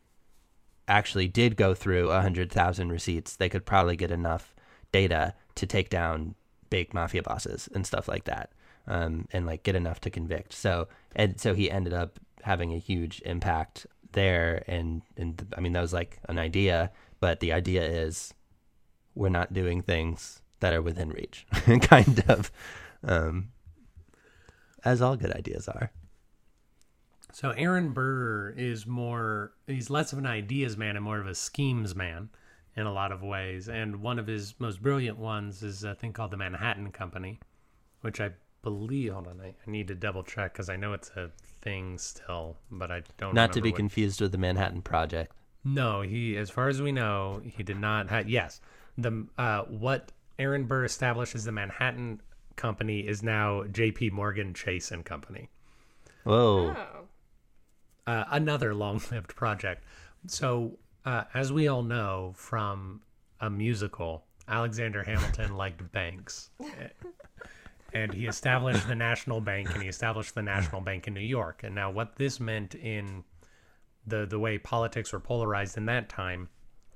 actually 0.88 1.28
did 1.28 1.56
go 1.56 1.74
through 1.74 2.10
a 2.10 2.22
hundred 2.22 2.50
thousand 2.50 2.90
receipts, 2.90 3.36
they 3.36 3.48
could 3.48 3.66
probably 3.66 3.96
get 3.96 4.10
enough 4.10 4.54
data 4.90 5.34
to 5.54 5.66
take 5.66 5.90
down 5.90 6.34
big 6.70 6.94
mafia 6.94 7.22
bosses 7.22 7.68
and 7.74 7.86
stuff 7.86 8.08
like 8.08 8.24
that, 8.24 8.50
um, 8.86 9.26
and 9.32 9.46
like 9.46 9.62
get 9.62 9.76
enough 9.76 10.00
to 10.00 10.10
convict. 10.10 10.52
So 10.54 10.88
and 11.14 11.38
so 11.40 11.54
he 11.54 11.70
ended 11.70 11.92
up 11.92 12.18
having 12.42 12.72
a 12.72 12.78
huge 12.78 13.20
impact 13.26 13.86
there, 14.12 14.64
and 14.66 15.02
and 15.18 15.46
I 15.56 15.60
mean 15.60 15.72
that 15.74 15.80
was 15.82 15.92
like 15.92 16.18
an 16.28 16.38
idea, 16.38 16.90
but 17.20 17.40
the 17.40 17.52
idea 17.52 17.84
is 17.84 18.32
we're 19.14 19.28
not 19.28 19.52
doing 19.52 19.82
things 19.82 20.40
that 20.60 20.72
are 20.72 20.82
within 20.82 21.10
reach, 21.10 21.46
kind 21.82 22.22
of, 22.28 22.50
um, 23.02 23.48
as 24.84 25.00
all 25.02 25.16
good 25.16 25.32
ideas 25.32 25.68
are. 25.68 25.90
So 27.32 27.50
Aaron 27.50 27.92
Burr 27.92 28.50
is 28.56 28.86
more 28.86 29.52
he's 29.66 29.88
less 29.88 30.12
of 30.12 30.18
an 30.18 30.26
ideas 30.26 30.76
man 30.76 30.96
and 30.96 31.04
more 31.04 31.18
of 31.20 31.26
a 31.26 31.34
schemes 31.34 31.94
man 31.94 32.28
in 32.76 32.86
a 32.86 32.92
lot 32.92 33.12
of 33.12 33.22
ways. 33.22 33.68
And 33.68 34.02
one 34.02 34.18
of 34.18 34.26
his 34.26 34.54
most 34.58 34.82
brilliant 34.82 35.16
ones 35.18 35.62
is 35.62 35.84
a 35.84 35.94
thing 35.94 36.12
called 36.12 36.32
the 36.32 36.36
Manhattan 36.36 36.90
Company, 36.90 37.38
which 38.00 38.20
I 38.20 38.30
believe 38.62 39.12
hold 39.12 39.28
on, 39.28 39.40
I, 39.40 39.48
I 39.48 39.70
need 39.70 39.88
to 39.88 39.94
double 39.94 40.22
check 40.24 40.52
because 40.52 40.68
I 40.68 40.76
know 40.76 40.92
it's 40.92 41.10
a 41.10 41.30
thing 41.62 41.98
still, 41.98 42.56
but 42.70 42.90
I 42.90 43.02
don't 43.16 43.34
Not 43.34 43.52
to 43.54 43.60
be 43.62 43.70
what- 43.70 43.76
confused 43.76 44.20
with 44.20 44.32
the 44.32 44.38
Manhattan 44.38 44.82
Project. 44.82 45.32
No, 45.62 46.00
he 46.00 46.36
as 46.36 46.50
far 46.50 46.68
as 46.68 46.80
we 46.82 46.90
know, 46.90 47.42
he 47.44 47.62
did 47.62 47.78
not 47.78 48.08
have 48.08 48.28
yes. 48.28 48.60
The 49.02 49.26
uh 49.38 49.62
what 49.62 50.12
Aaron 50.38 50.64
Burr 50.64 50.84
established 50.84 51.34
as 51.34 51.44
the 51.44 51.52
Manhattan 51.52 52.20
Company 52.56 53.00
is 53.00 53.22
now 53.22 53.62
JP 53.62 54.12
Morgan 54.12 54.54
Chase 54.54 54.90
and 54.90 55.04
Company. 55.04 55.48
Whoa. 56.24 56.76
Oh. 56.76 58.10
uh, 58.10 58.24
another 58.30 58.74
long-lived 58.74 59.34
project. 59.34 59.84
So, 60.26 60.78
uh, 61.04 61.24
as 61.32 61.52
we 61.52 61.68
all 61.68 61.82
know 61.82 62.32
from 62.36 63.00
a 63.40 63.48
musical, 63.48 64.24
Alexander 64.48 65.02
Hamilton 65.02 65.56
liked 65.56 65.90
banks, 65.92 66.50
and 67.94 68.12
he 68.12 68.26
established 68.26 68.86
the 68.86 68.94
National 68.94 69.40
Bank, 69.40 69.72
and 69.72 69.82
he 69.82 69.88
established 69.88 70.34
the 70.34 70.42
National 70.42 70.80
Bank 70.80 71.06
in 71.06 71.14
New 71.14 71.20
York. 71.20 71.62
And 71.62 71.74
now, 71.74 71.90
what 71.90 72.16
this 72.16 72.40
meant 72.40 72.74
in 72.74 73.24
the 74.06 74.26
the 74.26 74.38
way 74.38 74.58
politics 74.58 75.12
were 75.12 75.20
polarized 75.20 75.76
in 75.76 75.86
that 75.86 76.08
time 76.08 76.48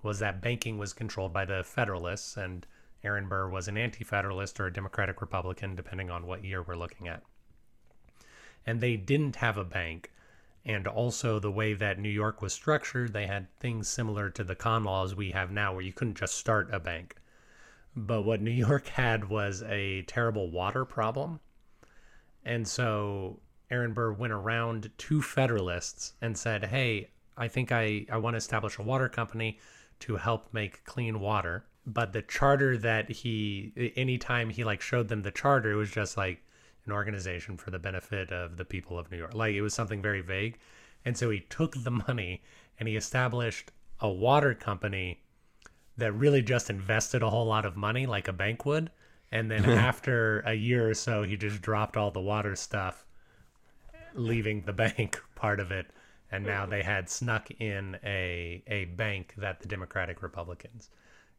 was 0.04 0.18
that 0.20 0.40
banking 0.40 0.78
was 0.78 0.92
controlled 0.92 1.32
by 1.32 1.44
the 1.44 1.64
Federalists, 1.64 2.36
and 2.36 2.66
Aaron 3.02 3.28
Burr 3.28 3.48
was 3.48 3.68
an 3.68 3.76
anti-Federalist 3.76 4.60
or 4.60 4.66
a 4.66 4.72
Democratic 4.72 5.20
Republican, 5.20 5.74
depending 5.74 6.10
on 6.10 6.26
what 6.26 6.44
year 6.44 6.62
we're 6.62 6.76
looking 6.76 7.08
at. 7.08 7.22
And 8.66 8.80
they 8.80 8.96
didn't 8.96 9.36
have 9.36 9.58
a 9.58 9.64
bank 9.64 10.10
and 10.66 10.86
also 10.86 11.38
the 11.38 11.50
way 11.50 11.74
that 11.74 11.98
New 11.98 12.08
York 12.08 12.40
was 12.40 12.52
structured, 12.52 13.12
they 13.12 13.26
had 13.26 13.46
things 13.58 13.86
similar 13.86 14.30
to 14.30 14.42
the 14.42 14.54
con 14.54 14.84
laws 14.84 15.14
we 15.14 15.32
have 15.32 15.50
now, 15.50 15.74
where 15.74 15.82
you 15.82 15.92
couldn't 15.92 16.16
just 16.16 16.34
start 16.34 16.72
a 16.72 16.80
bank. 16.80 17.16
But 17.94 18.22
what 18.22 18.40
New 18.40 18.50
York 18.68 18.86
had 18.88 19.28
was 19.28 19.62
a 19.64 20.02
terrible 20.02 20.50
water 20.50 20.84
problem. 20.84 21.40
And 22.44 22.66
so 22.66 23.40
Aaron 23.70 23.92
Burr 23.92 24.12
went 24.12 24.32
around 24.32 24.90
to 24.96 25.22
Federalists 25.22 26.14
and 26.22 26.36
said, 26.36 26.64
Hey, 26.64 27.10
I 27.36 27.48
think 27.48 27.70
I, 27.70 28.06
I 28.10 28.16
want 28.16 28.34
to 28.34 28.38
establish 28.38 28.78
a 28.78 28.82
water 28.82 29.08
company 29.08 29.58
to 30.00 30.16
help 30.16 30.52
make 30.52 30.84
clean 30.84 31.20
water. 31.20 31.64
But 31.86 32.12
the 32.12 32.22
charter 32.22 32.78
that 32.78 33.10
he, 33.10 33.92
anytime 33.96 34.50
he 34.50 34.64
like 34.64 34.80
showed 34.80 35.08
them 35.08 35.22
the 35.22 35.30
charter, 35.30 35.72
it 35.72 35.76
was 35.76 35.90
just 35.90 36.16
like, 36.16 36.40
an 36.86 36.92
organization 36.92 37.56
for 37.56 37.70
the 37.70 37.78
benefit 37.78 38.30
of 38.30 38.56
the 38.56 38.64
people 38.64 38.98
of 38.98 39.10
New 39.10 39.18
York. 39.18 39.34
Like 39.34 39.54
it 39.54 39.62
was 39.62 39.74
something 39.74 40.02
very 40.02 40.20
vague. 40.20 40.58
And 41.04 41.16
so 41.16 41.30
he 41.30 41.40
took 41.40 41.74
the 41.82 41.90
money 41.90 42.42
and 42.78 42.88
he 42.88 42.96
established 42.96 43.70
a 44.00 44.08
water 44.08 44.54
company 44.54 45.20
that 45.96 46.12
really 46.12 46.42
just 46.42 46.70
invested 46.70 47.22
a 47.22 47.30
whole 47.30 47.46
lot 47.46 47.64
of 47.64 47.76
money 47.76 48.06
like 48.06 48.28
a 48.28 48.32
bank 48.32 48.64
would. 48.66 48.90
And 49.32 49.50
then 49.50 49.64
after 49.70 50.40
a 50.40 50.54
year 50.54 50.88
or 50.88 50.94
so, 50.94 51.22
he 51.22 51.36
just 51.36 51.62
dropped 51.62 51.96
all 51.96 52.10
the 52.10 52.20
water 52.20 52.56
stuff, 52.56 53.04
leaving 54.14 54.62
the 54.62 54.72
bank 54.84 55.20
part 55.34 55.60
of 55.60 55.70
it. 55.70 55.86
And 56.34 56.44
now 56.44 56.66
they 56.66 56.82
had 56.82 57.08
snuck 57.08 57.50
in 57.60 57.96
a, 58.04 58.62
a 58.66 58.86
bank 58.86 59.34
that 59.38 59.60
the 59.60 59.68
Democratic 59.68 60.22
Republicans 60.22 60.90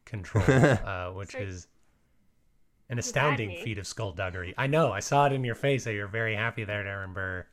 control, 0.06 0.44
uh, 0.48 1.12
which 1.12 1.32
So- 1.32 1.40
is 1.40 1.68
an 2.90 3.00
astounding 3.00 3.58
feat 3.64 3.78
of 3.80 3.88
skullduggery. 3.88 4.54
I 4.58 4.68
know. 4.68 4.92
I 4.92 5.00
saw 5.00 5.26
it 5.26 5.34
in 5.34 5.44
your 5.44 5.56
face 5.56 5.84
that 5.86 5.94
you're 5.94 6.08
very 6.08 6.36
happy 6.36 6.64
there, 6.64 6.86
Aaron 6.88 7.14
Burr. 7.14 7.46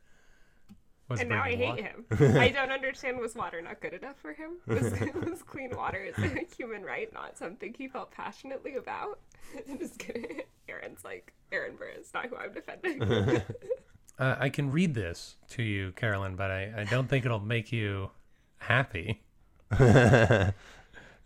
Was 1.09 1.19
And 1.19 1.29
now 1.29 1.41
I 1.43 1.55
hate 1.55 1.69
wa- 1.69 1.75
him. 1.75 2.05
I 2.37 2.49
don't 2.49 2.71
understand. 2.71 3.19
Was 3.19 3.35
water 3.35 3.61
not 3.61 3.81
good 3.81 3.93
enough 3.93 4.15
for 4.21 4.31
him? 4.33 4.51
Was, 4.67 4.91
was 5.29 5.43
clean 5.43 5.71
water 5.75 5.97
is 6.03 6.17
a 6.17 6.45
human 6.55 6.81
right, 6.83 7.11
not 7.13 7.37
something 7.37 7.73
he 7.77 7.87
felt 7.89 8.11
passionately 8.11 8.75
about? 8.75 9.19
I'm 9.69 9.77
just 9.79 9.99
kidding. 9.99 10.41
Aaron's 10.69 11.03
like 11.03 11.33
Aaron 11.51 11.75
Burr 11.75 11.89
is 11.99 12.13
not 12.13 12.27
who 12.27 12.37
I'm 12.37 12.53
defending. 12.53 12.99
Uh, 14.19 14.35
I 14.39 14.49
can 14.49 14.71
read 14.71 14.93
this 14.93 15.35
to 15.51 15.63
you, 15.63 15.91
Carolyn, 15.93 16.35
but 16.35 16.51
I, 16.51 16.71
I 16.77 16.83
don't 16.83 17.09
think 17.09 17.25
it'll 17.25 17.39
make 17.39 17.71
you 17.71 18.11
happy. 18.59 19.21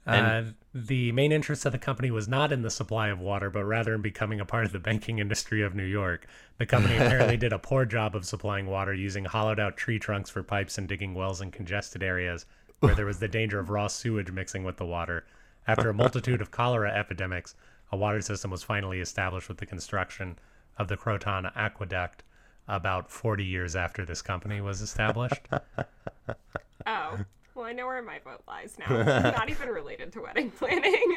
Uh, 0.07 0.41
the 0.73 1.11
main 1.11 1.33
interest 1.33 1.65
of 1.65 1.73
the 1.73 1.77
company 1.77 2.09
was 2.09 2.29
not 2.29 2.53
in 2.53 2.61
the 2.61 2.69
supply 2.69 3.09
of 3.09 3.19
water, 3.19 3.49
but 3.49 3.65
rather 3.65 3.93
in 3.93 4.01
becoming 4.01 4.39
a 4.39 4.45
part 4.45 4.65
of 4.65 4.71
the 4.71 4.79
banking 4.79 5.19
industry 5.19 5.61
of 5.61 5.75
New 5.75 5.83
York. 5.83 6.25
The 6.59 6.65
company 6.65 6.95
apparently 6.97 7.35
did 7.35 7.51
a 7.51 7.59
poor 7.59 7.83
job 7.83 8.15
of 8.15 8.25
supplying 8.25 8.67
water 8.67 8.93
using 8.93 9.25
hollowed 9.25 9.59
out 9.59 9.75
tree 9.75 9.99
trunks 9.99 10.29
for 10.29 10.43
pipes 10.43 10.77
and 10.77 10.87
digging 10.87 11.13
wells 11.13 11.41
in 11.41 11.51
congested 11.51 12.01
areas 12.01 12.45
where 12.79 12.95
there 12.95 13.05
was 13.05 13.19
the 13.19 13.27
danger 13.27 13.59
of 13.59 13.69
raw 13.69 13.87
sewage 13.87 14.31
mixing 14.31 14.63
with 14.63 14.77
the 14.77 14.85
water. 14.85 15.25
After 15.67 15.89
a 15.89 15.93
multitude 15.93 16.39
of 16.39 16.51
cholera 16.51 16.93
epidemics, 16.93 17.55
a 17.91 17.97
water 17.97 18.21
system 18.21 18.49
was 18.49 18.63
finally 18.63 19.01
established 19.01 19.49
with 19.49 19.57
the 19.57 19.65
construction 19.65 20.39
of 20.77 20.87
the 20.87 20.95
Croton 20.95 21.47
Aqueduct 21.53 22.23
about 22.67 23.09
40 23.09 23.43
years 23.45 23.75
after 23.75 24.05
this 24.05 24.21
company 24.21 24.61
was 24.61 24.81
established. 24.81 25.41
oh. 26.85 27.19
Well, 27.55 27.65
I 27.65 27.73
know 27.73 27.87
where 27.87 28.03
my 28.03 28.19
vote 28.19 28.43
lies 28.47 28.77
now. 28.77 29.01
not 29.31 29.49
even 29.49 29.69
related 29.69 30.13
to 30.13 30.21
wedding 30.21 30.51
planning. 30.51 31.15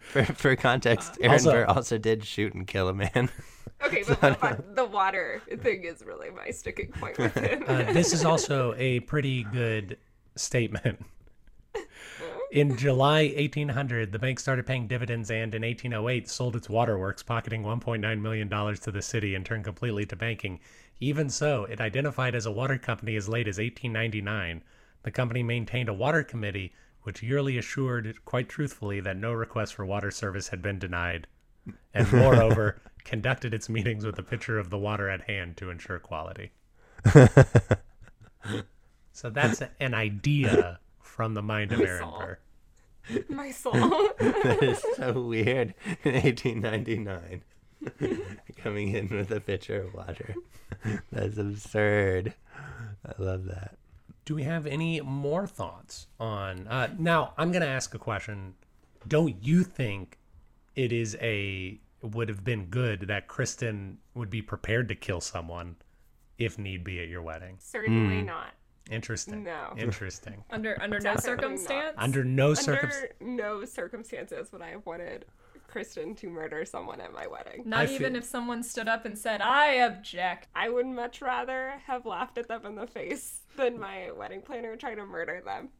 for, 0.00 0.24
for 0.24 0.56
context, 0.56 1.18
Aaron 1.20 1.32
Also- 1.32 1.52
Burr 1.52 1.64
also 1.66 1.98
did 1.98 2.24
shoot 2.24 2.52
and 2.54 2.66
kill 2.66 2.88
a 2.88 2.94
man. 2.94 3.30
okay, 3.84 4.02
but, 4.06 4.20
but, 4.20 4.40
but 4.40 4.74
the 4.74 4.84
water 4.84 5.40
thing 5.60 5.84
is 5.84 6.02
really 6.04 6.30
my 6.30 6.50
sticking 6.50 6.88
point 6.92 7.16
with 7.16 7.34
him. 7.34 7.64
Uh, 7.66 7.92
this 7.92 8.12
is 8.12 8.24
also 8.24 8.74
a 8.76 9.00
pretty 9.00 9.44
good 9.44 9.98
statement. 10.34 11.04
In 12.52 12.76
July 12.76 13.32
1800, 13.34 14.12
the 14.12 14.18
bank 14.18 14.38
started 14.38 14.66
paying 14.66 14.86
dividends 14.86 15.30
and 15.30 15.54
in 15.54 15.62
1808 15.62 16.28
sold 16.28 16.54
its 16.54 16.68
waterworks, 16.68 17.22
pocketing 17.22 17.62
$1.9 17.62 18.20
million 18.20 18.48
to 18.50 18.90
the 18.90 19.00
city 19.00 19.34
and 19.34 19.46
turned 19.46 19.64
completely 19.64 20.04
to 20.04 20.16
banking. 20.16 20.60
Even 21.00 21.30
so, 21.30 21.64
it 21.64 21.80
identified 21.80 22.34
as 22.34 22.44
a 22.44 22.52
water 22.52 22.76
company 22.76 23.16
as 23.16 23.26
late 23.26 23.48
as 23.48 23.56
1899. 23.56 24.62
The 25.02 25.10
company 25.10 25.42
maintained 25.42 25.88
a 25.88 25.94
water 25.94 26.22
committee, 26.22 26.74
which 27.04 27.22
yearly 27.22 27.56
assured, 27.56 28.22
quite 28.26 28.50
truthfully, 28.50 29.00
that 29.00 29.16
no 29.16 29.32
request 29.32 29.72
for 29.72 29.86
water 29.86 30.10
service 30.10 30.48
had 30.48 30.60
been 30.60 30.78
denied, 30.78 31.28
and 31.94 32.12
moreover, 32.12 32.82
conducted 33.02 33.54
its 33.54 33.70
meetings 33.70 34.04
with 34.04 34.18
a 34.18 34.22
pitcher 34.22 34.58
of 34.58 34.68
the 34.68 34.76
water 34.76 35.08
at 35.08 35.22
hand 35.22 35.56
to 35.56 35.70
ensure 35.70 35.98
quality. 35.98 36.52
So 39.14 39.28
that's 39.28 39.62
an 39.78 39.94
idea 39.94 40.80
from 41.12 41.34
the 41.34 41.42
mind 41.42 41.72
of 41.72 41.80
Aaron 41.80 41.98
saw. 42.00 42.18
Burr. 42.18 42.38
my 43.28 43.50
soul. 43.50 43.72
that 44.18 44.58
is 44.62 44.82
so 44.96 45.12
weird 45.28 45.74
in 46.04 46.14
1899. 46.14 47.42
Coming 48.56 48.88
in 48.94 49.08
with 49.08 49.30
a 49.30 49.40
pitcher 49.40 49.82
of 49.82 49.92
water. 49.94 50.34
That's 51.10 51.36
absurd. 51.36 52.34
I 53.04 53.12
love 53.22 53.44
that. 53.46 53.76
Do 54.24 54.34
we 54.36 54.44
have 54.44 54.66
any 54.66 55.00
more 55.00 55.46
thoughts 55.46 56.06
on? 56.20 56.66
Uh, 56.68 56.88
now, 56.98 57.34
I'm 57.36 57.50
going 57.50 57.62
to 57.62 57.68
ask 57.68 57.92
a 57.94 57.98
question. 57.98 58.54
Don't 59.06 59.36
you 59.44 59.64
think 59.64 60.18
it 60.76 60.92
is 60.92 61.16
a 61.20 61.80
would 62.02 62.28
have 62.28 62.42
been 62.44 62.66
good 62.66 63.02
that 63.08 63.26
Kristen 63.28 63.98
would 64.14 64.30
be 64.30 64.42
prepared 64.42 64.88
to 64.88 64.94
kill 64.94 65.20
someone 65.20 65.76
if 66.38 66.58
need 66.58 66.84
be 66.84 67.00
at 67.00 67.08
your 67.08 67.22
wedding? 67.22 67.56
Certainly 67.58 68.20
Hmm. 68.20 68.26
not. 68.26 68.54
Interesting. 68.90 69.44
No. 69.44 69.74
Interesting. 69.76 70.44
Under 70.50 70.76
under 70.82 70.98
no 70.98 71.14
Definitely 71.14 71.30
not. 71.30 71.40
circumstance. 71.42 71.94
Under 71.98 72.24
no 72.24 72.54
circumstance. 72.54 73.12
Under 73.20 73.32
no 73.34 73.64
circumstances 73.64 74.52
would 74.52 74.62
I 74.62 74.70
have 74.70 74.84
wanted 74.86 75.24
Kristen 75.68 76.14
to 76.16 76.28
murder 76.28 76.64
someone 76.64 77.00
at 77.00 77.12
my 77.12 77.26
wedding. 77.26 77.62
Not 77.64 77.80
I 77.80 77.86
feel- 77.86 77.94
even 77.96 78.16
if 78.16 78.24
someone 78.24 78.62
stood 78.62 78.88
up 78.88 79.04
and 79.06 79.16
said, 79.18 79.40
"I 79.40 79.74
object." 79.74 80.48
I 80.54 80.68
would 80.68 80.86
much 80.86 81.22
rather 81.22 81.74
have 81.86 82.04
laughed 82.04 82.36
at 82.38 82.48
them 82.48 82.66
in 82.66 82.74
the 82.74 82.86
face 82.86 83.40
than 83.56 83.78
my 83.80 84.10
wedding 84.10 84.42
planner 84.42 84.76
try 84.76 84.94
to 84.94 85.06
murder 85.06 85.40
them. 85.44 85.70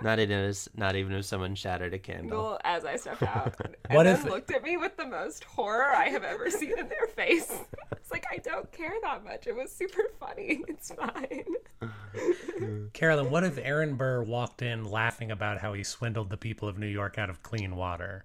Not 0.00 0.18
even 0.18 0.38
as 0.38 0.68
not 0.74 0.96
even 0.96 1.12
if 1.12 1.24
someone 1.24 1.54
shattered 1.54 1.92
a 1.94 1.98
candle. 1.98 2.42
Well, 2.42 2.60
as 2.64 2.84
I 2.84 2.96
stepped 2.96 3.22
out, 3.22 3.54
and 3.64 3.76
What 3.96 4.04
then 4.04 4.16
if- 4.16 4.24
looked 4.24 4.50
at 4.50 4.62
me 4.62 4.76
with 4.76 4.96
the 4.96 5.06
most 5.06 5.44
horror 5.44 5.94
I 5.94 6.08
have 6.08 6.24
ever 6.24 6.50
seen 6.50 6.78
in 6.78 6.88
their 6.88 7.06
face. 7.14 7.52
It's 7.92 8.10
like 8.10 8.24
I 8.32 8.38
don't 8.38 8.70
care 8.72 8.94
that 9.02 9.22
much. 9.22 9.46
It 9.46 9.54
was 9.54 9.70
super 9.70 10.02
funny. 10.18 10.62
It's 10.68 10.92
fine. 10.92 11.44
Carolyn, 12.92 13.30
what 13.30 13.44
if 13.44 13.58
Aaron 13.58 13.94
Burr 13.96 14.22
walked 14.22 14.62
in 14.62 14.84
laughing 14.84 15.30
about 15.30 15.58
how 15.58 15.72
he 15.74 15.84
swindled 15.84 16.30
the 16.30 16.36
people 16.36 16.68
of 16.68 16.78
New 16.78 16.86
York 16.88 17.18
out 17.18 17.30
of 17.30 17.42
clean 17.42 17.76
water? 17.76 18.24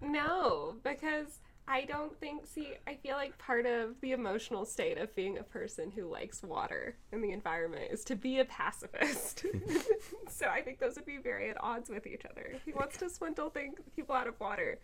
No, 0.00 0.76
because 0.82 1.38
I 1.68 1.84
don't 1.84 2.16
think. 2.20 2.46
See, 2.46 2.74
I 2.86 2.94
feel 2.94 3.16
like 3.16 3.36
part 3.38 3.66
of 3.66 4.00
the 4.00 4.12
emotional 4.12 4.64
state 4.64 4.98
of 4.98 5.14
being 5.16 5.38
a 5.38 5.42
person 5.42 5.90
who 5.90 6.04
likes 6.08 6.42
water 6.42 6.96
and 7.10 7.22
the 7.22 7.32
environment 7.32 7.90
is 7.90 8.04
to 8.04 8.14
be 8.14 8.38
a 8.38 8.44
pacifist. 8.44 9.44
so 10.28 10.46
I 10.46 10.62
think 10.62 10.78
those 10.78 10.94
would 10.94 11.06
be 11.06 11.18
very 11.18 11.50
at 11.50 11.56
odds 11.60 11.90
with 11.90 12.06
each 12.06 12.24
other. 12.30 12.54
He 12.64 12.72
wants 12.72 12.98
to 12.98 13.10
swindle 13.10 13.50
thing, 13.50 13.74
people 13.96 14.14
out 14.14 14.28
of 14.28 14.38
water, 14.38 14.78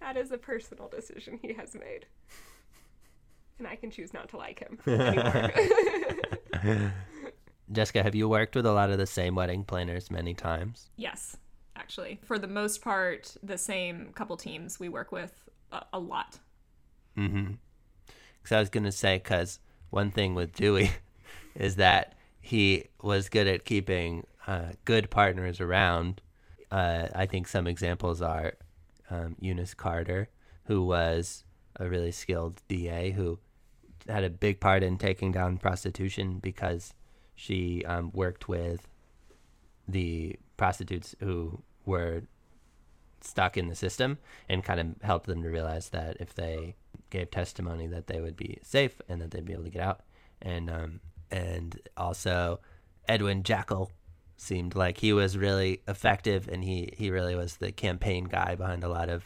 that 0.00 0.16
is 0.16 0.32
a 0.32 0.38
personal 0.38 0.88
decision 0.88 1.38
he 1.40 1.52
has 1.54 1.74
made. 1.74 2.06
And 3.58 3.66
I 3.66 3.76
can 3.76 3.90
choose 3.90 4.14
not 4.14 4.28
to 4.30 4.36
like 4.36 4.60
him 4.60 4.78
anymore. 4.86 5.50
Jessica, 7.72 8.02
have 8.02 8.14
you 8.14 8.28
worked 8.28 8.54
with 8.54 8.66
a 8.66 8.72
lot 8.72 8.90
of 8.90 8.98
the 8.98 9.06
same 9.06 9.34
wedding 9.34 9.64
planners 9.64 10.10
many 10.10 10.34
times? 10.34 10.90
Yes, 10.96 11.36
actually, 11.76 12.18
for 12.22 12.38
the 12.38 12.46
most 12.46 12.80
part, 12.82 13.36
the 13.42 13.58
same 13.58 14.12
couple 14.14 14.36
teams 14.36 14.80
we 14.80 14.88
work 14.88 15.12
with 15.12 15.47
a, 15.72 15.84
a 15.94 15.98
lot. 15.98 16.38
Mm-hmm. 17.16 17.52
Because 18.42 18.56
I 18.56 18.60
was 18.60 18.70
gonna 18.70 18.92
say, 18.92 19.18
because 19.18 19.60
one 19.90 20.10
thing 20.10 20.34
with 20.34 20.54
Dewey 20.54 20.90
is 21.54 21.76
that 21.76 22.14
he 22.40 22.86
was 23.02 23.28
good 23.28 23.46
at 23.46 23.64
keeping 23.64 24.26
uh, 24.46 24.72
good 24.84 25.10
partners 25.10 25.60
around. 25.60 26.20
Uh, 26.70 27.08
I 27.14 27.26
think 27.26 27.48
some 27.48 27.66
examples 27.66 28.22
are 28.22 28.54
um, 29.10 29.36
Eunice 29.40 29.74
Carter, 29.74 30.28
who 30.64 30.84
was 30.84 31.44
a 31.76 31.88
really 31.88 32.12
skilled 32.12 32.62
DA 32.68 33.10
who 33.10 33.38
had 34.08 34.24
a 34.24 34.30
big 34.30 34.60
part 34.60 34.82
in 34.82 34.96
taking 34.96 35.32
down 35.32 35.58
prostitution 35.58 36.38
because 36.38 36.94
she 37.34 37.84
um, 37.84 38.10
worked 38.12 38.48
with 38.48 38.88
the 39.86 40.36
prostitutes 40.56 41.14
who 41.20 41.62
were 41.84 42.22
stuck 43.24 43.56
in 43.56 43.68
the 43.68 43.74
system 43.74 44.18
and 44.48 44.62
kind 44.64 44.80
of 44.80 44.86
helped 45.02 45.26
them 45.26 45.42
to 45.42 45.48
realize 45.48 45.88
that 45.90 46.16
if 46.20 46.34
they 46.34 46.74
gave 47.10 47.30
testimony 47.30 47.86
that 47.86 48.06
they 48.06 48.20
would 48.20 48.36
be 48.36 48.58
safe 48.62 49.00
and 49.08 49.20
that 49.20 49.30
they'd 49.30 49.44
be 49.44 49.52
able 49.52 49.64
to 49.64 49.70
get 49.70 49.82
out. 49.82 50.00
And 50.42 50.70
um 50.70 51.00
and 51.30 51.78
also 51.96 52.60
Edwin 53.08 53.42
Jaeckle 53.42 53.90
seemed 54.36 54.74
like 54.76 54.98
he 54.98 55.12
was 55.12 55.36
really 55.36 55.82
effective 55.88 56.48
and 56.48 56.62
he 56.64 56.92
he 56.96 57.10
really 57.10 57.34
was 57.34 57.56
the 57.56 57.72
campaign 57.72 58.24
guy 58.24 58.54
behind 58.54 58.84
a 58.84 58.88
lot 58.88 59.08
of 59.08 59.24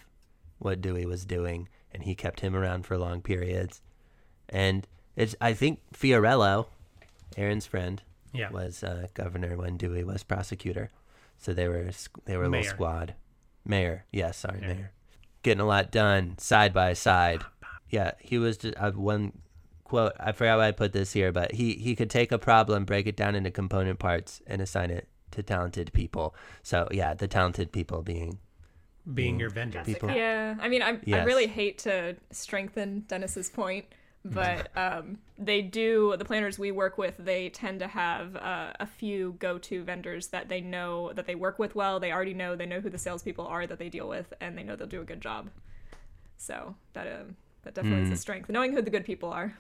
what 0.59 0.81
Dewey 0.81 1.05
was 1.07 1.25
doing 1.25 1.69
and 1.93 2.03
he 2.05 2.15
kept 2.15 2.41
him 2.41 2.55
around 2.57 2.87
for 2.87 2.97
long 2.97 3.21
periods. 3.21 3.83
And 4.49 4.87
it's 5.17 5.35
I 5.41 5.53
think 5.55 5.81
Fiorello 5.93 6.67
Aaron's 7.37 7.67
friend 7.67 8.03
Yeah. 8.33 8.51
was 8.51 8.83
uh, 8.83 9.09
governor 9.15 9.57
when 9.57 9.77
Dewey 9.77 10.05
was 10.05 10.23
prosecutor. 10.23 10.91
So 11.39 11.53
they 11.53 11.69
were 11.69 11.91
they 12.25 12.37
were 12.37 12.45
a 12.45 12.49
little 12.49 12.63
squad 12.71 13.15
mayor 13.65 14.05
yes 14.13 14.39
sorry 14.39 14.59
Yeah. 14.61 14.69
mayor 14.69 14.93
getting 15.43 15.61
a 15.61 15.67
lot 15.67 15.91
done 15.91 16.37
side 16.39 16.73
by 16.73 16.93
side 16.93 17.43
yeah 17.91 18.13
he 18.21 18.39
was 18.39 18.57
just 18.57 18.75
uh, 18.77 18.91
one 18.93 19.33
quote 19.85 20.13
i 20.21 20.33
forgot 20.33 20.59
why 20.59 20.69
i 20.69 20.73
put 20.73 20.93
this 20.93 21.13
here 21.13 21.33
but 21.33 21.53
he 21.53 21.75
he 21.75 21.95
could 21.95 22.11
take 22.11 22.33
a 22.33 22.39
problem 22.39 22.85
break 22.85 23.07
it 23.07 23.17
down 23.17 23.35
into 23.35 23.51
component 23.51 23.99
parts 23.99 24.41
and 24.47 24.63
assign 24.63 24.91
it 24.91 25.09
to 25.31 25.43
talented 25.43 25.93
people 25.93 26.35
so 26.63 26.89
yeah 26.91 27.15
the 27.15 27.29
talented 27.29 27.73
people 27.73 28.03
being 28.03 28.39
Being 29.15 29.41
your 29.41 29.51
vendor. 29.51 29.83
people 29.85 30.11
Yeah, 30.11 30.55
I 30.61 30.69
mean, 30.69 30.81
I 30.83 30.91
I 30.91 30.99
Yes. 31.05 31.27
really 31.27 31.49
hate 31.49 31.79
to 31.81 32.15
strengthen 32.31 33.01
Dennis's 33.09 33.51
point, 33.51 33.87
but 34.25 34.71
um, 34.77 35.19
they 35.39 35.63
do 35.63 36.15
the 36.19 36.25
planners 36.25 36.59
we 36.59 36.71
work 36.71 36.99
with. 36.99 37.15
They 37.19 37.49
tend 37.49 37.81
to 37.81 37.89
have 37.89 38.37
uh, 38.37 38.73
a 38.79 38.87
few 38.87 39.37
go-to 39.39 39.83
vendors 39.85 40.29
that 40.29 40.49
they 40.49 40.61
know 40.61 41.13
that 41.15 41.27
they 41.27 41.35
work 41.35 41.59
with 41.59 41.75
well. 41.75 42.01
They 42.01 42.13
already 42.13 42.35
know 42.35 42.57
they 42.57 42.67
know 42.67 42.81
who 42.81 42.91
the 42.91 42.99
salespeople 42.99 43.47
are 43.47 43.67
that 43.67 43.79
they 43.79 43.89
deal 43.89 44.09
with, 44.09 44.33
and 44.41 44.57
they 44.57 44.63
know 44.63 44.77
they'll 44.77 44.87
do 44.87 45.01
a 45.01 45.05
good 45.05 45.21
job. 45.21 45.51
So 46.37 46.75
that 46.95 47.07
um, 47.07 47.37
that 47.63 47.75
definitely 47.75 48.03
is 48.03 48.11
a 48.11 48.17
strength, 48.17 48.49
knowing 48.49 48.73
who 48.73 48.83
the 48.83 48.91
good 48.91 49.05
people 49.05 49.31
are. 49.31 49.55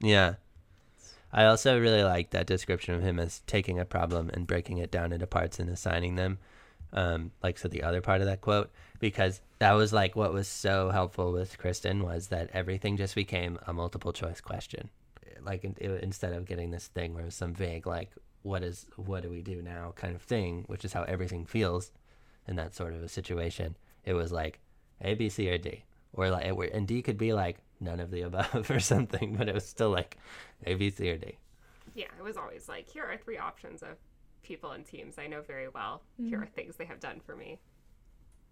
Yeah. 0.00 0.34
I 1.32 1.44
also 1.44 1.78
really 1.78 2.02
like 2.02 2.30
that 2.30 2.46
description 2.46 2.94
of 2.94 3.02
him 3.02 3.20
as 3.20 3.42
taking 3.46 3.78
a 3.78 3.84
problem 3.84 4.30
and 4.34 4.46
breaking 4.46 4.78
it 4.78 4.90
down 4.90 5.12
into 5.12 5.26
parts 5.26 5.60
and 5.60 5.70
assigning 5.70 6.16
them. 6.16 6.38
Um, 6.92 7.30
like 7.42 7.58
so 7.58 7.68
the 7.68 7.82
other 7.82 8.00
part 8.00 8.20
of 8.20 8.26
that 8.26 8.40
quote, 8.40 8.70
because 8.98 9.40
that 9.60 9.72
was 9.72 9.92
like 9.92 10.16
what 10.16 10.32
was 10.32 10.48
so 10.48 10.90
helpful 10.90 11.32
with 11.32 11.58
Kristen 11.58 12.02
was 12.02 12.28
that 12.28 12.50
everything 12.52 12.96
just 12.96 13.14
became 13.14 13.58
a 13.66 13.72
multiple 13.72 14.12
choice 14.12 14.40
question. 14.40 14.90
Like 15.42 15.64
in, 15.64 15.76
it, 15.78 16.02
instead 16.02 16.32
of 16.32 16.46
getting 16.46 16.70
this 16.70 16.88
thing 16.88 17.14
where 17.14 17.22
it 17.22 17.26
was 17.26 17.34
some 17.34 17.54
vague 17.54 17.86
like 17.86 18.10
what 18.42 18.62
is 18.62 18.86
what 18.96 19.22
do 19.22 19.30
we 19.30 19.42
do 19.42 19.62
now 19.62 19.92
kind 19.96 20.14
of 20.14 20.22
thing, 20.22 20.64
which 20.66 20.84
is 20.84 20.92
how 20.92 21.02
everything 21.04 21.44
feels 21.46 21.92
in 22.46 22.56
that 22.56 22.74
sort 22.74 22.94
of 22.94 23.02
a 23.02 23.08
situation. 23.08 23.76
It 24.04 24.14
was 24.14 24.32
like 24.32 24.58
A, 25.00 25.14
B, 25.14 25.28
C, 25.28 25.48
or 25.50 25.58
D, 25.58 25.84
or 26.12 26.30
like 26.30 26.46
and 26.72 26.86
D 26.88 27.02
could 27.02 27.18
be 27.18 27.32
like 27.32 27.58
none 27.80 28.00
of 28.00 28.10
the 28.10 28.22
above 28.22 28.70
or 28.70 28.80
something, 28.80 29.36
but 29.36 29.48
it 29.48 29.54
was 29.54 29.66
still 29.66 29.90
like 29.90 30.16
A, 30.66 30.74
B, 30.74 30.90
C, 30.90 31.10
or 31.10 31.16
D. 31.18 31.38
yeah, 31.94 32.06
it 32.18 32.22
was 32.22 32.36
always 32.36 32.68
like, 32.68 32.88
here 32.88 33.04
are 33.04 33.16
three 33.16 33.38
options 33.38 33.82
of 33.82 33.96
people 34.42 34.72
and 34.72 34.84
teams 34.84 35.18
I 35.18 35.26
know 35.26 35.42
very 35.42 35.68
well. 35.68 36.02
Here 36.18 36.40
are 36.40 36.46
things 36.46 36.76
they 36.76 36.84
have 36.84 37.00
done 37.00 37.20
for 37.24 37.36
me. 37.36 37.58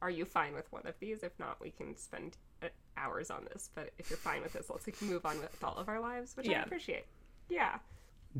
Are 0.00 0.10
you 0.10 0.24
fine 0.24 0.54
with 0.54 0.70
one 0.72 0.86
of 0.86 0.94
these? 1.00 1.22
If 1.22 1.32
not, 1.38 1.60
we 1.60 1.70
can 1.70 1.96
spend 1.96 2.36
uh, 2.62 2.68
hours 2.96 3.30
on 3.30 3.46
this. 3.52 3.70
But 3.74 3.90
if 3.98 4.10
you're 4.10 4.16
fine 4.16 4.42
with 4.42 4.52
this, 4.52 4.70
let's 4.70 4.86
like, 4.86 5.02
move 5.02 5.26
on 5.26 5.38
with 5.40 5.56
all 5.62 5.76
of 5.76 5.88
our 5.88 6.00
lives, 6.00 6.36
which 6.36 6.48
I 6.48 6.62
appreciate. 6.62 7.06
Yeah. 7.48 7.78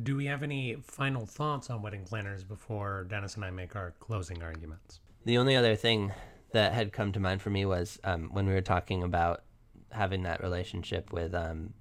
Do 0.01 0.15
we 0.15 0.25
have 0.27 0.43
any 0.43 0.75
final 0.83 1.25
thoughts 1.25 1.69
on 1.69 1.81
wedding 1.81 2.05
planners 2.05 2.43
before 2.43 3.05
Dennis 3.09 3.35
and 3.35 3.43
I 3.43 3.49
make 3.49 3.75
our 3.75 3.93
closing 3.99 4.41
arguments? 4.41 4.99
The 5.25 5.37
only 5.37 5.55
other 5.55 5.75
thing 5.75 6.13
that 6.51 6.73
had 6.73 6.93
come 6.93 7.11
to 7.11 7.19
mind 7.19 7.41
for 7.41 7.49
me 7.49 7.65
was 7.65 7.99
um, 8.03 8.29
when 8.31 8.47
we 8.47 8.53
were 8.53 8.61
talking 8.61 9.03
about 9.03 9.43
having 9.91 10.23
that 10.23 10.41
relationship 10.41 11.11
with 11.11 11.33
um, 11.33 11.73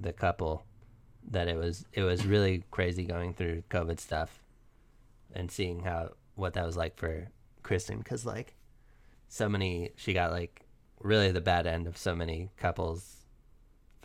the 0.00 0.12
couple, 0.12 0.64
that 1.30 1.46
it 1.46 1.56
was 1.56 1.84
it 1.92 2.02
was 2.02 2.26
really 2.26 2.64
crazy 2.70 3.04
going 3.04 3.34
through 3.34 3.62
COVID 3.70 4.00
stuff, 4.00 4.41
and 5.34 5.50
seeing 5.50 5.80
how 5.80 6.10
what 6.34 6.54
that 6.54 6.64
was 6.66 6.76
like 6.76 6.96
for 6.96 7.28
Kristen, 7.62 7.98
because 7.98 8.24
like 8.26 8.54
so 9.28 9.48
many 9.48 9.90
she 9.96 10.12
got 10.12 10.30
like 10.32 10.62
really 11.00 11.30
the 11.32 11.40
bad 11.40 11.66
end 11.66 11.86
of 11.86 11.96
so 11.96 12.14
many 12.14 12.50
couples 12.56 13.24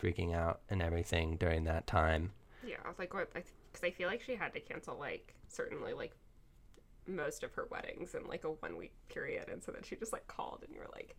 freaking 0.02 0.34
out 0.34 0.60
and 0.70 0.80
everything 0.82 1.36
during 1.36 1.64
that 1.64 1.86
time. 1.86 2.32
Yeah, 2.66 2.76
I 2.84 2.88
was 2.88 2.98
like 2.98 3.14
what? 3.14 3.32
Because 3.32 3.50
I 3.82 3.90
feel 3.90 4.08
like 4.08 4.20
she 4.22 4.34
had 4.36 4.52
to 4.54 4.60
cancel 4.60 4.96
like 4.98 5.34
certainly 5.48 5.92
like 5.92 6.14
most 7.06 7.42
of 7.42 7.52
her 7.54 7.66
weddings 7.70 8.14
in 8.14 8.26
like 8.26 8.44
a 8.44 8.48
one 8.50 8.76
week 8.76 8.92
period, 9.08 9.48
and 9.48 9.62
so 9.62 9.72
then 9.72 9.82
she 9.82 9.96
just 9.96 10.12
like 10.12 10.26
called, 10.28 10.62
and 10.64 10.74
you 10.74 10.80
were 10.80 10.90
like, 10.94 11.16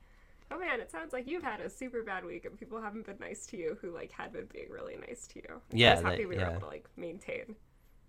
"Oh 0.51 0.59
man, 0.59 0.79
it 0.79 0.91
sounds 0.91 1.13
like 1.13 1.27
you've 1.27 1.43
had 1.43 1.61
a 1.61 1.69
super 1.69 2.03
bad 2.03 2.23
week, 2.23 2.45
and 2.45 2.57
people 2.59 2.79
haven't 2.81 3.05
been 3.07 3.17
nice 3.19 3.45
to 3.47 3.57
you 3.57 3.77
who 3.81 3.91
like 3.91 4.11
had 4.11 4.31
been 4.31 4.45
being 4.53 4.69
really 4.69 4.97
nice 4.97 5.25
to 5.27 5.39
you." 5.39 5.61
And 5.71 5.79
Yeah, 5.79 5.91
I 5.91 5.95
was 5.95 6.03
happy 6.03 6.17
that- 6.23 6.29
we 6.29 6.35
yeah. 6.35 6.43
were 6.45 6.51
able 6.51 6.61
to 6.61 6.67
like 6.67 6.87
maintain. 6.95 7.55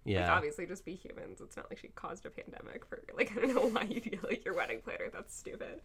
Like 0.06 0.14
Yeah, 0.14 0.32
obviously, 0.34 0.66
just 0.66 0.84
be 0.84 0.94
humans. 0.94 1.40
It's 1.40 1.56
not 1.56 1.70
like 1.70 1.78
she 1.78 1.88
caused 1.88 2.26
a 2.26 2.30
pandemic 2.30 2.84
for 2.84 3.02
like 3.16 3.32
I 3.36 3.40
don't 3.40 3.54
know 3.54 3.68
why 3.68 3.82
you 3.82 4.00
feel 4.00 4.20
like 4.22 4.44
your 4.44 4.54
wedding 4.54 4.80
planner. 4.82 5.10
That's 5.12 5.36
stupid. 5.36 5.82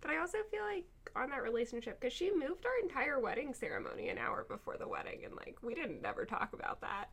But 0.00 0.10
I 0.10 0.18
also 0.18 0.38
feel 0.50 0.62
like 0.62 0.84
on 1.16 1.30
that 1.30 1.42
relationship 1.42 2.00
because 2.00 2.12
she 2.12 2.30
moved 2.30 2.66
our 2.66 2.78
entire 2.82 3.18
wedding 3.18 3.54
ceremony 3.54 4.08
an 4.08 4.18
hour 4.18 4.44
before 4.48 4.76
the 4.76 4.86
wedding, 4.86 5.24
and 5.24 5.34
like 5.34 5.58
we 5.62 5.74
didn't 5.74 6.02
never 6.02 6.24
talk 6.24 6.52
about 6.52 6.80
that. 6.82 7.06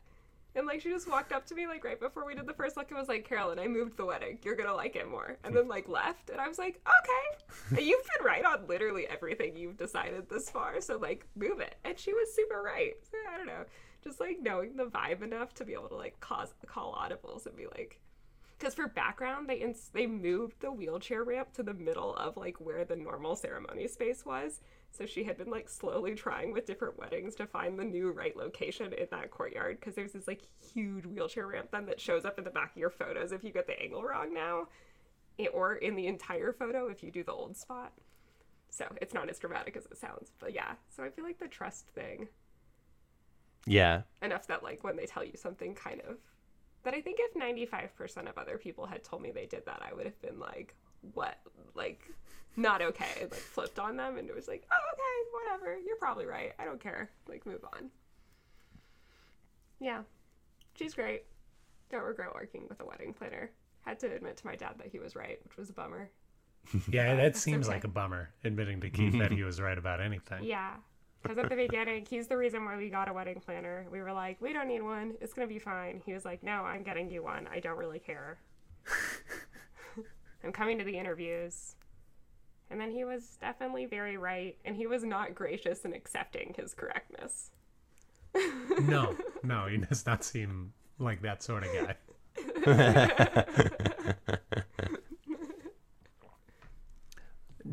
And 0.55 0.67
like 0.67 0.81
she 0.81 0.89
just 0.89 1.09
walked 1.09 1.31
up 1.31 1.45
to 1.47 1.55
me 1.55 1.65
like 1.65 1.83
right 1.83 1.99
before 1.99 2.25
we 2.25 2.35
did 2.35 2.45
the 2.45 2.53
first 2.53 2.77
look 2.77 2.89
and 2.91 2.99
was 2.99 3.07
like, 3.07 3.27
Carolyn, 3.27 3.57
I 3.57 3.67
moved 3.67 3.97
the 3.97 4.05
wedding. 4.05 4.37
You're 4.43 4.55
gonna 4.55 4.75
like 4.75 4.95
it 4.95 5.09
more. 5.09 5.37
And 5.43 5.55
then 5.55 5.67
like 5.67 5.89
left, 5.89 6.29
and 6.29 6.39
I 6.39 6.47
was 6.47 6.59
like, 6.59 6.79
okay, 6.85 7.83
you've 7.83 8.03
been 8.03 8.25
right 8.25 8.45
on 8.45 8.67
literally 8.67 9.07
everything 9.07 9.57
you've 9.57 9.77
decided 9.77 10.29
this 10.29 10.49
far. 10.49 10.79
So 10.81 10.97
like 10.97 11.25
move 11.35 11.59
it. 11.59 11.75
And 11.83 11.97
she 11.97 12.13
was 12.13 12.33
super 12.35 12.61
right. 12.61 12.93
So, 13.09 13.17
I 13.33 13.37
don't 13.37 13.47
know. 13.47 13.65
Just 14.03 14.19
like 14.19 14.39
knowing 14.41 14.75
the 14.75 14.85
vibe 14.85 15.21
enough 15.23 15.53
to 15.55 15.65
be 15.65 15.73
able 15.73 15.89
to 15.89 15.95
like 15.95 16.19
cause 16.19 16.53
call 16.65 16.93
audibles 16.93 17.45
and 17.45 17.55
be 17.55 17.65
like 17.67 17.99
because 18.59 18.75
for 18.75 18.87
background 18.87 19.49
they 19.49 19.55
ins- 19.57 19.89
they 19.93 20.07
moved 20.07 20.59
the 20.61 20.71
wheelchair 20.71 21.23
ramp 21.23 21.51
to 21.53 21.63
the 21.63 21.73
middle 21.73 22.15
of 22.15 22.37
like 22.37 22.61
where 22.61 22.85
the 22.85 22.95
normal 22.95 23.35
ceremony 23.35 23.87
space 23.87 24.25
was. 24.25 24.61
So 24.91 25.05
she 25.07 25.23
had 25.23 25.37
been 25.37 25.49
like 25.49 25.67
slowly 25.69 26.13
trying 26.13 26.53
with 26.53 26.65
different 26.67 26.97
weddings 26.99 27.33
to 27.35 27.47
find 27.47 27.77
the 27.79 27.83
new 27.83 28.11
right 28.11 28.37
location 28.37 28.93
in 28.93 29.07
that 29.11 29.31
courtyard 29.31 29.79
because 29.79 29.95
there's 29.95 30.13
this 30.13 30.27
like 30.27 30.41
huge 30.73 31.05
wheelchair 31.05 31.47
ramp 31.47 31.69
then 31.71 31.87
that 31.87 31.99
shows 31.99 32.25
up 32.25 32.37
in 32.37 32.43
the 32.45 32.51
back 32.51 32.71
of 32.71 32.77
your 32.77 32.91
photos 32.91 33.31
if 33.31 33.43
you 33.43 33.51
get 33.51 33.65
the 33.67 33.77
angle 33.81 34.03
wrong 34.03 34.33
now 34.33 34.67
i- 35.39 35.47
or 35.47 35.75
in 35.75 35.95
the 35.95 36.05
entire 36.07 36.53
photo 36.53 36.87
if 36.87 37.03
you 37.03 37.11
do 37.11 37.23
the 37.23 37.31
old 37.33 37.57
spot. 37.57 37.91
So 38.69 38.85
it's 39.01 39.13
not 39.13 39.29
as 39.29 39.39
dramatic 39.39 39.75
as 39.75 39.85
it 39.87 39.97
sounds 39.97 40.31
but 40.39 40.53
yeah. 40.53 40.73
So 40.95 41.03
i 41.03 41.09
feel 41.09 41.25
like 41.25 41.39
the 41.39 41.47
trust 41.47 41.87
thing 41.89 42.27
Yeah. 43.65 44.01
enough 44.21 44.47
that 44.47 44.63
like 44.63 44.83
when 44.83 44.95
they 44.95 45.05
tell 45.05 45.23
you 45.23 45.33
something 45.35 45.73
kind 45.73 46.01
of 46.01 46.17
that 46.83 46.93
I 46.93 47.01
think 47.01 47.17
if 47.19 47.33
95% 47.33 48.29
of 48.29 48.37
other 48.37 48.57
people 48.57 48.85
had 48.85 49.03
told 49.03 49.21
me 49.21 49.31
they 49.31 49.45
did 49.45 49.65
that, 49.65 49.81
I 49.89 49.93
would 49.93 50.05
have 50.05 50.21
been 50.21 50.39
like, 50.39 50.75
what? 51.13 51.39
Like, 51.75 52.01
not 52.55 52.81
okay. 52.81 53.21
Like, 53.21 53.33
flipped 53.33 53.79
on 53.79 53.95
them 53.97 54.17
and 54.17 54.29
it 54.29 54.35
was 54.35 54.47
like, 54.47 54.67
oh, 54.71 54.93
okay, 54.93 55.61
whatever. 55.61 55.79
You're 55.79 55.97
probably 55.97 56.25
right. 56.25 56.53
I 56.59 56.65
don't 56.65 56.81
care. 56.81 57.09
Like, 57.27 57.45
move 57.45 57.63
on. 57.73 57.89
Yeah. 59.79 60.01
She's 60.75 60.93
great. 60.93 61.23
Don't 61.89 62.03
regret 62.03 62.33
working 62.33 62.65
with 62.69 62.79
a 62.81 62.85
wedding 62.85 63.13
planner. 63.13 63.51
Had 63.85 63.99
to 63.99 64.13
admit 64.13 64.37
to 64.37 64.47
my 64.47 64.55
dad 64.55 64.75
that 64.77 64.87
he 64.87 64.99
was 64.99 65.15
right, 65.15 65.39
which 65.43 65.57
was 65.57 65.69
a 65.69 65.73
bummer. 65.73 66.09
Yeah, 66.89 67.15
that 67.17 67.35
seems 67.35 67.67
okay. 67.67 67.75
like 67.75 67.83
a 67.83 67.89
bummer, 67.89 68.29
admitting 68.43 68.81
to 68.81 68.89
Keith 68.89 69.17
that 69.19 69.31
he 69.31 69.43
was 69.43 69.59
right 69.61 69.77
about 69.77 70.01
anything. 70.01 70.43
Yeah. 70.43 70.75
Because 71.23 71.37
at 71.37 71.49
the 71.49 71.55
beginning, 71.55 72.05
he's 72.07 72.27
the 72.27 72.35
reason 72.35 72.65
why 72.65 72.75
we 72.75 72.89
got 72.89 73.09
a 73.09 73.13
wedding 73.13 73.39
planner. 73.39 73.87
We 73.89 74.01
were 74.01 74.11
like, 74.11 74.41
we 74.41 74.51
don't 74.51 74.67
need 74.67 74.81
one. 74.81 75.13
It's 75.21 75.33
going 75.33 75.47
to 75.47 75.53
be 75.53 75.57
fine. 75.57 76.01
He 76.05 76.11
was 76.13 76.25
like, 76.25 76.43
no, 76.43 76.63
I'm 76.63 76.83
getting 76.83 77.09
you 77.09 77.23
one. 77.23 77.47
I 77.51 77.61
don't 77.61 77.77
really 77.77 77.99
care. 77.99 78.39
I'm 80.43 80.51
coming 80.51 80.77
to 80.79 80.83
the 80.83 80.97
interviews. 80.97 81.75
And 82.69 82.77
then 82.79 82.91
he 82.91 83.05
was 83.05 83.37
definitely 83.39 83.85
very 83.85 84.17
right. 84.17 84.57
And 84.65 84.75
he 84.75 84.85
was 84.85 85.05
not 85.05 85.33
gracious 85.33 85.85
in 85.85 85.93
accepting 85.93 86.53
his 86.57 86.73
correctness. 86.73 87.51
No, 88.81 89.15
no, 89.43 89.67
he 89.67 89.77
does 89.77 90.07
not 90.07 90.23
seem 90.23 90.73
like 90.97 91.21
that 91.21 91.43
sort 91.43 91.63
of 91.63 91.69
guy. 91.71 91.95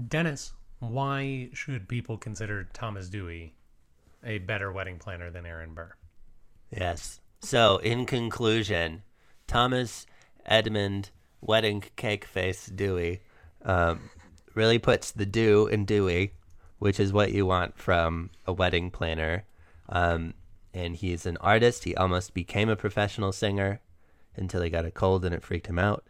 Dennis, 0.08 0.52
why 0.80 1.50
should 1.52 1.88
people 1.88 2.16
consider 2.16 2.68
Thomas 2.72 3.08
Dewey 3.08 3.54
a 4.24 4.38
better 4.38 4.72
wedding 4.72 4.98
planner 4.98 5.30
than 5.30 5.46
Aaron 5.46 5.74
Burr? 5.74 5.92
Yes. 6.70 7.20
So, 7.40 7.78
in 7.78 8.06
conclusion, 8.06 9.02
Thomas 9.46 10.06
Edmund 10.44 11.10
Wedding 11.40 11.84
Cake 11.96 12.24
Face 12.24 12.66
Dewey 12.66 13.22
um, 13.62 14.10
really 14.54 14.78
puts 14.78 15.10
the 15.10 15.26
do 15.26 15.66
in 15.66 15.84
Dewey, 15.84 16.32
which 16.78 17.00
is 17.00 17.12
what 17.12 17.32
you 17.32 17.46
want 17.46 17.78
from 17.78 18.30
a 18.46 18.52
wedding 18.52 18.90
planner. 18.90 19.44
Um, 19.88 20.34
and 20.72 20.96
he's 20.96 21.26
an 21.26 21.36
artist. 21.38 21.84
He 21.84 21.96
almost 21.96 22.34
became 22.34 22.68
a 22.68 22.76
professional 22.76 23.32
singer 23.32 23.80
until 24.36 24.62
he 24.62 24.70
got 24.70 24.84
a 24.84 24.90
cold 24.90 25.24
and 25.24 25.34
it 25.34 25.42
freaked 25.42 25.66
him 25.66 25.78
out. 25.78 26.04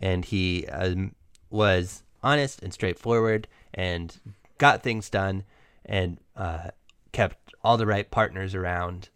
And 0.00 0.24
he 0.24 0.66
um, 0.66 1.14
was 1.48 2.02
honest 2.22 2.62
and 2.62 2.72
straightforward 2.72 3.48
and 3.74 4.18
got 4.58 4.82
things 4.82 5.10
done 5.10 5.44
and 5.84 6.18
uh, 6.36 6.68
kept 7.12 7.54
all 7.62 7.76
the 7.76 7.86
right 7.86 8.10
partners 8.10 8.54
around 8.54 9.08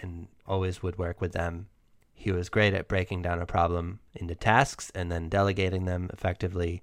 and 0.00 0.28
always 0.46 0.82
would 0.82 0.98
work 0.98 1.20
with 1.20 1.32
them. 1.32 1.68
He 2.12 2.32
was 2.32 2.48
great 2.48 2.74
at 2.74 2.88
breaking 2.88 3.22
down 3.22 3.40
a 3.40 3.46
problem 3.46 4.00
into 4.14 4.34
tasks 4.34 4.90
and 4.94 5.10
then 5.10 5.28
delegating 5.28 5.84
them 5.84 6.10
effectively. 6.12 6.82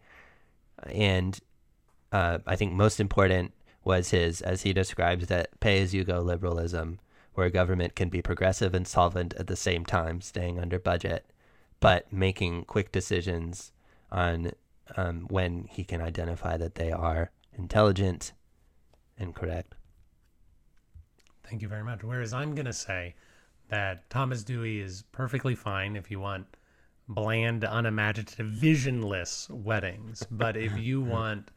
And 0.86 1.40
uh, 2.12 2.40
I 2.48 2.56
think 2.56 2.74
most 2.74 3.00
important 3.00 3.54
was 3.84 4.10
his, 4.10 4.42
as 4.42 4.64
he 4.64 4.74
describes 4.74 5.28
that 5.28 5.60
pay 5.60 5.82
as 5.82 5.94
you 5.94 6.04
go 6.04 6.22
liberalism, 6.22 7.00
where 7.34 7.50
government 7.50 7.96
can 7.96 8.10
be 8.10 8.22
progressive 8.22 8.74
and 8.74 8.88
solvent 8.88 9.34
at 9.36 9.48
the 9.48 9.56
same 9.56 9.86
time, 9.86 10.22
staying 10.22 10.60
under 10.60 10.80
budget, 10.80 11.26
but 11.80 12.12
making 12.12 12.66
quick 12.66 12.92
decisions 12.92 13.72
on 14.12 14.52
um, 14.96 15.28
when 15.30 15.66
he 15.70 15.84
can 15.84 16.02
identify 16.02 16.58
that 16.58 16.76
they 16.76 16.92
are 16.92 17.32
intelligent 17.54 18.34
and 19.18 19.36
correct. 19.36 19.76
Thank 21.44 21.62
you 21.62 21.68
very 21.68 21.84
much. 21.84 22.04
Whereas 22.04 22.34
I'm 22.34 22.56
going 22.56 22.66
to 22.66 22.74
say 22.74 23.16
that 23.70 24.10
Thomas 24.10 24.44
Dewey 24.44 24.80
is 24.80 25.04
perfectly 25.12 25.56
fine 25.56 25.96
if 25.96 26.12
you 26.12 26.20
want 26.20 26.46
bland, 27.08 27.64
unimaginative, 27.64 28.48
visionless 28.48 29.50
weddings. 29.50 30.26
But 30.30 30.58
if 30.58 30.78
you 30.78 31.02
want 31.02 31.50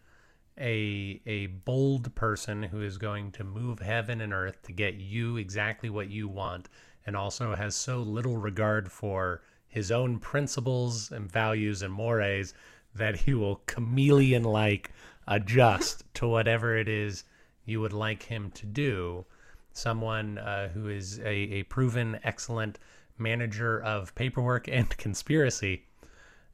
a 0.59 1.20
a 1.26 1.47
bold 1.47 2.14
person 2.14 2.62
who 2.62 2.83
is 2.83 2.99
going 2.99 3.33
to 3.33 3.45
move 3.45 3.78
heaven 3.81 4.20
and 4.20 4.33
earth 4.33 4.62
to 4.62 4.72
get 4.72 4.95
you 4.95 5.37
exactly 5.37 5.89
what 5.89 6.11
you 6.11 6.28
want 6.28 6.68
and 7.07 7.16
also 7.16 7.55
has 7.55 7.74
so 7.74 7.99
little 7.99 8.37
regard 8.37 8.93
for 8.93 9.43
his 9.68 9.91
own 9.91 10.18
principles 10.18 11.11
and 11.12 11.31
values 11.31 11.83
and 11.83 11.93
mores 11.93 12.53
that 12.95 13.16
he 13.16 13.34
will 13.34 13.62
chameleon 13.66 14.43
like 14.43 14.91
adjust 15.26 16.05
to 16.14 16.26
whatever 16.26 16.76
it 16.76 16.88
is 16.88 17.24
you 17.64 17.80
would 17.80 17.93
like 17.93 18.24
him 18.24 18.51
to 18.51 18.66
do 18.66 19.24
someone 19.72 20.38
uh, 20.38 20.68
who 20.68 20.88
is 20.88 21.18
a, 21.20 21.28
a 21.28 21.62
proven 21.64 22.18
excellent 22.24 22.78
manager 23.18 23.80
of 23.82 24.14
paperwork 24.14 24.66
and 24.68 24.88
conspiracy 24.97 25.84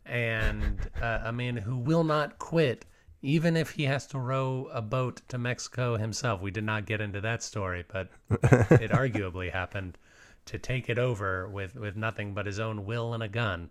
and 0.05 0.91
uh, 1.01 1.21
a 1.25 1.33
man 1.33 1.57
who 1.57 1.77
will 1.77 2.05
not 2.05 2.39
quit 2.39 2.85
even 3.23 3.57
if 3.57 3.71
he 3.71 3.85
has 3.85 4.07
to 4.07 4.19
row 4.19 4.69
a 4.73 4.83
boat 4.83 5.21
to 5.29 5.39
Mexico 5.39 5.97
himself. 5.97 6.41
We 6.41 6.53
did 6.53 6.65
not 6.65 6.87
get 6.87 7.01
into 7.01 7.21
that 7.23 7.43
story, 7.43 7.85
but 7.89 8.09
it 8.31 8.93
arguably 8.93 9.51
happened 9.51 9.99
to 10.45 10.59
take 10.59 10.89
it 10.89 10.99
over 10.99 11.49
with, 11.49 11.75
with 11.75 11.97
nothing 11.97 12.35
but 12.35 12.47
his 12.47 12.61
own 12.61 12.85
will 12.85 13.15
and 13.15 13.23
a 13.23 13.29
gun. 13.29 13.71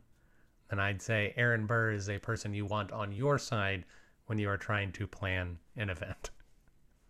And 0.72 0.82
I'd 0.82 1.02
say 1.02 1.34
Aaron 1.38 1.66
Burr 1.66 1.92
is 1.92 2.10
a 2.10 2.18
person 2.20 2.54
you 2.54 2.66
want 2.66 2.92
on 2.92 3.12
your 3.12 3.38
side 3.38 3.86
when 4.26 4.38
you 4.40 4.50
are 4.50 4.58
trying 4.58 4.92
to 4.94 5.08
plan 5.08 5.60
an 5.78 5.90
event. 5.90 6.32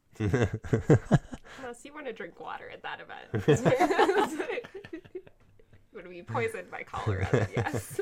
Unless 0.20 1.84
you 1.84 1.93
want 1.93 2.06
to 2.06 2.14
drink 2.14 2.39
water 2.39 2.70
at 2.72 2.84
that 2.84 2.99
event. 3.01 3.47
Would 5.93 6.10
be 6.10 6.24
poisoned 6.24 6.70
by 6.70 6.84
cholera, 6.84 7.47
yes. 7.56 8.01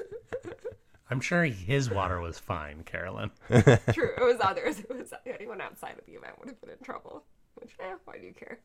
I'm 1.12 1.22
sure 1.22 1.43
his 1.43 1.91
water 1.91 2.20
was 2.20 2.39
fine, 2.39 2.82
Carolyn. 2.84 3.30
True, 3.47 4.14
it 4.18 4.24
was 4.24 4.38
others. 4.41 4.80
It 4.80 4.89
was 4.89 5.14
anyone 5.28 5.62
outside 5.62 5.99
of 5.99 6.06
the 6.08 6.14
event 6.14 6.39
would 6.39 6.47
have 6.49 6.60
been 6.60 6.72
in 6.72 6.84
trouble. 6.84 7.24
Which, 7.54 7.76
eh, 7.80 7.93
why 8.06 8.18
do 8.18 8.26
you 8.26 8.34
care? 8.34 8.58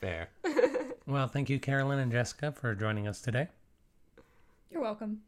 Fair. 0.00 0.28
Well, 1.06 1.26
thank 1.26 1.50
you, 1.50 1.58
Carolyn 1.58 1.98
and 1.98 2.12
Jessica, 2.12 2.52
for 2.52 2.74
joining 2.76 3.08
us 3.08 3.20
today. 3.20 3.48
You're 4.70 4.80
welcome. 4.80 5.22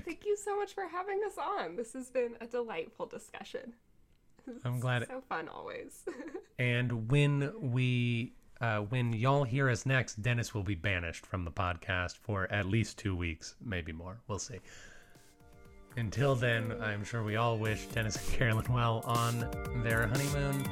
Thank 0.00 0.24
you 0.24 0.36
so 0.36 0.56
much 0.56 0.74
for 0.74 0.86
having 0.86 1.20
us 1.26 1.36
on. 1.38 1.76
This 1.76 1.92
has 1.92 2.10
been 2.10 2.34
a 2.40 2.46
delightful 2.46 3.06
discussion. 3.06 3.74
I'm 4.64 4.80
glad. 4.80 5.06
So 5.08 5.22
fun 5.28 5.48
always. 5.48 6.02
And 6.58 7.10
when 7.10 7.50
we, 7.72 8.34
uh, 8.60 8.80
when 8.80 9.12
y'all 9.14 9.42
hear 9.42 9.68
us 9.68 9.84
next, 9.84 10.22
Dennis 10.22 10.54
will 10.54 10.62
be 10.62 10.76
banished 10.76 11.26
from 11.26 11.44
the 11.44 11.50
podcast 11.50 12.18
for 12.18 12.46
at 12.52 12.66
least 12.66 12.98
two 12.98 13.16
weeks, 13.16 13.56
maybe 13.64 13.90
more. 13.90 14.20
We'll 14.28 14.38
see. 14.38 14.60
Until 15.96 16.36
then, 16.36 16.72
I'm 16.80 17.02
sure 17.04 17.24
we 17.24 17.36
all 17.36 17.58
wish 17.58 17.86
Dennis 17.86 18.16
and 18.16 18.38
Carolyn 18.38 18.72
well 18.72 19.02
on 19.06 19.48
their 19.82 20.06
honeymoon. 20.06 20.64